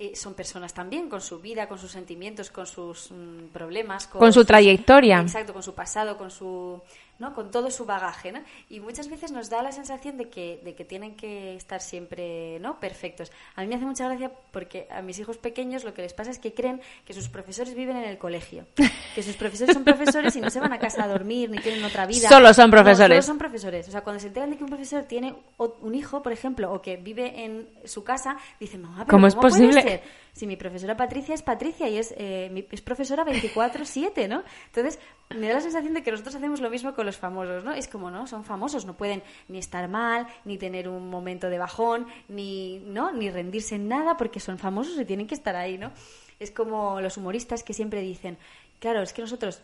eh, 0.03 0.15
son 0.15 0.33
personas 0.33 0.73
también 0.73 1.09
con 1.09 1.21
su 1.21 1.39
vida, 1.39 1.67
con 1.67 1.77
sus 1.77 1.91
sentimientos, 1.91 2.49
con 2.49 2.65
sus 2.65 3.11
mm, 3.11 3.49
problemas, 3.53 4.07
Con 4.07 4.33
su 4.33 4.39
sus- 4.39 4.47
trayectoria. 4.47 5.19
Exacto, 5.19 5.53
con 5.53 5.61
su 5.63 5.75
pasado, 5.75 6.17
con 6.17 6.31
su 6.31 6.81
¿no? 7.19 7.35
con 7.35 7.51
todo 7.51 7.69
su 7.69 7.85
bagaje, 7.85 8.31
¿no? 8.31 8.39
Y 8.67 8.79
muchas 8.79 9.07
veces 9.07 9.31
nos 9.31 9.47
da 9.47 9.61
la 9.61 9.71
sensación 9.71 10.17
de 10.17 10.27
que, 10.29 10.59
de 10.63 10.73
que 10.73 10.83
tienen 10.85 11.15
que 11.15 11.55
estar 11.55 11.79
siempre, 11.79 12.57
¿no? 12.61 12.79
Perfectos. 12.79 13.31
A 13.55 13.61
mí 13.61 13.67
me 13.67 13.75
hace 13.75 13.85
mucha 13.85 14.05
gracia 14.07 14.31
porque 14.51 14.87
a 14.89 15.03
mis 15.03 15.19
hijos 15.19 15.37
pequeños 15.37 15.83
lo 15.83 15.93
que 15.93 16.01
les 16.01 16.15
pasa 16.15 16.31
es 16.31 16.39
que 16.39 16.55
creen 16.55 16.81
que 17.05 17.13
sus 17.13 17.29
profesores 17.29 17.75
viven 17.75 17.95
en 17.97 18.05
el 18.05 18.17
colegio, 18.17 18.65
que 19.13 19.21
sus 19.21 19.35
profesores 19.35 19.75
son 19.75 19.83
profesores 19.83 20.35
y 20.35 20.41
no 20.41 20.49
se 20.49 20.59
van 20.59 20.73
a 20.73 20.79
casa 20.79 21.03
a 21.03 21.07
dormir 21.07 21.51
ni 21.51 21.59
tienen 21.59 21.83
otra 21.83 22.07
vida. 22.07 22.27
Solo 22.27 22.55
son 22.55 22.71
No, 22.71 22.77
profesores. 22.77 23.23
solo 23.23 23.33
son 23.33 23.37
profesores. 23.37 23.87
O 23.87 23.91
sea, 23.91 24.01
cuando 24.01 24.19
se 24.19 24.25
enteran 24.25 24.49
de 24.49 24.57
que 24.57 24.63
un 24.63 24.69
profesor 24.71 25.03
tiene 25.03 25.35
un 25.57 25.93
hijo, 25.93 26.23
por 26.23 26.31
ejemplo, 26.31 26.73
o 26.73 26.81
que 26.81 26.97
vive 26.97 27.45
en 27.45 27.69
su 27.85 28.03
casa, 28.03 28.35
dicen, 28.59 28.81
mamá, 28.81 29.05
pero 29.05 29.09
¿Cómo 29.09 29.27
es 29.27 29.35
posible? 29.35 29.90
Ser? 29.99 30.03
Si 30.33 30.47
mi 30.47 30.55
profesora 30.55 30.95
Patricia 30.95 31.35
es 31.35 31.41
Patricia 31.41 31.87
y 31.89 31.97
es, 31.97 32.13
eh, 32.17 32.67
es 32.71 32.81
profesora 32.81 33.25
24-7, 33.25 34.27
¿no? 34.27 34.43
Entonces, 34.67 34.99
me 35.29 35.47
da 35.47 35.55
la 35.55 35.61
sensación 35.61 35.93
de 35.93 36.03
que 36.03 36.11
nosotros 36.11 36.35
hacemos 36.35 36.61
lo 36.61 36.69
mismo 36.69 36.93
con 36.93 37.05
los 37.05 37.17
famosos, 37.17 37.63
¿no? 37.63 37.73
Es 37.73 37.87
como, 37.87 38.09
¿no? 38.11 38.27
Son 38.27 38.43
famosos, 38.43 38.85
no 38.85 38.95
pueden 38.95 39.23
ni 39.49 39.57
estar 39.57 39.87
mal, 39.87 40.27
ni 40.45 40.57
tener 40.57 40.87
un 40.87 41.09
momento 41.09 41.49
de 41.49 41.57
bajón, 41.57 42.07
ni, 42.29 42.79
¿no? 42.79 43.11
Ni 43.11 43.29
rendirse 43.29 43.75
en 43.75 43.87
nada 43.87 44.17
porque 44.17 44.39
son 44.39 44.57
famosos 44.57 44.99
y 44.99 45.05
tienen 45.05 45.27
que 45.27 45.35
estar 45.35 45.55
ahí, 45.55 45.77
¿no? 45.77 45.91
Es 46.39 46.51
como 46.51 47.01
los 47.01 47.17
humoristas 47.17 47.63
que 47.63 47.73
siempre 47.73 48.01
dicen, 48.01 48.37
claro, 48.79 49.01
es 49.01 49.13
que 49.13 49.21
nosotros 49.21 49.61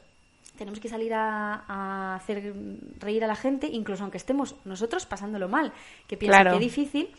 tenemos 0.58 0.80
que 0.80 0.90
salir 0.90 1.14
a, 1.14 1.64
a 1.68 2.16
hacer 2.16 2.54
reír 3.00 3.24
a 3.24 3.28
la 3.28 3.36
gente, 3.36 3.68
incluso 3.68 4.04
aunque 4.04 4.18
estemos 4.18 4.56
nosotros 4.66 5.06
pasándolo 5.06 5.48
mal, 5.48 5.72
que 6.08 6.18
piensa 6.18 6.42
Claro. 6.42 6.58
que 6.58 6.64
difícil, 6.64 7.10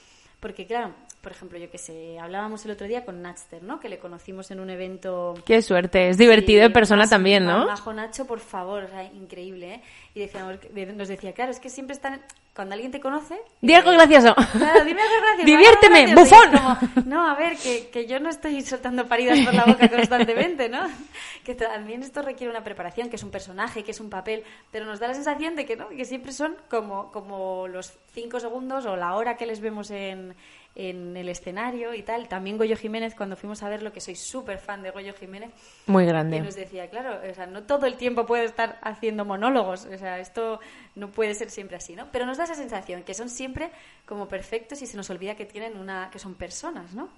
porque 0.40 0.66
claro, 0.66 0.92
por 1.20 1.32
ejemplo, 1.32 1.58
yo 1.58 1.70
que 1.70 1.78
sé, 1.78 2.18
hablábamos 2.18 2.64
el 2.64 2.70
otro 2.70 2.86
día 2.86 3.04
con 3.04 3.22
Natster, 3.22 3.62
¿no? 3.62 3.80
Que 3.80 3.88
le 3.88 3.98
conocimos 3.98 4.50
en 4.50 4.60
un 4.60 4.70
evento 4.70 5.34
Qué 5.44 5.60
suerte, 5.62 6.08
es 6.08 6.18
divertido 6.18 6.60
Sí, 6.62 6.66
en 6.66 6.72
persona 6.72 7.02
más- 7.02 7.10
también, 7.10 7.44
¿no? 7.44 7.66
Majo 7.66 7.92
Nacho, 7.92 8.26
por 8.26 8.40
favor, 8.40 8.84
o 8.84 8.88
sea, 8.88 9.02
increíble, 9.04 9.74
¿eh? 9.74 9.82
Y 10.14 10.20
decíamos, 10.20 10.56
nos 10.96 11.08
decía, 11.08 11.32
claro, 11.32 11.50
es 11.50 11.60
que 11.60 11.70
siempre 11.70 11.94
están, 11.94 12.20
cuando 12.54 12.74
alguien 12.74 12.90
te 12.92 13.00
conoce... 13.00 13.36
Di 13.60 13.74
algo 13.74 13.92
eh, 13.92 13.94
gracioso. 13.94 14.34
Claro, 14.52 14.84
dime 14.84 15.02
algo 15.02 15.14
gracioso. 15.20 15.44
Diviérteme, 15.46 15.98
algo 16.04 16.12
gracioso. 16.14 16.50
Bufón. 16.50 16.78
como, 16.94 17.06
no, 17.06 17.28
a 17.28 17.34
ver, 17.34 17.56
que, 17.56 17.88
que 17.88 18.06
yo 18.06 18.20
no 18.20 18.28
estoy 18.30 18.60
soltando 18.62 19.06
paridas 19.06 19.38
por 19.44 19.54
la 19.54 19.64
boca 19.64 19.88
constantemente, 19.88 20.68
¿no? 20.68 20.80
Que 21.44 21.54
también 21.54 22.02
esto 22.02 22.20
requiere 22.20 22.50
una 22.50 22.62
preparación, 22.62 23.08
que 23.08 23.16
es 23.16 23.22
un 23.22 23.30
personaje, 23.30 23.82
que 23.82 23.92
es 23.92 24.00
un 24.00 24.10
papel, 24.10 24.44
pero 24.70 24.84
nos 24.84 25.00
da 25.00 25.08
la 25.08 25.14
sensación 25.14 25.56
de 25.56 25.64
que 25.64 25.76
no, 25.76 25.88
que 25.88 26.04
siempre 26.04 26.32
son 26.32 26.56
como, 26.68 27.10
como 27.10 27.66
los 27.68 27.94
cinco 28.12 28.38
segundos 28.38 28.84
o 28.84 28.96
la 28.96 29.14
hora 29.14 29.36
que 29.38 29.46
les 29.46 29.60
vemos 29.60 29.90
en, 29.90 30.34
en 30.78 31.16
el 31.16 31.28
escenario 31.28 31.92
y 31.92 32.02
tal. 32.02 32.28
También 32.28 32.56
Goyo 32.56 32.76
Jiménez, 32.76 33.14
cuando 33.14 33.36
fuimos 33.36 33.62
a 33.64 33.68
verlo, 33.68 33.92
que 33.92 34.00
soy 34.00 34.14
súper 34.14 34.58
fan 34.58 34.80
de 34.82 34.90
Goyo 34.92 35.12
Jiménez, 35.12 35.50
Muy 35.86 36.04
que 36.04 36.08
grande. 36.08 36.40
nos 36.40 36.54
decía, 36.54 36.88
claro, 36.88 37.18
o 37.30 37.34
sea, 37.34 37.46
no 37.46 37.64
todo 37.64 37.86
el 37.86 37.96
tiempo 37.96 38.24
puede 38.24 38.44
estar 38.44 38.78
haciendo 38.82 39.24
monólogos, 39.24 39.84
o 39.86 39.98
sea, 39.98 40.20
esto 40.20 40.60
no 40.94 41.08
puede 41.08 41.34
ser 41.34 41.50
siempre 41.50 41.76
así, 41.76 41.96
¿no? 41.96 42.06
Pero 42.12 42.24
nos 42.26 42.38
da 42.38 42.44
esa 42.44 42.54
sensación 42.54 43.02
que 43.02 43.12
son 43.12 43.28
siempre 43.28 43.70
como 44.06 44.28
perfectos 44.28 44.80
y 44.80 44.86
se 44.86 44.96
nos 44.96 45.10
olvida 45.10 45.34
que 45.34 45.44
tienen 45.44 45.76
una, 45.76 46.08
que 46.12 46.18
son 46.20 46.34
personas, 46.34 46.94
¿no? 46.94 47.08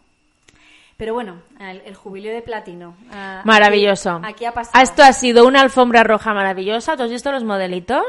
Pero 0.96 1.14
bueno, 1.14 1.40
el, 1.58 1.80
el 1.86 1.94
jubileo 1.94 2.34
de 2.34 2.42
platino. 2.42 2.94
ah, 3.12 3.42
Maravilloso. 3.44 4.16
Aquí, 4.16 4.26
aquí 4.26 4.44
ha 4.46 4.52
pasado. 4.52 4.82
Esto 4.82 5.02
ha 5.02 5.12
sido 5.12 5.46
una 5.46 5.60
alfombra 5.62 6.02
roja 6.02 6.34
maravillosa. 6.34 6.96
¿Tú 6.96 7.04
has 7.04 7.10
visto 7.10 7.32
los 7.32 7.42
modelitos? 7.44 8.04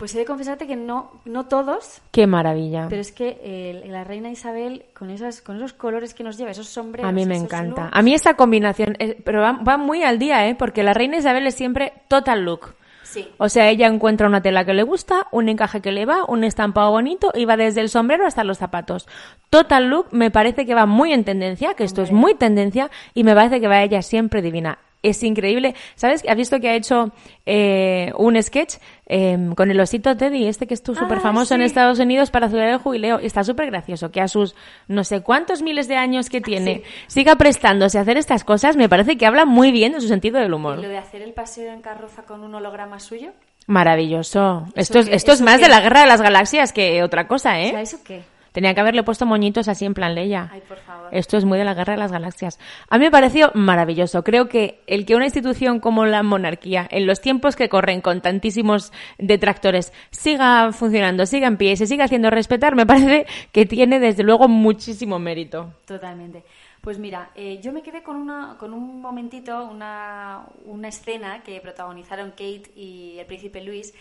Pues 0.00 0.12
he 0.14 0.18
de 0.18 0.24
confesarte 0.24 0.66
que 0.66 0.74
no, 0.74 1.12
no 1.24 1.44
todos, 1.46 2.00
Qué 2.10 2.26
maravilla. 2.26 2.86
pero 2.88 3.00
es 3.02 3.12
que 3.12 3.38
eh, 3.44 3.84
la 3.86 4.02
reina 4.02 4.30
Isabel, 4.30 4.86
con, 4.94 5.10
esas, 5.10 5.42
con 5.42 5.56
esos 5.58 5.72
colores 5.74 6.14
que 6.14 6.24
nos 6.24 6.36
lleva, 6.38 6.50
esos 6.50 6.68
sombreros. 6.68 7.08
A 7.08 7.12
mí 7.12 7.26
me 7.26 7.36
encanta. 7.36 7.82
looks- 7.84 7.90
A 7.92 8.02
mí 8.02 8.14
esta 8.14 8.34
combinación, 8.34 8.96
eh, 8.98 9.16
pero 9.24 9.42
va, 9.42 9.52
va 9.52 9.76
muy 9.76 10.02
al 10.02 10.18
día, 10.18 10.48
¿eh? 10.48 10.56
Porque 10.56 10.82
la 10.82 10.94
reina 10.94 11.18
Isabel 11.18 11.46
es 11.46 11.54
siempre 11.54 11.92
total 12.08 12.44
look. 12.44 12.74
Sí, 13.02 13.28
O 13.38 13.48
sea, 13.48 13.68
ella 13.68 13.88
encuentra 13.88 14.26
una 14.28 14.40
tela 14.40 14.64
que 14.64 14.72
le 14.72 14.84
gusta, 14.84 15.26
un 15.32 15.48
encaje 15.48 15.80
que 15.82 15.90
le 15.92 16.06
va, 16.06 16.24
un 16.28 16.44
estampado 16.44 16.92
bonito 16.92 17.32
y 17.34 17.44
va 17.44 17.56
desde 17.56 17.80
el 17.80 17.88
sombrero 17.88 18.24
hasta 18.24 18.42
los 18.44 18.56
zapatos. 18.58 19.08
Total 19.50 19.88
look 19.90 20.06
me 20.12 20.30
parece 20.30 20.64
que 20.64 20.74
va 20.74 20.86
muy 20.86 21.12
en 21.12 21.24
tendencia, 21.24 21.74
que 21.74 21.82
esto 21.84 22.02
es 22.02 22.12
muy 22.12 22.36
tendencia 22.36 22.88
y 23.12 23.24
me 23.24 23.34
parece 23.34 23.60
que 23.60 23.66
va 23.68 23.82
ella 23.82 24.00
siempre 24.02 24.40
divina. 24.42 24.78
Es 25.02 25.22
increíble. 25.24 25.74
¿Sabes? 25.96 26.22
¿Has 26.28 26.36
visto 26.36 26.60
que 26.60 26.68
ha 26.68 26.74
hecho 26.74 27.10
eh, 27.46 28.12
un 28.16 28.40
sketch 28.40 28.74
eh, 29.12 29.36
con 29.56 29.70
el 29.72 29.80
osito 29.80 30.16
Teddy, 30.16 30.46
este 30.46 30.66
que 30.68 30.74
es 30.74 30.82
tú 30.82 30.94
súper 30.94 31.18
famoso 31.20 31.54
en 31.54 31.60
sí. 31.60 31.66
Estados 31.66 31.98
Unidos 31.98 32.30
para 32.30 32.48
celebrar 32.48 32.74
el 32.74 32.78
jubileo? 32.78 33.18
Está 33.18 33.42
súper 33.42 33.66
gracioso 33.66 34.12
que 34.12 34.20
a 34.20 34.28
sus 34.28 34.54
no 34.86 35.02
sé 35.02 35.20
cuántos 35.22 35.62
miles 35.62 35.88
de 35.88 35.96
años 35.96 36.30
que 36.30 36.40
tiene 36.40 36.84
siga 37.08 37.34
prestándose 37.34 37.98
a 37.98 38.02
hacer 38.02 38.16
estas 38.16 38.44
cosas. 38.44 38.76
Me 38.76 38.88
parece 38.88 39.18
que 39.18 39.26
habla 39.26 39.44
muy 39.44 39.72
bien 39.72 39.92
de 39.92 40.00
su 40.00 40.06
sentido 40.08 40.38
del 40.38 40.54
humor. 40.54 40.78
y 40.78 40.82
lo 40.82 40.88
de 40.88 40.98
hacer 40.98 41.22
el 41.22 41.32
paseo 41.32 41.72
en 41.72 41.80
carroza 41.82 42.22
con 42.22 42.44
un 42.44 42.54
holograma 42.54 43.00
suyo. 43.00 43.32
Maravilloso. 43.66 44.66
Esto 44.74 45.00
esto 45.00 45.32
es 45.32 45.40
más 45.40 45.56
qué? 45.56 45.64
de 45.64 45.68
la 45.68 45.80
guerra 45.80 46.00
de 46.00 46.06
las 46.06 46.22
galaxias 46.22 46.72
que 46.72 47.02
otra 47.02 47.26
cosa, 47.26 47.50
O 47.50 47.52
sea, 47.52 47.80
¿eh? 47.80 47.82
¿eso 47.82 47.98
qué? 48.04 48.22
Tenía 48.52 48.74
que 48.74 48.80
haberle 48.80 49.02
puesto 49.02 49.26
moñitos 49.26 49.68
así 49.68 49.84
en 49.84 49.94
plan 49.94 50.14
Leia. 50.14 50.48
Ay, 50.52 50.62
por 50.66 50.78
favor. 50.78 51.08
Esto 51.12 51.36
es 51.36 51.44
muy 51.44 51.58
de 51.58 51.64
la 51.64 51.74
guerra 51.74 51.94
de 51.94 51.98
las 51.98 52.12
galaxias. 52.12 52.58
A 52.88 52.98
mí 52.98 53.04
me 53.04 53.10
pareció 53.10 53.50
maravilloso. 53.54 54.24
Creo 54.24 54.48
que 54.48 54.80
el 54.86 55.06
que 55.06 55.16
una 55.16 55.26
institución 55.26 55.80
como 55.80 56.06
la 56.06 56.22
monarquía, 56.22 56.86
en 56.90 57.06
los 57.06 57.20
tiempos 57.20 57.56
que 57.56 57.68
corren 57.68 58.00
con 58.00 58.20
tantísimos 58.20 58.92
detractores, 59.18 59.92
siga 60.10 60.72
funcionando, 60.72 61.26
siga 61.26 61.46
en 61.46 61.56
pie 61.56 61.72
y 61.72 61.76
se 61.76 61.86
siga 61.86 62.04
haciendo 62.04 62.30
respetar, 62.30 62.74
me 62.74 62.86
parece 62.86 63.26
que 63.52 63.66
tiene 63.66 64.00
desde 64.00 64.22
luego 64.22 64.48
muchísimo 64.48 65.18
mérito. 65.18 65.74
Totalmente. 65.86 66.44
Pues 66.80 66.98
mira, 66.98 67.30
eh, 67.34 67.60
yo 67.62 67.72
me 67.72 67.82
quedé 67.82 68.02
con, 68.02 68.16
una, 68.16 68.56
con 68.58 68.72
un 68.72 69.02
momentito, 69.02 69.66
una, 69.66 70.46
una 70.64 70.88
escena 70.88 71.42
que 71.42 71.60
protagonizaron 71.60 72.30
Kate 72.30 72.70
y 72.74 73.18
el 73.18 73.26
príncipe 73.26 73.62
Luis, 73.62 73.92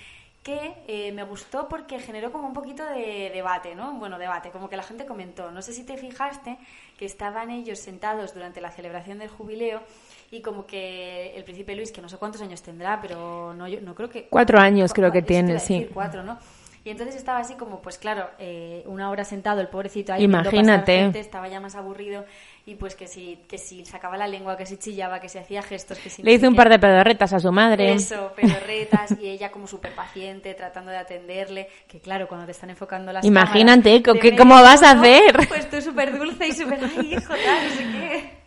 que 0.49 0.73
eh, 0.87 1.11
me 1.11 1.21
gustó 1.21 1.67
porque 1.67 1.99
generó 1.99 2.31
como 2.31 2.47
un 2.47 2.53
poquito 2.53 2.83
de 2.83 3.29
debate, 3.31 3.75
¿no? 3.75 3.93
Bueno, 3.99 4.17
debate, 4.17 4.49
como 4.49 4.67
que 4.67 4.75
la 4.77 4.81
gente 4.81 5.05
comentó. 5.05 5.51
No 5.51 5.61
sé 5.61 5.73
si 5.73 5.83
te 5.83 5.95
fijaste 5.95 6.57
que 6.97 7.05
estaban 7.05 7.51
ellos 7.51 7.77
sentados 7.77 8.33
durante 8.33 8.59
la 8.59 8.71
celebración 8.71 9.19
del 9.19 9.29
jubileo 9.29 9.81
y 10.31 10.41
como 10.41 10.65
que 10.65 11.35
el 11.35 11.43
príncipe 11.43 11.75
Luis, 11.75 11.91
que 11.91 12.01
no 12.01 12.09
sé 12.09 12.17
cuántos 12.17 12.41
años 12.41 12.63
tendrá, 12.63 12.99
pero 12.99 13.53
no, 13.53 13.67
yo, 13.67 13.79
no 13.81 13.93
creo 13.93 14.09
que... 14.09 14.27
Cuatro 14.27 14.59
años 14.59 14.91
creo 14.91 15.11
que 15.11 15.21
tiene, 15.21 15.53
decir, 15.53 15.87
sí. 15.87 15.93
Cuatro, 15.93 16.23
¿no? 16.23 16.39
Y 16.85 16.91
entonces 16.91 17.15
estaba 17.15 17.39
así 17.39 17.55
como, 17.55 17.81
pues 17.81 17.97
claro, 17.97 18.29
eh, 18.39 18.83
una 18.85 19.09
hora 19.09 19.25
sentado 19.25 19.59
el 19.59 19.67
pobrecito 19.67 20.13
ahí. 20.13 20.23
Imagínate. 20.23 20.97
gente, 20.97 21.19
estaba 21.19 21.47
ya 21.49 21.59
más 21.59 21.75
aburrido 21.75 22.25
y 22.65 22.75
pues 22.75 22.95
que 22.95 23.07
si, 23.07 23.37
que 23.49 23.57
si 23.57 23.85
sacaba 23.85 24.15
la 24.15 24.27
lengua, 24.27 24.55
que 24.55 24.65
si 24.65 24.77
chillaba, 24.77 25.19
que 25.19 25.27
si 25.27 25.37
hacía 25.39 25.61
gestos, 25.61 25.99
que 25.99 26.09
si... 26.09 26.23
Le 26.23 26.39
sé 26.39 26.47
un 26.47 26.55
par 26.55 26.69
de 26.69 26.79
pedorretas 26.79 27.33
a 27.33 27.39
su 27.39 27.51
madre. 27.51 27.93
Eso, 27.93 28.31
pedorretas 28.35 29.11
y 29.19 29.27
ella 29.27 29.51
como 29.51 29.67
súper 29.67 29.93
paciente 29.93 30.53
tratando 30.53 30.91
de 30.91 30.97
atenderle, 30.97 31.67
que 31.87 31.99
claro, 31.99 32.27
cuando 32.27 32.45
te 32.45 32.51
están 32.53 32.69
enfocando 32.69 33.11
las 33.11 33.25
Imagínate, 33.25 34.01
cámaras 34.01 34.21
¿qué- 34.21 34.35
cómo 34.37 34.55
vas 34.55 34.81
a 34.81 34.91
hacer? 34.91 35.47
Pues 35.49 35.69
tú 35.69 35.81
súper 35.81 36.17
dulce 36.17 36.47
y 36.47 36.51
súper, 36.53 36.79
ay, 36.83 37.13
hijo, 37.15 37.33
tal, 37.33 37.63
no 37.67 37.75
sé 37.75 37.83
qué. 37.91 38.38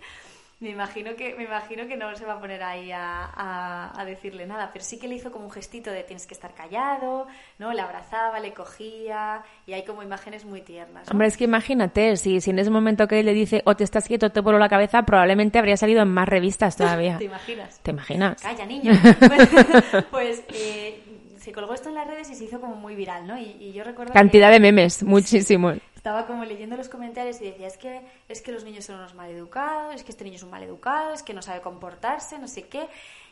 Me 0.62 0.70
imagino 0.70 1.16
que, 1.16 1.34
me 1.34 1.42
imagino 1.42 1.88
que 1.88 1.96
no 1.96 2.14
se 2.14 2.24
va 2.24 2.34
a 2.34 2.38
poner 2.40 2.62
ahí 2.62 2.92
a, 2.92 3.24
a- 3.24 4.00
a 4.00 4.04
decirle 4.04 4.46
nada, 4.46 4.70
pero 4.72 4.84
sí 4.84 4.96
que 4.96 5.08
le 5.08 5.16
hizo 5.16 5.32
como 5.32 5.46
un 5.46 5.50
gestito 5.50 5.90
de 5.90 6.04
tienes 6.04 6.24
que 6.24 6.34
estar 6.34 6.54
callado, 6.54 7.26
¿no? 7.58 7.72
Le 7.72 7.80
abrazaba, 7.80 8.38
le 8.38 8.52
cogía 8.54 9.42
y 9.66 9.72
hay 9.72 9.84
como 9.84 10.04
imágenes 10.04 10.44
muy 10.44 10.60
tiernas. 10.60 11.06
¿no? 11.08 11.10
Hombre, 11.10 11.26
es 11.26 11.36
que 11.36 11.44
imagínate, 11.44 12.16
si, 12.16 12.40
si 12.40 12.50
en 12.50 12.60
ese 12.60 12.70
momento 12.70 13.08
que 13.08 13.18
él 13.18 13.26
le 13.26 13.34
dice 13.34 13.62
o 13.64 13.74
te 13.74 13.82
estás 13.82 14.06
quieto, 14.06 14.30
te 14.30 14.38
vuelo 14.38 14.60
la 14.60 14.68
cabeza, 14.68 15.02
probablemente 15.02 15.58
habría 15.58 15.76
salido 15.76 16.00
en 16.02 16.08
más 16.14 16.28
revistas 16.28 16.76
todavía. 16.76 17.18
¿Te 17.18 17.24
imaginas? 17.24 17.80
¿Te 17.80 17.90
imaginas? 17.90 18.40
Calla, 18.42 18.64
niño. 18.64 18.92
Pues, 19.18 19.48
pues, 20.12 20.44
eh, 20.54 21.02
se 21.38 21.50
colgó 21.50 21.74
esto 21.74 21.88
en 21.88 21.96
las 21.96 22.06
redes 22.06 22.30
y 22.30 22.36
se 22.36 22.44
hizo 22.44 22.60
como 22.60 22.76
muy 22.76 22.94
viral, 22.94 23.26
¿no? 23.26 23.36
Y, 23.36 23.56
y 23.58 23.72
yo 23.72 23.82
recuerdo 23.82 24.12
Cantidad 24.12 24.46
que 24.50 24.54
de 24.54 24.60
memes, 24.60 25.02
muchísimo. 25.02 25.72
Estaba 26.02 26.26
como 26.26 26.44
leyendo 26.44 26.76
los 26.76 26.88
comentarios 26.88 27.40
y 27.40 27.44
decía, 27.44 27.68
es 27.68 27.76
que, 27.76 28.00
es 28.28 28.42
que 28.42 28.50
los 28.50 28.64
niños 28.64 28.86
son 28.86 28.96
unos 28.96 29.14
maleducados, 29.14 29.94
es 29.94 30.02
que 30.02 30.10
este 30.10 30.24
niño 30.24 30.34
es 30.34 30.42
un 30.42 30.50
maleducado, 30.50 31.12
es 31.12 31.22
que 31.22 31.32
no 31.32 31.42
sabe 31.42 31.60
comportarse, 31.60 32.40
no 32.40 32.48
sé 32.48 32.64
qué. 32.64 32.88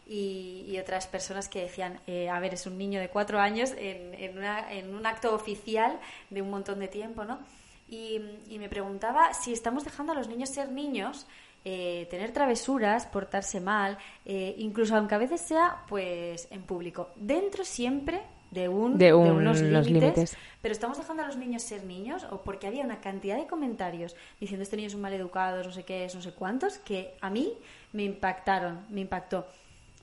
Y, 0.06 0.78
otras 0.78 1.08
personas 1.08 1.48
que 1.48 1.62
decían, 1.62 1.98
eh, 2.06 2.28
a 2.28 2.38
ver, 2.38 2.54
es 2.54 2.66
un 2.66 2.78
niño 2.78 3.00
de 3.00 3.08
cuatro 3.08 3.40
años 3.40 3.72
en, 3.76 4.14
en, 4.14 4.94
un 4.94 5.04
acto 5.04 5.34
oficial 5.34 5.98
de 6.30 6.42
un 6.42 6.50
montón 6.50 6.78
de 6.78 6.86
tiempo, 6.86 7.24
¿no? 7.24 7.40
Y, 7.88 8.20
y 8.48 8.60
me 8.60 8.68
preguntaba 8.68 9.34
si 9.34 9.52
estamos 9.52 9.82
dejando 9.82 10.12
a 10.12 10.14
los 10.14 10.28
niños 10.28 10.50
ser 10.50 10.70
niños, 10.70 11.26
eh, 11.64 12.06
tener 12.08 12.32
travesuras, 12.32 13.06
portarse 13.06 13.60
mal, 13.60 13.98
eh, 14.24 14.54
incluso 14.58 14.94
aunque 14.94 15.16
a 15.16 15.18
veces 15.18 15.40
sea 15.40 15.82
pues 15.88 16.46
en 16.52 16.62
público, 16.62 17.10
dentro 17.16 17.64
siempre 17.64 18.22
de, 18.50 18.68
un, 18.68 18.98
De 18.98 19.12
un- 19.12 19.36
unos 19.38 19.60
límites, 19.60 20.36
pero 20.60 20.72
estamos 20.72 20.98
dejando 20.98 21.22
a 21.22 21.26
los 21.26 21.36
niños 21.36 21.62
ser 21.62 21.84
niños 21.84 22.24
o 22.30 22.42
porque 22.42 22.66
había 22.66 22.84
una 22.84 23.00
cantidad 23.00 23.36
de 23.36 23.46
comentarios 23.46 24.16
diciendo 24.40 24.62
este 24.62 24.76
niño 24.76 24.88
es 24.88 24.94
un 24.94 25.00
maleducado, 25.00 25.62
no 25.62 25.70
sé 25.72 25.84
qué 25.84 26.04
es, 26.04 26.14
no 26.14 26.22
sé 26.22 26.32
cuántos, 26.32 26.78
que 26.78 27.14
a 27.20 27.30
mí 27.30 27.54
me 27.92 28.02
impactaron, 28.04 28.80
me 28.90 29.00
impactó. 29.02 29.46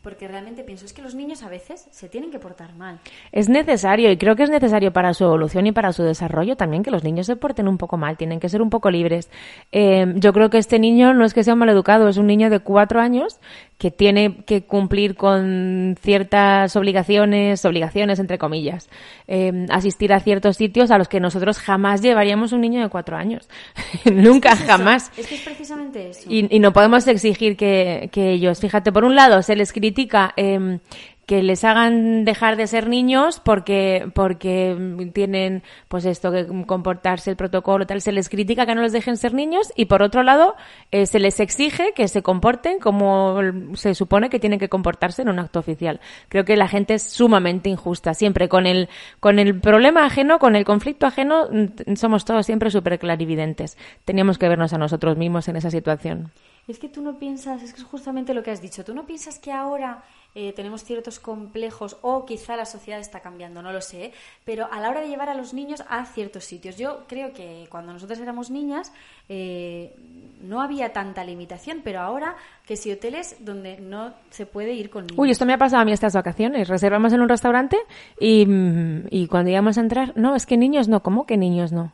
Porque 0.08 0.26
realmente 0.26 0.64
pienso, 0.64 0.86
es 0.86 0.94
que 0.94 1.02
los 1.02 1.16
niños 1.16 1.44
a 1.44 1.50
veces 1.50 1.86
se 1.92 2.08
tienen 2.08 2.32
que 2.32 2.40
portar 2.40 2.74
mal. 2.76 2.98
Es 3.34 3.50
necesario, 3.50 4.10
y 4.10 4.16
creo 4.16 4.38
que 4.38 4.44
es 4.44 4.50
necesario 4.50 4.94
para 4.94 5.14
su 5.14 5.26
evolución 5.26 5.68
y 5.68 5.74
para 5.74 5.92
su 5.92 6.02
desarrollo 6.02 6.56
también 6.56 6.82
que 6.82 6.92
los 6.92 7.04
niños 7.04 7.26
se 7.26 7.36
porten 7.36 7.68
un 7.68 7.78
poco 7.78 7.98
mal, 7.98 8.16
tienen 8.16 8.40
que 8.40 8.48
ser 8.48 8.62
un 8.62 8.70
poco 8.70 8.90
libres. 8.90 9.30
Eh, 9.74 10.06
yo 10.16 10.32
creo 10.32 10.50
que 10.50 10.60
este 10.60 10.80
niño 10.80 11.14
no 11.14 11.26
es 11.26 11.34
que 11.34 11.44
sea 11.44 11.56
un 11.56 11.60
maleducado, 11.60 12.08
es 12.08 12.16
un 12.16 12.28
niño 12.28 12.50
de 12.50 12.62
cuatro 12.62 13.02
años 13.02 13.38
que 13.78 13.92
tiene 13.92 14.38
que 14.46 14.64
cumplir 14.64 15.16
con 15.16 15.96
ciertas 16.02 16.76
obligaciones, 16.78 17.64
obligaciones 17.66 18.18
entre 18.18 18.38
comillas, 18.38 18.90
eh, 19.28 19.68
asistir 19.70 20.14
a 20.14 20.22
ciertos 20.22 20.56
sitios 20.56 20.90
a 20.90 20.98
los 20.98 21.10
que 21.10 21.20
nosotros 21.20 21.60
jamás 21.60 22.02
llevaríamos 22.02 22.54
un 22.54 22.62
niño 22.62 22.82
de 22.82 22.90
cuatro 22.90 23.18
años. 23.18 23.48
Nunca, 24.12 24.54
Es 24.54 24.62
eso, 24.62 24.68
jamás. 24.68 25.12
Es 25.18 25.28
que 25.28 25.36
es 25.36 25.42
precisamente 25.42 26.10
eso. 26.10 26.28
Y, 26.30 26.56
y 26.56 26.60
no 26.60 26.72
podemos 26.72 27.06
exigir 27.08 27.58
que, 27.58 28.10
que 28.12 28.32
ellos, 28.32 28.62
fíjate, 28.62 28.92
por 28.94 29.04
un 29.04 29.16
lado 29.16 29.44
se 29.44 29.56
les 29.56 29.74
critica 29.74 29.97
eh, 30.36 30.80
que 31.28 31.44
les 31.44 31.66
hagan 31.66 32.24
dejar 32.24 32.56
de 32.56 32.68
ser 32.68 32.88
niños 32.88 33.42
porque 33.42 34.10
porque 34.16 35.12
tienen 35.14 35.62
pues 35.90 36.06
esto 36.06 36.32
que 36.32 36.48
comportarse 36.66 37.32
el 37.32 37.36
protocolo 37.36 37.86
tal 37.86 38.02
se 38.02 38.14
les 38.14 38.30
critica 38.30 38.66
que 38.66 38.74
no 38.74 38.82
les 38.82 38.94
dejen 38.94 39.18
ser 39.18 39.34
niños 39.34 39.74
y 39.76 39.86
por 39.86 40.02
otro 40.02 40.24
lado 40.24 40.56
eh, 40.90 41.06
se 41.06 41.20
les 41.20 41.42
exige 41.42 41.92
que 41.94 42.08
se 42.08 42.24
comporten 42.24 42.80
como 42.80 43.42
se 43.74 43.94
supone 43.94 44.30
que 44.30 44.40
tienen 44.40 44.58
que 44.58 44.70
comportarse 44.70 45.22
en 45.22 45.28
un 45.28 45.40
acto 45.40 45.60
oficial. 45.60 46.00
Creo 46.30 46.46
que 46.46 46.56
la 46.56 46.70
gente 46.70 46.94
es 46.94 47.04
sumamente 47.04 47.70
injusta. 47.70 48.14
Siempre 48.14 48.48
con 48.48 48.66
el 48.66 48.88
con 49.20 49.38
el 49.38 49.60
problema 49.60 50.06
ajeno 50.06 50.40
con 50.40 50.56
el 50.56 50.64
conflicto 50.64 51.06
ajeno 51.06 51.50
mm, 51.52 51.96
somos 51.96 52.24
todos 52.24 52.46
siempre 52.46 52.72
súper 52.72 53.00
clarividentes 53.00 53.78
teníamos 54.06 54.38
que 54.38 54.48
vernos 54.48 54.72
a 54.72 54.78
nosotros 54.78 55.18
mismos 55.18 55.50
en 55.50 55.58
esa 55.58 55.72
situación 55.72 56.32
Es 56.68 56.80
que 56.80 56.90
tú 56.90 57.02
no 57.02 57.18
piensas, 57.18 57.64
es 57.64 57.74
que 57.74 57.82
es 57.82 57.86
justamente 57.86 58.34
lo 58.34 58.44
que 58.44 58.52
has 58.52 58.62
dicho, 58.62 58.84
tú 58.84 58.94
no 58.94 59.06
piensas 59.06 59.40
que 59.40 59.52
ahora 59.52 60.04
eh, 60.36 60.54
tenemos 60.54 60.84
ciertos 60.84 61.20
complejos 61.20 61.98
o 62.02 62.26
quizá 62.26 62.56
la 62.56 62.66
sociedad 62.66 63.00
está 63.00 63.22
cambiando, 63.22 63.64
no 63.64 63.72
lo 63.72 63.82
sé, 63.82 64.12
pero 64.46 64.72
a 64.72 64.80
la 64.80 64.90
hora 64.90 65.02
de 65.02 65.08
llevar 65.08 65.30
a 65.30 65.34
los 65.34 65.54
niños 65.54 65.84
a 65.90 66.06
ciertos 66.06 66.44
sitios, 66.44 66.78
yo 66.78 67.06
creo 67.08 67.34
que 67.34 67.66
cuando 67.72 67.92
nosotros 67.94 68.20
éramos 68.20 68.52
niñas 68.52 68.92
eh, 69.30 69.96
no 70.42 70.62
había 70.62 70.94
tanta 70.94 71.24
limitación, 71.24 71.82
pero 71.84 72.02
ahora 72.02 72.36
que 72.68 72.78
si 72.78 72.92
hoteles 72.92 73.38
donde 73.40 73.80
no 73.80 74.14
se 74.30 74.46
puede 74.46 74.74
ir 74.74 74.90
con 74.90 75.08
niños. 75.08 75.18
Uy, 75.18 75.32
esto 75.32 75.46
me 75.46 75.54
ha 75.54 75.58
pasado 75.58 75.82
a 75.82 75.86
mí 75.86 75.92
estas 75.92 76.14
vacaciones. 76.14 76.68
Reservamos 76.68 77.14
en 77.14 77.22
un 77.22 77.30
restaurante 77.30 77.78
y, 78.20 78.46
mm, 78.46 79.08
y 79.10 79.28
cuando 79.28 79.50
íbamos 79.50 79.78
a 79.80 79.82
entrar, 79.82 80.14
no, 80.16 80.36
es 80.36 80.46
que 80.46 80.58
niños 80.58 80.88
no, 80.88 81.02
¿cómo 81.02 81.26
que 81.26 81.38
niños 81.38 81.72
no? 81.72 81.94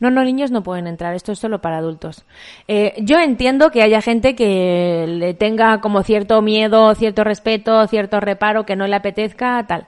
No, 0.00 0.10
no, 0.10 0.24
niños 0.24 0.50
no 0.50 0.62
pueden 0.62 0.86
entrar, 0.86 1.14
esto 1.14 1.32
es 1.32 1.38
solo 1.38 1.60
para 1.60 1.78
adultos. 1.78 2.24
Eh, 2.68 2.94
yo 2.98 3.18
entiendo 3.18 3.70
que 3.70 3.82
haya 3.82 4.00
gente 4.00 4.34
que 4.34 5.06
le 5.08 5.34
tenga 5.34 5.80
como 5.80 6.02
cierto 6.02 6.40
miedo, 6.42 6.94
cierto 6.94 7.24
respeto, 7.24 7.86
cierto 7.86 8.20
reparo, 8.20 8.66
que 8.66 8.76
no 8.76 8.86
le 8.86 8.96
apetezca, 8.96 9.64
tal. 9.66 9.86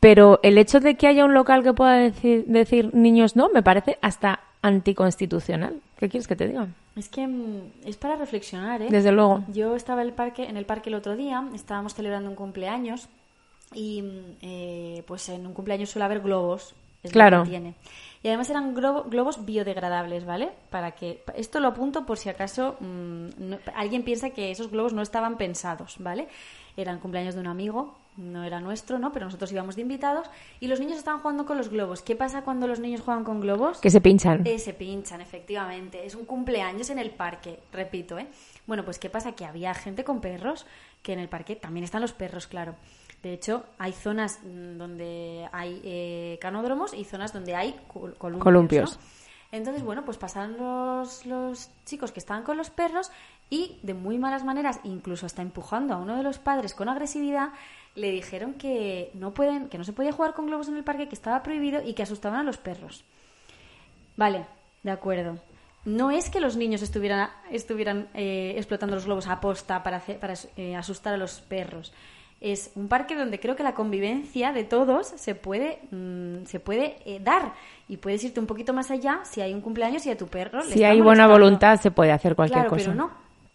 Pero 0.00 0.40
el 0.42 0.56
hecho 0.56 0.80
de 0.80 0.94
que 0.96 1.06
haya 1.06 1.24
un 1.24 1.34
local 1.34 1.62
que 1.62 1.74
pueda 1.74 1.96
decir, 1.96 2.44
decir 2.46 2.94
niños 2.94 3.36
no, 3.36 3.50
me 3.50 3.62
parece 3.62 3.98
hasta 4.00 4.40
anticonstitucional. 4.62 5.80
¿Qué 5.98 6.08
quieres 6.08 6.26
que 6.26 6.36
te 6.36 6.48
diga? 6.48 6.68
Es 6.96 7.08
que 7.08 7.26
mm, 7.26 7.72
es 7.84 7.96
para 7.96 8.16
reflexionar, 8.16 8.82
¿eh? 8.82 8.88
Desde 8.90 9.12
luego. 9.12 9.44
Yo 9.52 9.76
estaba 9.76 10.02
en 10.02 10.08
el 10.08 10.14
parque, 10.14 10.44
en 10.44 10.56
el 10.56 10.64
parque 10.64 10.88
el 10.88 10.94
otro 10.94 11.16
día, 11.16 11.44
estábamos 11.54 11.94
celebrando 11.94 12.30
un 12.30 12.36
cumpleaños 12.36 13.08
y 13.74 14.02
mm, 14.02 14.36
eh, 14.42 15.02
pues 15.06 15.28
en 15.28 15.46
un 15.46 15.52
cumpleaños 15.52 15.90
suele 15.90 16.04
haber 16.04 16.20
globos. 16.20 16.74
Es 17.02 17.10
lo 17.10 17.12
Claro. 17.14 17.42
que 17.44 17.50
tiene. 17.50 17.74
Y 18.22 18.28
además 18.28 18.50
eran 18.50 18.74
globo- 18.74 19.04
globos 19.08 19.46
biodegradables, 19.46 20.26
¿vale? 20.26 20.50
Para 20.68 20.90
que 20.92 21.22
esto 21.36 21.58
lo 21.60 21.68
apunto 21.68 22.04
por 22.04 22.18
si 22.18 22.28
acaso 22.28 22.76
mm, 22.80 23.28
no- 23.38 23.58
alguien 23.74 24.02
piensa 24.02 24.30
que 24.30 24.50
esos 24.50 24.70
globos 24.70 24.92
no 24.92 25.00
estaban 25.00 25.38
pensados, 25.38 25.96
¿vale? 25.98 26.28
Eran 26.76 26.98
cumpleaños 26.98 27.34
de 27.34 27.40
un 27.40 27.46
amigo, 27.46 27.96
no 28.18 28.44
era 28.44 28.60
nuestro, 28.60 28.98
¿no? 28.98 29.10
Pero 29.12 29.24
nosotros 29.24 29.50
íbamos 29.52 29.76
de 29.76 29.82
invitados 29.82 30.28
y 30.60 30.66
los 30.68 30.78
niños 30.80 30.98
estaban 30.98 31.20
jugando 31.20 31.46
con 31.46 31.56
los 31.56 31.70
globos. 31.70 32.02
¿Qué 32.02 32.14
pasa 32.14 32.42
cuando 32.42 32.66
los 32.66 32.78
niños 32.78 33.00
juegan 33.00 33.24
con 33.24 33.40
globos? 33.40 33.78
Que 33.80 33.88
se 33.88 34.02
pinchan. 34.02 34.46
Eh, 34.46 34.58
se 34.58 34.74
pinchan, 34.74 35.22
efectivamente. 35.22 36.04
Es 36.04 36.14
un 36.14 36.26
cumpleaños 36.26 36.90
en 36.90 36.98
el 36.98 37.10
parque, 37.10 37.58
repito, 37.72 38.18
¿eh? 38.18 38.26
Bueno, 38.66 38.84
pues 38.84 38.98
¿qué 38.98 39.08
pasa? 39.08 39.32
Que 39.32 39.46
había 39.46 39.72
gente 39.72 40.04
con 40.04 40.20
perros, 40.20 40.66
que 41.02 41.14
en 41.14 41.20
el 41.20 41.28
parque 41.30 41.56
también 41.56 41.84
están 41.84 42.02
los 42.02 42.12
perros, 42.12 42.46
claro. 42.46 42.74
De 43.22 43.32
hecho, 43.34 43.64
hay 43.78 43.92
zonas 43.92 44.38
donde 44.42 45.46
hay 45.52 45.80
eh, 45.84 46.38
canódromos 46.40 46.94
y 46.94 47.04
zonas 47.04 47.32
donde 47.32 47.54
hay 47.54 47.72
col- 47.88 48.14
columpios. 48.16 48.42
Columpios. 48.44 48.96
¿no? 48.96 49.02
Entonces, 49.52 49.82
bueno, 49.82 50.04
pues 50.04 50.16
pasaron 50.16 50.56
los, 50.56 51.26
los 51.26 51.70
chicos 51.84 52.12
que 52.12 52.20
estaban 52.20 52.44
con 52.44 52.56
los 52.56 52.70
perros 52.70 53.10
y 53.50 53.78
de 53.82 53.94
muy 53.94 54.16
malas 54.16 54.44
maneras, 54.44 54.78
incluso 54.84 55.26
hasta 55.26 55.42
empujando 55.42 55.92
a 55.92 55.96
uno 55.98 56.16
de 56.16 56.22
los 56.22 56.38
padres 56.38 56.72
con 56.72 56.88
agresividad, 56.88 57.48
le 57.96 58.10
dijeron 58.12 58.54
que 58.54 59.10
no 59.14 59.34
pueden, 59.34 59.68
que 59.68 59.76
no 59.76 59.82
se 59.84 59.92
podía 59.92 60.12
jugar 60.12 60.34
con 60.34 60.46
globos 60.46 60.68
en 60.68 60.76
el 60.76 60.84
parque, 60.84 61.08
que 61.08 61.16
estaba 61.16 61.42
prohibido 61.42 61.82
y 61.82 61.94
que 61.94 62.04
asustaban 62.04 62.38
a 62.38 62.42
los 62.44 62.58
perros. 62.58 63.04
Vale, 64.16 64.46
de 64.82 64.90
acuerdo. 64.92 65.38
No 65.84 66.10
es 66.10 66.30
que 66.30 66.40
los 66.40 66.56
niños 66.56 66.82
estuvieran, 66.82 67.30
estuvieran 67.50 68.08
eh, 68.14 68.54
explotando 68.56 68.94
los 68.94 69.06
globos 69.06 69.26
a 69.26 69.40
posta 69.40 69.82
para, 69.82 69.96
hacer- 69.96 70.20
para 70.20 70.34
eh, 70.56 70.76
asustar 70.76 71.14
a 71.14 71.16
los 71.16 71.40
perros. 71.40 71.92
Es 72.40 72.70
un 72.74 72.88
parque 72.88 73.16
donde 73.16 73.38
creo 73.38 73.54
que 73.54 73.62
la 73.62 73.74
convivencia 73.74 74.52
de 74.52 74.64
todos 74.64 75.08
se 75.08 75.34
puede, 75.34 75.78
mm, 75.90 76.46
se 76.46 76.58
puede 76.58 76.96
eh, 77.04 77.20
dar. 77.22 77.52
Y 77.88 77.98
puedes 77.98 78.24
irte 78.24 78.40
un 78.40 78.46
poquito 78.46 78.72
más 78.72 78.90
allá 78.90 79.20
si 79.24 79.40
hay 79.42 79.52
un 79.52 79.60
cumpleaños 79.60 80.06
y 80.06 80.10
a 80.10 80.16
tu 80.16 80.26
perro 80.26 80.60
le 80.64 80.72
Si 80.72 80.82
hay 80.84 81.00
buena 81.02 81.26
voluntad, 81.26 81.78
se 81.80 81.90
puede 81.90 82.12
hacer 82.12 82.34
cualquier 82.34 82.60
Claro, 82.62 82.70
cosa. 82.70 82.84
pero 82.92 82.94
no. 82.96 83.10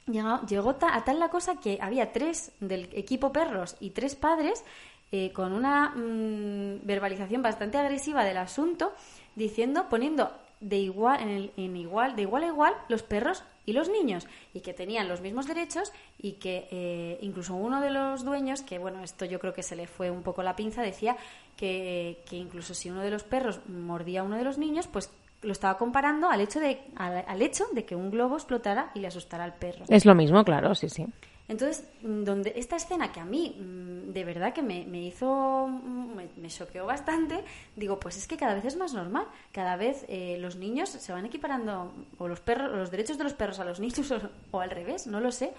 Llegó, 0.08 0.42
llegó 0.46 0.76
ta- 0.76 0.96
a 0.96 1.04
tal 1.04 1.18
la 1.20 1.30
cosa 1.30 1.56
que 1.60 1.80
había 1.82 2.12
tres 2.12 2.52
del 2.60 2.90
equipo 2.94 3.32
perros 3.34 3.76
y 3.80 3.90
tres 3.90 4.14
padres 4.16 4.64
eh, 5.12 5.32
con 5.34 5.52
una 5.54 5.90
mm, 5.96 6.86
verbalización 6.86 7.42
bastante 7.42 7.78
agresiva 7.80 8.24
del 8.24 8.38
asunto, 8.38 8.94
diciendo, 9.36 9.88
poniendo 9.90 10.32
de 10.60 10.78
igual, 10.78 11.22
en, 11.22 11.30
el- 11.30 11.52
en 11.58 11.76
igual, 11.76 12.16
de 12.16 12.22
igual 12.24 12.44
a 12.44 12.48
igual 12.48 12.74
los 12.88 13.02
perros 13.02 13.44
y 13.66 13.74
los 13.74 13.90
niños 13.90 14.28
y 14.54 14.62
que 14.62 14.74
tenían 14.74 15.08
los 15.08 15.22
mismos 15.22 15.48
derechos 15.48 15.92
y 16.18 16.34
que 16.34 16.68
eh, 16.72 17.18
incluso 17.22 17.56
uno 17.56 17.82
de 17.82 17.90
los 17.90 18.24
dueños, 18.24 18.62
que 18.62 18.78
bueno, 18.78 19.04
esto 19.04 19.26
yo 19.26 19.40
creo 19.40 19.54
que 19.54 19.64
se 19.64 19.76
le 19.76 19.88
fue 19.88 20.12
un 20.12 20.24
poco 20.24 20.44
la 20.44 20.56
pinza, 20.56 20.82
decía 20.82 21.18
que, 21.58 22.24
que 22.30 22.38
incluso 22.38 22.74
si 22.74 22.90
uno 22.90 23.02
de 23.02 23.12
los 23.12 23.24
perros 23.24 23.62
mordía 23.68 24.22
a 24.22 24.24
uno 24.24 24.38
de 24.38 24.44
los 24.44 24.58
niños, 24.58 24.88
pues 24.88 25.12
lo 25.42 25.52
estaba 25.52 25.78
comparando 25.78 26.30
al 26.30 26.42
hecho 26.42 26.60
de 26.60 26.82
al, 26.96 27.24
al 27.28 27.42
hecho 27.42 27.66
de 27.74 27.86
que 27.86 27.96
un 27.96 28.10
globo 28.10 28.36
explotara 28.36 28.92
y 28.96 29.00
le 29.00 29.08
asustara 29.08 29.44
al 29.44 29.56
perro. 29.56 29.86
Es 29.88 30.06
lo 30.06 30.16
mismo, 30.16 30.44
claro, 30.44 30.74
sí, 30.76 30.90
sí. 30.90 31.06
Entonces, 31.48 31.88
mm, 32.02 32.24
donde 32.24 32.54
esta 32.56 32.76
escena 32.76 33.12
que 33.12 33.20
a 33.20 33.26
mí 33.26 33.56
mm, 33.60 34.14
de 34.14 34.24
verdad 34.24 34.54
que 34.54 34.62
me, 34.62 34.86
me 34.86 35.04
hizo, 35.04 35.68
mm, 35.68 36.16
me, 36.38 36.50
choqueó 36.50 36.86
bastante, 36.86 37.44
digo, 37.76 38.00
pues 38.00 38.18
es 38.18 38.28
que 38.28 38.38
cada 38.38 38.56
vez 38.56 38.66
es 38.66 38.76
más 38.78 38.94
normal. 38.94 39.28
Cada 39.52 39.76
vez 39.76 40.06
eh, 40.08 40.38
los 40.40 40.56
niños 40.56 40.90
se 40.90 41.12
van 41.12 41.26
equiparando, 41.26 41.94
o 42.18 42.28
los 42.28 42.40
perros, 42.40 42.72
los 42.72 42.92
derechos 42.92 43.18
de 43.18 43.24
los 43.26 43.34
perros 43.34 43.60
a 43.60 43.66
los 43.66 43.80
niños, 43.82 44.10
o, 44.12 44.20
o 44.52 44.60
al 44.60 44.72
revés, 44.72 45.08
no 45.08 45.20
lo 45.20 45.32
sé. 45.32 45.54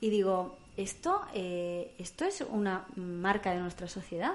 Y 0.00 0.10
digo, 0.10 0.58
esto, 0.76 1.20
eh, 1.34 1.92
esto 1.98 2.24
es 2.24 2.44
una 2.50 2.84
marca 2.96 3.52
de 3.52 3.60
nuestra 3.60 3.86
sociedad. 3.86 4.32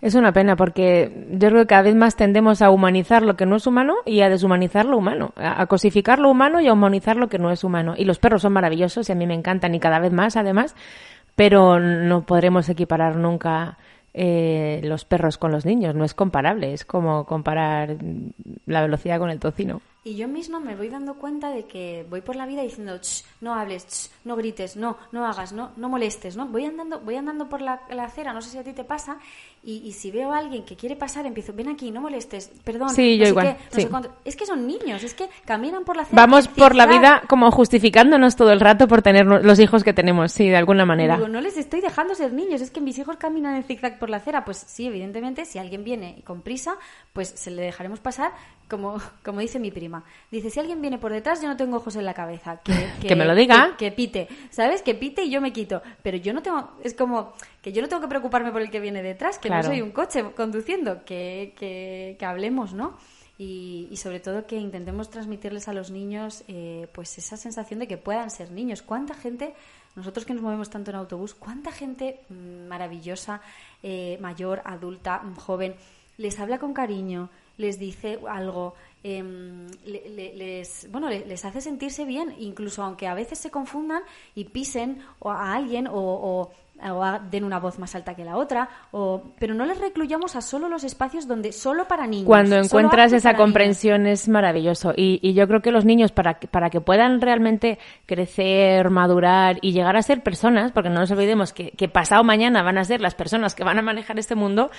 Es 0.00 0.14
una 0.14 0.32
pena 0.32 0.56
porque 0.56 1.26
yo 1.30 1.48
creo 1.48 1.62
que 1.62 1.66
cada 1.66 1.82
vez 1.82 1.94
más 1.94 2.16
tendemos 2.16 2.60
a 2.62 2.70
humanizar 2.70 3.22
lo 3.22 3.36
que 3.36 3.46
no 3.46 3.56
es 3.56 3.66
humano 3.66 3.96
y 4.04 4.20
a 4.20 4.28
deshumanizar 4.28 4.84
lo 4.84 4.98
humano, 4.98 5.32
a 5.36 5.64
cosificar 5.66 6.18
lo 6.18 6.30
humano 6.30 6.60
y 6.60 6.68
a 6.68 6.72
humanizar 6.72 7.16
lo 7.16 7.28
que 7.28 7.38
no 7.38 7.50
es 7.50 7.64
humano. 7.64 7.94
Y 7.96 8.04
los 8.04 8.18
perros 8.18 8.42
son 8.42 8.52
maravillosos 8.52 9.08
y 9.08 9.12
a 9.12 9.14
mí 9.14 9.26
me 9.26 9.34
encantan 9.34 9.74
y 9.74 9.80
cada 9.80 9.98
vez 9.98 10.12
más 10.12 10.36
además, 10.36 10.74
pero 11.34 11.80
no 11.80 12.22
podremos 12.26 12.68
equiparar 12.68 13.16
nunca 13.16 13.78
eh, 14.12 14.80
los 14.84 15.04
perros 15.04 15.38
con 15.38 15.52
los 15.52 15.64
niños, 15.64 15.94
no 15.94 16.04
es 16.04 16.14
comparable, 16.14 16.72
es 16.72 16.84
como 16.84 17.24
comparar 17.24 17.96
la 18.66 18.82
velocidad 18.82 19.18
con 19.18 19.30
el 19.30 19.38
tocino. 19.38 19.80
Y 20.02 20.16
yo 20.16 20.28
misma 20.28 20.60
me 20.60 20.76
voy 20.76 20.88
dando 20.88 21.14
cuenta 21.16 21.50
de 21.50 21.66
que 21.66 22.06
voy 22.08 22.22
por 22.22 22.34
la 22.34 22.46
vida 22.46 22.62
diciendo, 22.62 22.96
"Ch, 22.98 23.22
no 23.42 23.52
hables, 23.54 23.86
ch, 23.86 24.10
no 24.24 24.34
grites, 24.34 24.74
no, 24.76 24.96
no 25.12 25.26
hagas, 25.26 25.52
no, 25.52 25.72
no 25.76 25.90
molestes, 25.90 26.36
¿no? 26.38 26.46
Voy 26.46 26.64
andando, 26.64 27.00
voy 27.00 27.16
andando 27.16 27.50
por 27.50 27.60
la, 27.60 27.82
la 27.90 28.04
acera, 28.04 28.32
no 28.32 28.40
sé 28.40 28.48
si 28.48 28.56
a 28.56 28.64
ti 28.64 28.72
te 28.72 28.82
pasa, 28.84 29.18
y, 29.62 29.82
y 29.86 29.92
si 29.92 30.10
veo 30.10 30.32
a 30.32 30.38
alguien 30.38 30.64
que 30.64 30.74
quiere 30.74 30.96
pasar, 30.96 31.26
empiezo, 31.26 31.52
ven 31.52 31.68
aquí, 31.68 31.90
no 31.90 32.00
molestes, 32.00 32.50
perdón, 32.64 32.88
Sí, 32.88 33.18
yo 33.18 33.26
igual, 33.26 33.48
qué, 33.48 33.52
no 33.52 33.76
sí. 33.76 33.82
sé 33.82 33.88
cuánto". 33.90 34.10
Es 34.24 34.36
que 34.36 34.46
son 34.46 34.66
niños, 34.66 35.04
es 35.04 35.12
que 35.12 35.28
caminan 35.44 35.84
por 35.84 35.96
la 35.96 36.02
acera. 36.04 36.22
Vamos 36.22 36.48
por 36.48 36.74
la 36.74 36.86
vida 36.86 37.22
como 37.28 37.50
justificándonos 37.50 38.36
todo 38.36 38.52
el 38.52 38.60
rato 38.60 38.88
por 38.88 39.02
tener 39.02 39.26
los 39.26 39.58
hijos 39.60 39.84
que 39.84 39.92
tenemos, 39.92 40.32
sí, 40.32 40.48
de 40.48 40.56
alguna 40.56 40.86
manera. 40.86 41.16
Digo, 41.16 41.28
no 41.28 41.42
les 41.42 41.58
estoy 41.58 41.82
dejando 41.82 42.14
ser 42.14 42.32
niños, 42.32 42.62
es 42.62 42.70
que 42.70 42.80
mis 42.80 42.96
hijos 42.96 43.18
caminan 43.18 43.54
en 43.54 43.64
zigzag 43.64 43.98
por 43.98 44.08
la 44.08 44.16
acera. 44.16 44.46
Pues 44.46 44.56
sí, 44.56 44.86
evidentemente, 44.86 45.44
si 45.44 45.58
alguien 45.58 45.84
viene 45.84 46.22
con 46.24 46.40
prisa, 46.40 46.76
pues 47.12 47.28
se 47.28 47.50
le 47.50 47.60
dejaremos 47.60 48.00
pasar, 48.00 48.32
como, 48.70 48.98
como 49.24 49.40
dice 49.40 49.58
mi 49.58 49.70
prima. 49.70 50.02
Dice, 50.30 50.48
si 50.48 50.58
alguien 50.60 50.80
viene 50.80 50.96
por 50.98 51.12
detrás, 51.12 51.42
yo 51.42 51.48
no 51.48 51.56
tengo 51.56 51.76
ojos 51.76 51.96
en 51.96 52.06
la 52.06 52.14
cabeza. 52.14 52.60
Que, 52.64 53.08
Que 53.08 53.16
me 53.16 53.24
lo 53.26 53.34
diga. 53.34 53.74
Que, 53.76 53.90
que 53.90 53.92
pite, 53.92 54.28
¿sabes? 54.50 54.80
Que 54.80 54.94
pite 54.94 55.24
y 55.24 55.30
yo 55.30 55.40
me 55.42 55.52
quito. 55.52 55.82
Pero 56.02 56.16
yo 56.16 56.32
no 56.32 56.42
tengo, 56.42 56.70
es 56.82 56.94
como 56.94 57.34
que 57.60 57.72
yo 57.72 57.82
no 57.82 57.88
tengo 57.88 58.00
que 58.00 58.08
preocuparme 58.08 58.52
por 58.52 58.62
el 58.62 58.70
que 58.70 58.80
viene 58.80 59.02
detrás, 59.02 59.38
que 59.38 59.48
Claro. 59.48 59.64
no 59.64 59.68
soy 59.74 59.82
un 59.82 59.90
coche 59.90 60.24
conduciendo, 60.34 61.04
que, 61.04 61.52
que, 61.58 62.16
que 62.18 62.24
hablemos, 62.24 62.72
¿no? 62.72 62.96
Y, 63.38 63.88
y 63.90 63.96
sobre 63.96 64.20
todo 64.20 64.46
que 64.46 64.56
intentemos 64.56 65.08
transmitirles 65.08 65.66
a 65.66 65.72
los 65.72 65.90
niños 65.90 66.44
eh, 66.46 66.88
pues 66.92 67.16
esa 67.16 67.38
sensación 67.38 67.80
de 67.80 67.88
que 67.88 67.96
puedan 67.96 68.30
ser 68.30 68.50
niños. 68.50 68.82
¿Cuánta 68.82 69.14
gente, 69.14 69.54
nosotros 69.96 70.26
que 70.26 70.34
nos 70.34 70.42
movemos 70.42 70.68
tanto 70.68 70.90
en 70.90 70.96
autobús, 70.98 71.34
cuánta 71.34 71.72
gente 71.72 72.20
mm, 72.28 72.68
maravillosa, 72.68 73.40
eh, 73.82 74.18
mayor, 74.20 74.60
adulta, 74.66 75.20
mm, 75.22 75.36
joven, 75.36 75.74
les 76.18 76.38
habla 76.38 76.58
con 76.58 76.74
cariño, 76.74 77.30
les 77.58 77.78
dice 77.78 78.18
algo, 78.28 78.74
em, 79.02 79.66
le- 79.86 80.08
le- 80.10 80.34
les, 80.36 80.88
bueno, 80.90 81.08
le- 81.08 81.24
les 81.26 81.44
hace 81.44 81.60
sentirse 81.60 82.04
bien, 82.04 82.34
incluso 82.38 82.82
aunque 82.82 83.06
a 83.06 83.14
veces 83.14 83.38
se 83.38 83.50
confundan 83.50 84.02
y 84.34 84.44
pisen 84.44 85.02
a 85.24 85.54
alguien 85.54 85.86
o, 85.86 85.92
o- 85.94 86.50
o 86.90 87.18
den 87.30 87.44
una 87.44 87.58
voz 87.58 87.78
más 87.78 87.94
alta 87.94 88.14
que 88.14 88.24
la 88.24 88.36
otra, 88.36 88.68
o, 88.92 89.22
pero 89.38 89.54
no 89.54 89.64
les 89.66 89.78
recluyamos 89.78 90.36
a 90.36 90.40
solo 90.40 90.68
los 90.68 90.84
espacios 90.84 91.26
donde 91.26 91.52
solo 91.52 91.86
para 91.88 92.06
niños. 92.06 92.26
Cuando 92.26 92.56
encuentras 92.56 93.12
esa 93.12 93.30
niños. 93.32 93.42
comprensión 93.42 94.06
es 94.06 94.28
maravilloso. 94.28 94.92
Y, 94.96 95.18
y 95.22 95.34
yo 95.34 95.46
creo 95.48 95.60
que 95.62 95.70
los 95.72 95.84
niños, 95.84 96.12
para, 96.12 96.34
que- 96.34 96.48
para 96.48 96.70
que 96.70 96.80
puedan 96.80 97.20
realmente 97.20 97.78
crecer, 98.06 98.90
madurar 98.90 99.58
y 99.62 99.72
llegar 99.72 99.96
a 99.96 100.02
ser 100.02 100.22
personas, 100.22 100.72
porque 100.72 100.90
no 100.90 101.00
nos 101.00 101.10
olvidemos 101.10 101.52
que, 101.52 101.70
que 101.72 101.88
pasado 101.88 102.24
mañana 102.24 102.62
van 102.62 102.78
a 102.78 102.84
ser 102.84 103.00
las 103.00 103.14
personas 103.14 103.54
que 103.54 103.64
van 103.64 103.78
a 103.78 103.82
manejar 103.82 104.18
este 104.18 104.34
mundo, 104.34 104.70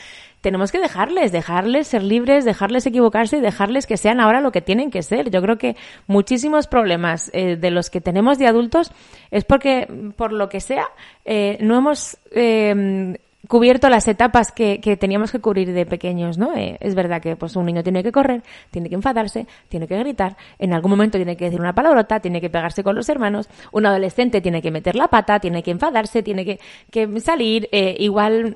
tenemos 0.42 0.72
que 0.72 0.80
dejarles, 0.80 1.32
dejarles 1.32 1.88
ser 1.88 2.04
libres, 2.04 2.46
dejarles 2.46 2.86
equivocarse 2.86 3.38
y 3.38 3.42
dejarles 3.42 3.88
que 3.88 3.98
sean 3.98 4.20
ahora 4.20 4.42
lo 4.42 4.52
que 4.52 4.62
tienen 4.62 4.92
que 4.92 5.02
ser. 5.04 5.30
Yo 5.32 5.42
creo 5.42 5.58
que 5.58 5.76
muchísimos 6.08 6.68
problemas 6.68 7.30
eh, 7.34 7.56
de 7.56 7.72
los 7.72 7.90
que 7.90 8.02
tenemos 8.02 8.38
de 8.38 8.48
adultos 8.48 8.92
es 9.32 9.46
porque, 9.46 9.88
por 10.18 10.34
lo 10.34 10.50
que 10.50 10.60
sea, 10.60 10.86
eh, 11.26 11.58
no 11.62 11.78
hemos 11.78 12.18
eh, 12.32 13.18
cubierto 13.52 13.90
las 13.90 14.08
etapas 14.08 14.54
que, 14.54 14.80
que 14.80 14.96
teníamos 14.96 15.30
que 15.30 15.40
cubrir 15.40 15.74
de 15.74 15.86
pequeños, 15.86 16.38
¿no? 16.38 16.56
Eh, 16.56 16.78
es 16.80 16.96
verdad 16.96 17.22
que 17.22 17.36
pues 17.36 17.58
un 17.58 17.66
niño 17.66 17.84
tiene 17.84 18.02
que 18.02 18.12
correr, 18.12 18.44
tiene 18.72 18.88
que 18.88 18.96
enfadarse, 18.96 19.46
tiene 19.68 19.90
que 19.90 19.98
gritar, 20.00 20.38
en 20.58 20.74
algún 20.74 20.92
momento 20.92 21.18
tiene 21.18 21.36
que 21.36 21.46
decir 21.46 21.60
una 21.60 21.74
palabrota, 21.74 22.22
tiene 22.22 22.40
que 22.40 22.50
pegarse 22.50 22.82
con 22.82 22.96
los 22.96 23.10
hermanos, 23.10 23.50
un 23.74 23.86
adolescente 23.86 24.40
tiene 24.40 24.62
que 24.62 24.72
meter 24.72 24.96
la 24.96 25.10
pata, 25.10 25.40
tiene 25.42 25.64
que 25.64 25.72
enfadarse, 25.72 26.24
tiene 26.24 26.46
que, 26.46 26.60
que 26.92 27.20
salir, 27.20 27.68
eh, 27.74 27.98
igual, 28.00 28.56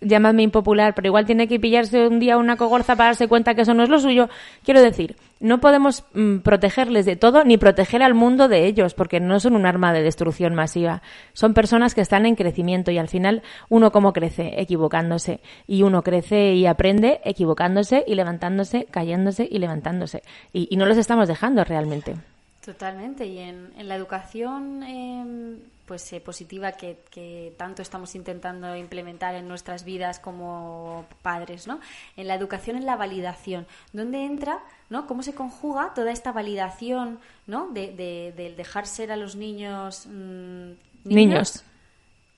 llamadme 0.00 0.44
impopular, 0.44 0.94
pero 0.94 1.08
igual 1.08 1.26
tiene 1.26 1.46
que 1.46 1.60
pillarse 1.60 2.06
un 2.06 2.18
día 2.18 2.38
una 2.38 2.56
cogorza 2.56 2.96
para 2.96 3.10
darse 3.10 3.28
cuenta 3.28 3.54
que 3.54 3.60
eso 3.60 3.74
no 3.74 3.82
es 3.82 3.90
lo 3.90 3.98
suyo. 3.98 4.30
Quiero 4.64 4.80
decir, 4.80 5.16
no 5.40 5.60
podemos 5.60 6.04
mm, 6.12 6.38
protegerles 6.38 7.06
de 7.06 7.16
todo 7.16 7.44
ni 7.44 7.56
proteger 7.56 8.02
al 8.02 8.14
mundo 8.14 8.46
de 8.48 8.66
ellos, 8.66 8.94
porque 8.94 9.20
no 9.20 9.40
son 9.40 9.56
un 9.56 9.66
arma 9.66 9.92
de 9.92 10.02
destrucción 10.02 10.54
masiva. 10.54 11.02
Son 11.32 11.54
personas 11.54 11.94
que 11.94 12.02
están 12.02 12.26
en 12.26 12.36
crecimiento 12.36 12.90
y 12.90 12.98
al 12.98 13.08
final 13.08 13.42
uno 13.68 13.90
como 13.90 14.12
crece 14.12 14.60
equivocándose 14.60 15.40
y 15.66 15.82
uno 15.82 16.02
crece 16.02 16.54
y 16.54 16.66
aprende 16.66 17.20
equivocándose 17.24 18.04
y 18.06 18.14
levantándose, 18.14 18.86
cayéndose 18.90 19.48
y 19.50 19.58
levantándose. 19.58 20.22
Y, 20.52 20.76
no 20.76 20.86
los 20.86 20.96
estamos 20.96 21.28
dejando 21.28 21.64
realmente. 21.64 22.16
Totalmente. 22.64 23.26
Y 23.26 23.38
en, 23.38 23.70
en 23.76 23.88
la 23.88 23.96
educación 23.96 24.82
em, 24.82 25.58
pues 25.90 26.12
eh, 26.12 26.20
positiva 26.20 26.70
que, 26.70 26.98
que, 27.10 27.52
tanto 27.56 27.82
estamos 27.82 28.14
intentando 28.14 28.76
implementar 28.76 29.34
en 29.34 29.48
nuestras 29.48 29.82
vidas 29.82 30.20
como 30.20 31.04
padres, 31.20 31.66
¿no? 31.66 31.80
En 32.16 32.28
la 32.28 32.36
educación, 32.36 32.76
en 32.76 32.86
la 32.86 32.94
validación. 32.94 33.66
¿Dónde 33.92 34.24
entra, 34.24 34.60
no? 34.88 35.08
¿Cómo 35.08 35.24
se 35.24 35.34
conjuga 35.34 35.92
toda 35.92 36.12
esta 36.12 36.30
validación, 36.30 37.18
¿no? 37.48 37.70
De, 37.70 37.90
de, 37.90 38.54
dejar 38.56 38.86
ser 38.86 39.10
a 39.10 39.16
los 39.16 39.34
niños, 39.34 40.06
mm, 40.06 40.74
niños 41.06 41.64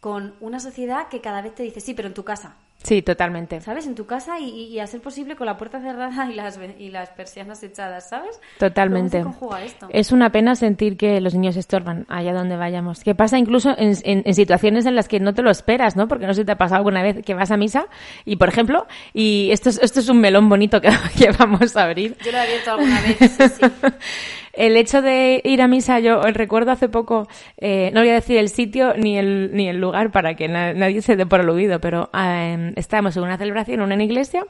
con 0.00 0.34
una 0.40 0.58
sociedad 0.58 1.08
que 1.08 1.20
cada 1.20 1.42
vez 1.42 1.54
te 1.54 1.62
dice, 1.62 1.82
sí, 1.82 1.92
pero 1.92 2.08
en 2.08 2.14
tu 2.14 2.24
casa. 2.24 2.56
Sí, 2.82 3.02
totalmente. 3.02 3.60
¿Sabes? 3.60 3.86
En 3.86 3.94
tu 3.94 4.06
casa 4.06 4.38
y, 4.40 4.48
y, 4.48 4.80
a 4.80 4.86
ser 4.86 5.00
posible 5.00 5.36
con 5.36 5.46
la 5.46 5.56
puerta 5.56 5.80
cerrada 5.80 6.30
y 6.30 6.34
las, 6.34 6.58
y 6.78 6.90
las 6.90 7.10
persianas 7.10 7.62
echadas, 7.62 8.08
¿sabes? 8.08 8.40
Totalmente. 8.58 9.24
esto? 9.64 9.88
Es 9.90 10.12
una 10.12 10.30
pena 10.30 10.54
sentir 10.56 10.96
que 10.96 11.20
los 11.20 11.34
niños 11.34 11.56
estorban 11.56 12.06
allá 12.08 12.32
donde 12.32 12.56
vayamos. 12.56 13.04
Que 13.04 13.14
pasa 13.14 13.38
incluso 13.38 13.74
en, 13.78 13.96
en, 14.04 14.34
situaciones 14.34 14.86
en 14.86 14.96
las 14.96 15.08
que 15.08 15.20
no 15.20 15.34
te 15.34 15.42
lo 15.42 15.50
esperas, 15.50 15.96
¿no? 15.96 16.08
Porque 16.08 16.26
no 16.26 16.34
sé 16.34 16.42
si 16.42 16.46
te 16.46 16.52
ha 16.52 16.58
pasado 16.58 16.78
alguna 16.78 17.02
vez 17.02 17.24
que 17.24 17.34
vas 17.34 17.50
a 17.50 17.56
misa 17.56 17.86
y, 18.24 18.36
por 18.36 18.48
ejemplo, 18.48 18.86
y 19.12 19.50
esto 19.52 19.68
es, 19.68 19.78
esto 19.82 20.00
es 20.00 20.08
un 20.08 20.20
melón 20.20 20.48
bonito 20.48 20.80
que, 20.80 20.90
que 21.18 21.30
vamos 21.32 21.76
a 21.76 21.84
abrir. 21.84 22.16
Yo 22.24 22.32
lo 22.32 22.38
he 22.38 22.40
abierto 22.40 22.72
alguna 22.72 23.00
vez, 23.00 23.16
sí, 23.18 23.48
sí. 23.48 23.62
El 24.52 24.76
hecho 24.76 25.00
de 25.00 25.40
ir 25.44 25.62
a 25.62 25.68
misa, 25.68 25.98
yo 26.00 26.20
recuerdo 26.22 26.72
hace 26.72 26.88
poco, 26.88 27.26
eh, 27.56 27.90
no 27.94 28.00
voy 28.00 28.10
a 28.10 28.14
decir 28.14 28.36
el 28.36 28.48
sitio 28.48 28.94
ni 28.94 29.18
el, 29.18 29.50
ni 29.54 29.68
el 29.68 29.80
lugar 29.80 30.10
para 30.10 30.34
que 30.34 30.48
nadie 30.48 31.00
se 31.00 31.16
dé 31.16 31.24
por 31.24 31.40
aludido, 31.40 31.80
pero 31.80 32.10
eh, 32.12 32.72
estábamos 32.76 33.16
en 33.16 33.22
una 33.22 33.38
celebración 33.38 33.80
en 33.80 33.92
una 33.92 34.04
iglesia. 34.04 34.44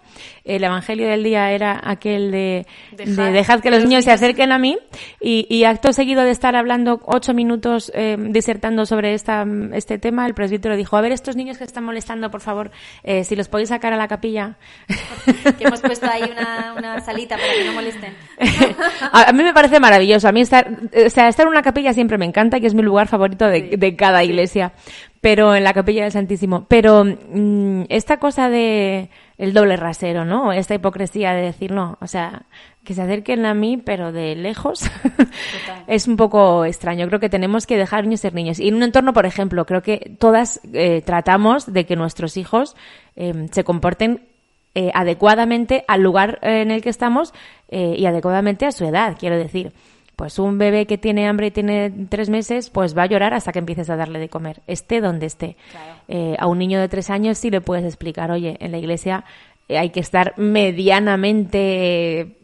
El 0.44 0.64
evangelio 0.64 1.08
del 1.08 1.22
día 1.22 1.52
era 1.52 1.80
aquel 1.84 2.30
de 2.30 2.66
dejad, 2.96 3.60
que 3.60 3.70
los 3.70 3.84
niños 3.84 4.04
se 4.04 4.10
acerquen 4.10 4.52
a 4.52 4.58
mí 4.58 4.76
y, 5.20 5.46
y, 5.48 5.64
acto 5.64 5.92
seguido 5.92 6.22
de 6.22 6.30
estar 6.30 6.56
hablando 6.56 7.00
ocho 7.04 7.34
minutos 7.34 7.92
eh, 7.94 8.16
disertando 8.18 8.86
sobre 8.86 9.14
esta, 9.14 9.46
este 9.72 9.98
tema, 9.98 10.26
el 10.26 10.34
presbítero 10.34 10.76
dijo, 10.76 10.96
a 10.96 11.00
ver, 11.00 11.12
estos 11.12 11.36
niños 11.36 11.58
que 11.58 11.64
están 11.64 11.84
molestando, 11.84 12.30
por 12.30 12.40
favor, 12.40 12.70
eh, 13.04 13.24
si 13.24 13.36
los 13.36 13.48
podéis 13.48 13.68
sacar 13.68 13.92
a 13.92 13.96
la 13.96 14.08
capilla. 14.08 14.56
que 15.58 15.64
hemos 15.64 15.80
puesto 15.80 16.06
ahí 16.10 16.22
una, 16.22 16.74
una 16.76 17.00
salita 17.00 17.36
para 17.36 17.52
que 17.52 17.64
no 17.64 17.72
molesten. 17.72 18.14
a 19.12 19.32
mí 19.32 19.42
me 19.42 19.52
parece 19.52 19.80
maravilloso. 19.80 20.28
A 20.28 20.32
mí 20.32 20.40
estar, 20.40 20.68
o 21.06 21.10
sea, 21.10 21.28
estar 21.28 21.44
en 21.46 21.50
una 21.50 21.62
capilla 21.62 21.92
siempre 21.92 22.18
me 22.18 22.26
encanta, 22.26 22.60
que 22.60 22.66
es 22.66 22.74
mi 22.74 22.82
lugar 22.82 23.08
favorito 23.08 23.46
de, 23.46 23.76
de 23.76 23.96
cada 23.96 24.24
iglesia. 24.24 24.72
Pero 25.20 25.54
en 25.54 25.62
la 25.62 25.72
capilla 25.72 26.02
del 26.02 26.12
Santísimo. 26.12 26.66
Pero 26.68 27.04
mm, 27.04 27.84
esta 27.88 28.18
cosa 28.18 28.48
de 28.48 29.08
el 29.38 29.52
doble 29.52 29.76
rasero, 29.76 30.24
¿no? 30.24 30.52
Esta 30.52 30.74
hipocresía 30.74 31.32
de 31.32 31.42
decir 31.42 31.72
no, 31.72 31.98
o 32.00 32.06
sea, 32.06 32.46
que 32.84 32.94
se 32.94 33.02
acerquen 33.02 33.46
a 33.46 33.54
mí, 33.54 33.76
pero 33.76 34.12
de 34.12 34.34
lejos, 34.36 34.82
es 35.86 36.06
un 36.08 36.16
poco 36.16 36.64
extraño. 36.64 37.08
Creo 37.08 37.20
que 37.20 37.28
tenemos 37.28 37.66
que 37.66 37.76
dejar 37.76 38.04
niños 38.04 38.20
ser 38.20 38.34
niños. 38.34 38.58
Y 38.58 38.68
en 38.68 38.74
un 38.74 38.82
entorno, 38.82 39.12
por 39.12 39.26
ejemplo, 39.26 39.66
creo 39.66 39.82
que 39.82 40.16
todas 40.18 40.60
eh, 40.72 41.02
tratamos 41.04 41.72
de 41.72 41.86
que 41.86 41.96
nuestros 41.96 42.36
hijos 42.36 42.76
eh, 43.16 43.48
se 43.50 43.64
comporten 43.64 44.28
eh, 44.74 44.90
adecuadamente 44.94 45.84
al 45.86 46.02
lugar 46.02 46.38
en 46.42 46.70
el 46.70 46.80
que 46.80 46.88
estamos 46.88 47.34
eh, 47.72 47.96
y 47.98 48.06
adecuadamente 48.06 48.66
a 48.66 48.72
su 48.72 48.84
edad, 48.84 49.16
quiero 49.18 49.36
decir. 49.36 49.72
Pues 50.14 50.38
un 50.38 50.58
bebé 50.58 50.86
que 50.86 50.98
tiene 50.98 51.26
hambre 51.26 51.46
y 51.46 51.50
tiene 51.50 51.90
tres 52.10 52.28
meses, 52.28 52.68
pues 52.68 52.96
va 52.96 53.04
a 53.04 53.06
llorar 53.06 53.32
hasta 53.32 53.50
que 53.50 53.58
empieces 53.58 53.88
a 53.88 53.96
darle 53.96 54.18
de 54.18 54.28
comer, 54.28 54.60
esté 54.66 55.00
donde 55.00 55.24
esté. 55.26 55.56
Eh, 56.06 56.36
a 56.38 56.46
un 56.46 56.58
niño 56.58 56.78
de 56.78 56.88
tres 56.88 57.08
años 57.08 57.38
sí 57.38 57.50
le 57.50 57.62
puedes 57.62 57.86
explicar, 57.86 58.30
oye, 58.30 58.58
en 58.60 58.72
la 58.72 58.78
iglesia 58.78 59.24
hay 59.68 59.88
que 59.88 60.00
estar 60.00 60.34
medianamente 60.36 62.41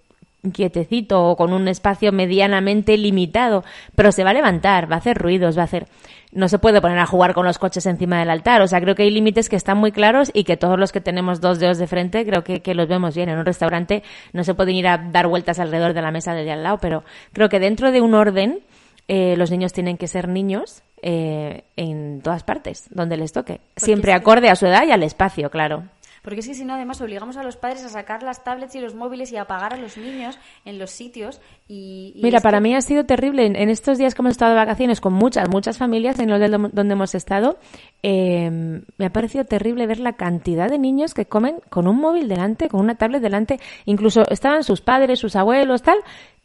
quietecito 0.53 1.24
o 1.24 1.37
con 1.37 1.53
un 1.53 1.68
espacio 1.68 2.12
medianamente 2.12 2.96
limitado, 2.96 3.64
pero 3.94 4.12
se 4.12 4.24
va 4.24 4.31
a 4.31 4.35
levantar, 4.35 4.90
va 4.90 4.96
a 4.96 4.98
hacer 4.98 5.18
ruidos, 5.18 5.57
va 5.57 5.62
a 5.62 5.64
hacer 5.64 5.87
no 6.33 6.48
se 6.48 6.59
puede 6.59 6.81
poner 6.81 6.98
a 6.98 7.07
jugar 7.07 7.35
con 7.35 7.46
los 7.46 7.59
coches 7.59 7.87
encima 7.87 8.18
del 8.18 8.31
altar. 8.31 8.61
O 8.61 8.66
sea, 8.66 8.81
creo 8.81 8.94
que 8.94 9.05
hay 9.05 9.11
límites 9.11 9.48
que 9.48 9.57
están 9.57 9.79
muy 9.79 9.92
claros 9.92 10.31
y 10.35 10.44
que 10.44 10.57
todos 10.57 10.79
los 10.79 10.92
que 10.92 11.01
tenemos 11.01 11.40
dos 11.40 11.59
dedos 11.59 11.79
de 11.79 11.87
frente 11.87 12.27
creo 12.27 12.44
que, 12.44 12.61
que 12.61 12.74
los 12.74 12.88
vemos 12.88 13.14
bien. 13.14 13.29
En 13.29 13.38
un 13.38 13.46
restaurante 13.46 14.03
no 14.33 14.44
se 14.44 14.55
pueden 14.55 14.77
ir 14.77 14.87
a 14.88 14.98
dar 14.98 15.27
vueltas 15.27 15.59
alrededor 15.59 15.94
de 15.94 16.03
la 16.03 16.11
mesa 16.11 16.35
de 16.35 16.51
al 16.51 16.62
lado, 16.62 16.79
pero 16.81 17.03
creo 17.33 17.48
que 17.48 17.61
dentro 17.61 17.92
de 17.92 18.01
un 18.01 18.14
orden 18.14 18.61
eh, 19.09 19.37
los 19.37 19.51
niños 19.51 19.72
tienen 19.72 19.96
que 19.96 20.07
ser 20.07 20.29
niños 20.29 20.83
eh, 21.03 21.64
en 21.77 22.20
todas 22.20 22.42
partes, 22.42 22.88
donde 22.90 23.16
les 23.16 23.33
toque. 23.33 23.61
Siempre 23.77 24.12
acorde 24.12 24.51
a 24.51 24.57
su 24.57 24.66
edad 24.66 24.85
y 24.87 24.90
al 24.90 25.03
espacio, 25.03 25.51
claro. 25.51 25.85
Porque 26.23 26.41
es 26.41 26.49
que 26.49 26.55
si 26.55 26.65
no, 26.65 26.75
además, 26.75 27.01
obligamos 27.01 27.37
a 27.37 27.43
los 27.43 27.57
padres 27.57 27.85
a 27.85 27.89
sacar 27.89 28.23
las 28.23 28.45
tablets 28.45 28.75
y 28.75 28.81
los 28.81 28.95
móviles 28.95 29.33
y 29.33 29.37
a 29.37 29.43
apagar 29.43 29.75
a 29.75 29.77
los 29.77 29.97
niños 29.97 30.39
en 30.65 30.79
los 30.79 30.91
sitios. 30.91 31.41
Y, 31.69 32.15
Mira, 32.23 32.41
para 32.41 32.61
mí 32.61 32.75
ha 32.75 32.81
sido 32.81 33.05
terrible. 33.05 33.47
En, 33.47 33.69
estos 33.69 33.99
días 33.99 34.15
que 34.15 34.23
hemos 34.23 34.33
estado 34.33 34.53
de 34.53 34.57
vacaciones 34.57 35.01
con 35.01 35.13
muchas, 35.13 35.49
muchas 35.49 35.79
familias 35.79 36.19
en 36.19 36.31
los 36.31 36.73
donde 36.73 36.93
hemos 36.93 37.15
estado, 37.15 37.59
eh, 38.03 38.51
me 38.51 39.07
ha 39.07 39.11
parecido 39.11 39.45
terrible 39.45 39.87
ver 39.87 40.01
la 40.01 40.15
cantidad 40.15 40.69
de 40.69 40.79
niños 40.79 41.15
que 41.15 41.27
comen 41.27 41.57
con 41.71 41.87
un 41.87 41.97
móvil 41.97 42.29
delante, 42.29 42.69
con 42.69 42.81
una 42.81 42.97
tablet 42.97 43.23
delante. 43.23 43.61
Incluso 43.85 44.23
estaban 44.31 44.65
sus 44.65 44.81
padres, 44.81 45.19
sus 45.19 45.37
abuelos, 45.37 45.83
tal, 45.83 45.99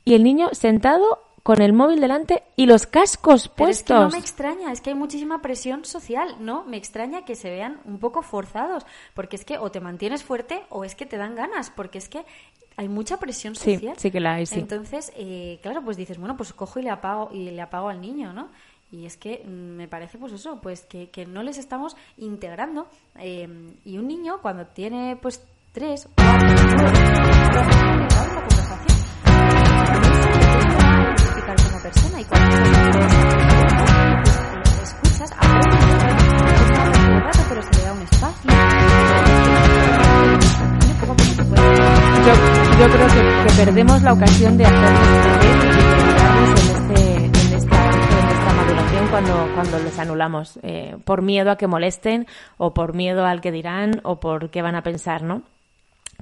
y 0.06 0.14
el 0.14 0.24
niño 0.24 0.50
sentado 0.52 1.20
con 1.43 1.62
el 1.62 1.73
móvil 1.73 1.99
delante 1.99 2.43
y 2.56 2.65
los 2.65 2.88
cascos 2.88 3.49
puestos. 3.49 3.79
es 3.79 3.84
que 3.84 3.93
no 3.93 4.10
me 4.10 4.17
extraña, 4.17 4.71
es 4.71 4.79
que 4.79 4.91
hay 4.91 4.95
muchísima 4.95 5.41
presión 5.41 5.84
social, 5.84 6.38
¿no? 6.39 6.63
Me 6.63 6.77
extraña 6.77 7.25
que 7.25 7.36
se 7.36 7.49
vean 7.49 7.82
un 7.84 7.99
poco 7.99 8.21
forzados, 8.21 8.86
porque 9.13 9.36
es 9.36 9.43
que 9.43 9.58
o 9.58 9.69
te 9.69 9.82
mantienes 9.82 10.23
fuerte 10.23 10.63
o 10.69 10.86
es 10.86 10.95
que 10.95 11.06
te 11.06 11.17
dan 11.17 11.36
ganas, 11.36 11.69
porque 11.69 11.97
es 11.97 12.08
que 12.08 12.25
hay 12.77 12.88
mucha 12.88 13.17
presión 13.17 13.56
social. 13.56 13.95
Sí, 13.97 14.03
sí 14.03 14.12
que 14.12 14.21
la 14.21 14.36
hay, 14.36 14.45
sí. 14.45 14.60
Entonces, 14.60 15.12
eh, 15.17 15.60
claro, 15.62 15.84
pues 15.84 15.97
dices, 15.97 16.17
bueno, 16.17 16.38
pues 16.38 16.53
cojo 16.53 16.79
y 16.79 16.84
le 16.84 16.89
apago, 16.89 17.29
y 17.34 17.51
le 17.51 17.62
apago 17.62 17.89
al 17.89 17.99
niño, 17.99 18.32
¿no? 18.32 18.49
Y 18.89 19.06
es 19.06 19.17
que 19.17 19.43
mm, 19.45 19.49
me 19.49 19.88
parece, 19.88 20.17
pues 20.17 20.32
eso, 20.32 20.62
pues 20.62 20.86
que, 20.86 21.10
que 21.10 21.25
no 21.25 21.43
les 21.43 21.58
estamos 21.58 21.97
integrando. 22.17 22.88
Eh, 23.19 23.49
y 23.84 23.97
un 23.97 24.08
niño, 24.08 24.39
cuando 24.41 24.67
tiene, 24.67 25.17
pues, 25.21 25.43
tres, 25.73 26.08
como 26.15 26.34
persona 31.84 32.22
y 32.22 32.24
cuando 32.24 32.56
escuchas, 34.82 35.32
aprendes, 35.34 35.78
pero 37.50 37.62
se 37.62 37.72
le 37.76 37.84
da 37.84 37.93
un 37.93 38.02
espacio. 38.04 38.52
Yo, 42.80 42.88
creo 42.88 43.08
que, 43.08 43.54
perdemos 43.65 44.02
la 44.02 44.13
ocasión 44.13 44.58
de 44.58 44.65
hacerles 44.65 45.10
y 45.13 46.93
de 46.93 47.15
en 47.15 47.26
en 47.26 47.36
en 47.36 47.54
esta 47.54 48.54
maduración 48.56 49.08
cuando, 49.10 49.50
cuando 49.54 49.80
les 49.80 50.00
anulamos, 50.00 50.60
eh, 50.63 50.96
por 51.04 51.22
miedo 51.22 51.52
a 51.52 51.58
que 51.58 51.67
molesten 51.67 52.28
o 52.58 52.74
por 52.74 52.96
miedo 52.96 53.26
al 53.26 53.41
que 53.41 53.52
dirán 53.52 54.00
o 54.04 54.22
por 54.22 54.52
qué 54.52 54.62
van 54.62 54.76
a 54.76 54.84
pensar, 54.84 55.22
¿no? 55.24 55.43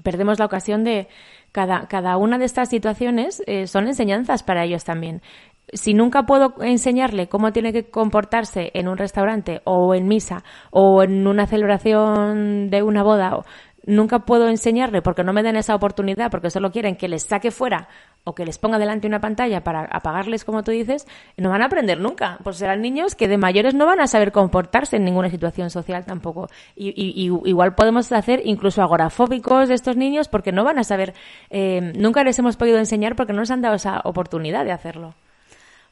Perdemos 0.02 0.40
la 0.40 0.46
ocasión 0.46 0.84
de, 0.84 1.08
cada, 1.52 1.88
cada 1.88 2.18
una 2.18 2.38
de 2.38 2.46
estas 2.46 2.70
situaciones 2.70 3.44
eh, 3.46 3.68
son 3.68 3.88
enseñanzas 3.88 4.44
para 4.44 4.64
ellos 4.64 4.84
también. 4.84 5.22
Si 5.74 5.94
nunca 5.94 6.26
puedo 6.26 6.56
enseñarle 6.62 7.30
cómo 7.30 7.54
tiene 7.54 7.72
que 7.72 7.90
comportarse 7.90 8.72
en 8.74 8.90
un 8.90 8.98
restaurante 8.98 9.62
o 9.64 9.96
en 9.96 10.08
misa 10.08 10.44
o 10.70 11.02
en 11.04 11.28
una 11.28 11.48
celebración 11.48 12.70
de 12.70 12.84
una 12.84 13.04
boda, 13.04 13.38
o, 13.38 13.46
nunca 13.86 14.20
puedo 14.20 14.48
enseñarle 14.48 15.02
porque 15.02 15.24
no 15.24 15.34
me 15.34 15.44
den 15.44 15.56
esa 15.56 15.76
oportunidad, 15.76 16.30
porque 16.30 16.50
solo 16.50 16.72
quieren 16.72 16.96
que 16.96 17.08
les 17.08 17.24
saque 17.24 17.52
fuera 17.52 17.88
o 18.24 18.36
que 18.36 18.46
les 18.46 18.60
ponga 18.60 18.78
delante 18.78 19.08
una 19.08 19.20
pantalla 19.20 19.64
para 19.64 19.86
apagarles, 19.86 20.46
como 20.46 20.64
tú 20.64 20.72
dices, 20.72 21.08
no 21.38 21.50
van 21.50 21.64
a 21.64 21.66
aprender 21.66 22.00
nunca. 22.00 22.38
Pues 22.44 22.58
serán 22.58 22.82
niños 22.82 23.16
que 23.16 23.28
de 23.28 23.38
mayores 23.38 23.74
no 23.74 23.86
van 23.88 24.00
a 24.00 24.08
saber 24.08 24.32
comportarse 24.32 24.98
en 24.98 25.06
ninguna 25.06 25.30
situación 25.30 25.72
social 25.72 26.06
tampoco. 26.06 26.48
Y, 26.76 27.32
igual 27.46 27.74
podemos 27.76 28.12
hacer 28.12 28.42
incluso 28.46 28.82
agorafóbicos 28.82 29.70
de 29.70 29.76
estos 29.76 29.98
niños 29.98 30.28
porque 30.28 30.52
no 30.52 30.64
van 30.64 30.78
a 30.78 30.84
saber, 30.84 31.14
eh, 31.50 31.94
nunca 31.96 32.24
les 32.24 32.38
hemos 32.38 32.58
podido 32.58 32.78
enseñar 32.78 33.16
porque 33.16 33.34
no 33.34 33.40
nos 33.40 33.52
han 33.52 33.62
dado 33.62 33.76
esa 33.76 34.02
oportunidad 34.04 34.66
de 34.66 34.72
hacerlo. 34.72 35.16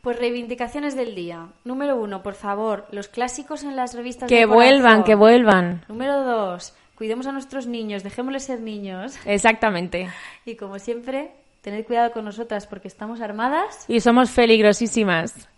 Pues 0.01 0.17
reivindicaciones 0.17 0.95
del 0.95 1.13
día. 1.13 1.47
Número 1.65 1.97
uno, 1.97 2.23
por 2.23 2.33
favor, 2.33 2.87
los 2.91 3.09
clásicos 3.09 3.63
en 3.63 3.75
las 3.75 3.93
revistas. 3.93 4.29
Que 4.29 4.45
vuelvan, 4.45 5.03
que 5.03 5.15
vuelvan. 5.15 5.83
Número 5.89 6.23
dos, 6.23 6.73
cuidemos 6.95 7.27
a 7.27 7.33
nuestros 7.33 7.67
niños, 7.67 8.03
dejémosles 8.03 8.43
ser 8.43 8.61
niños. 8.61 9.17
Exactamente. 9.25 10.09
Y 10.45 10.55
como 10.55 10.79
siempre, 10.79 11.31
tened 11.61 11.85
cuidado 11.85 12.11
con 12.11 12.23
nosotras 12.23 12.65
porque 12.65 12.87
estamos 12.87 13.19
armadas. 13.19 13.83
Y 13.89 13.99
somos 13.99 14.31
peligrosísimas. 14.31 15.49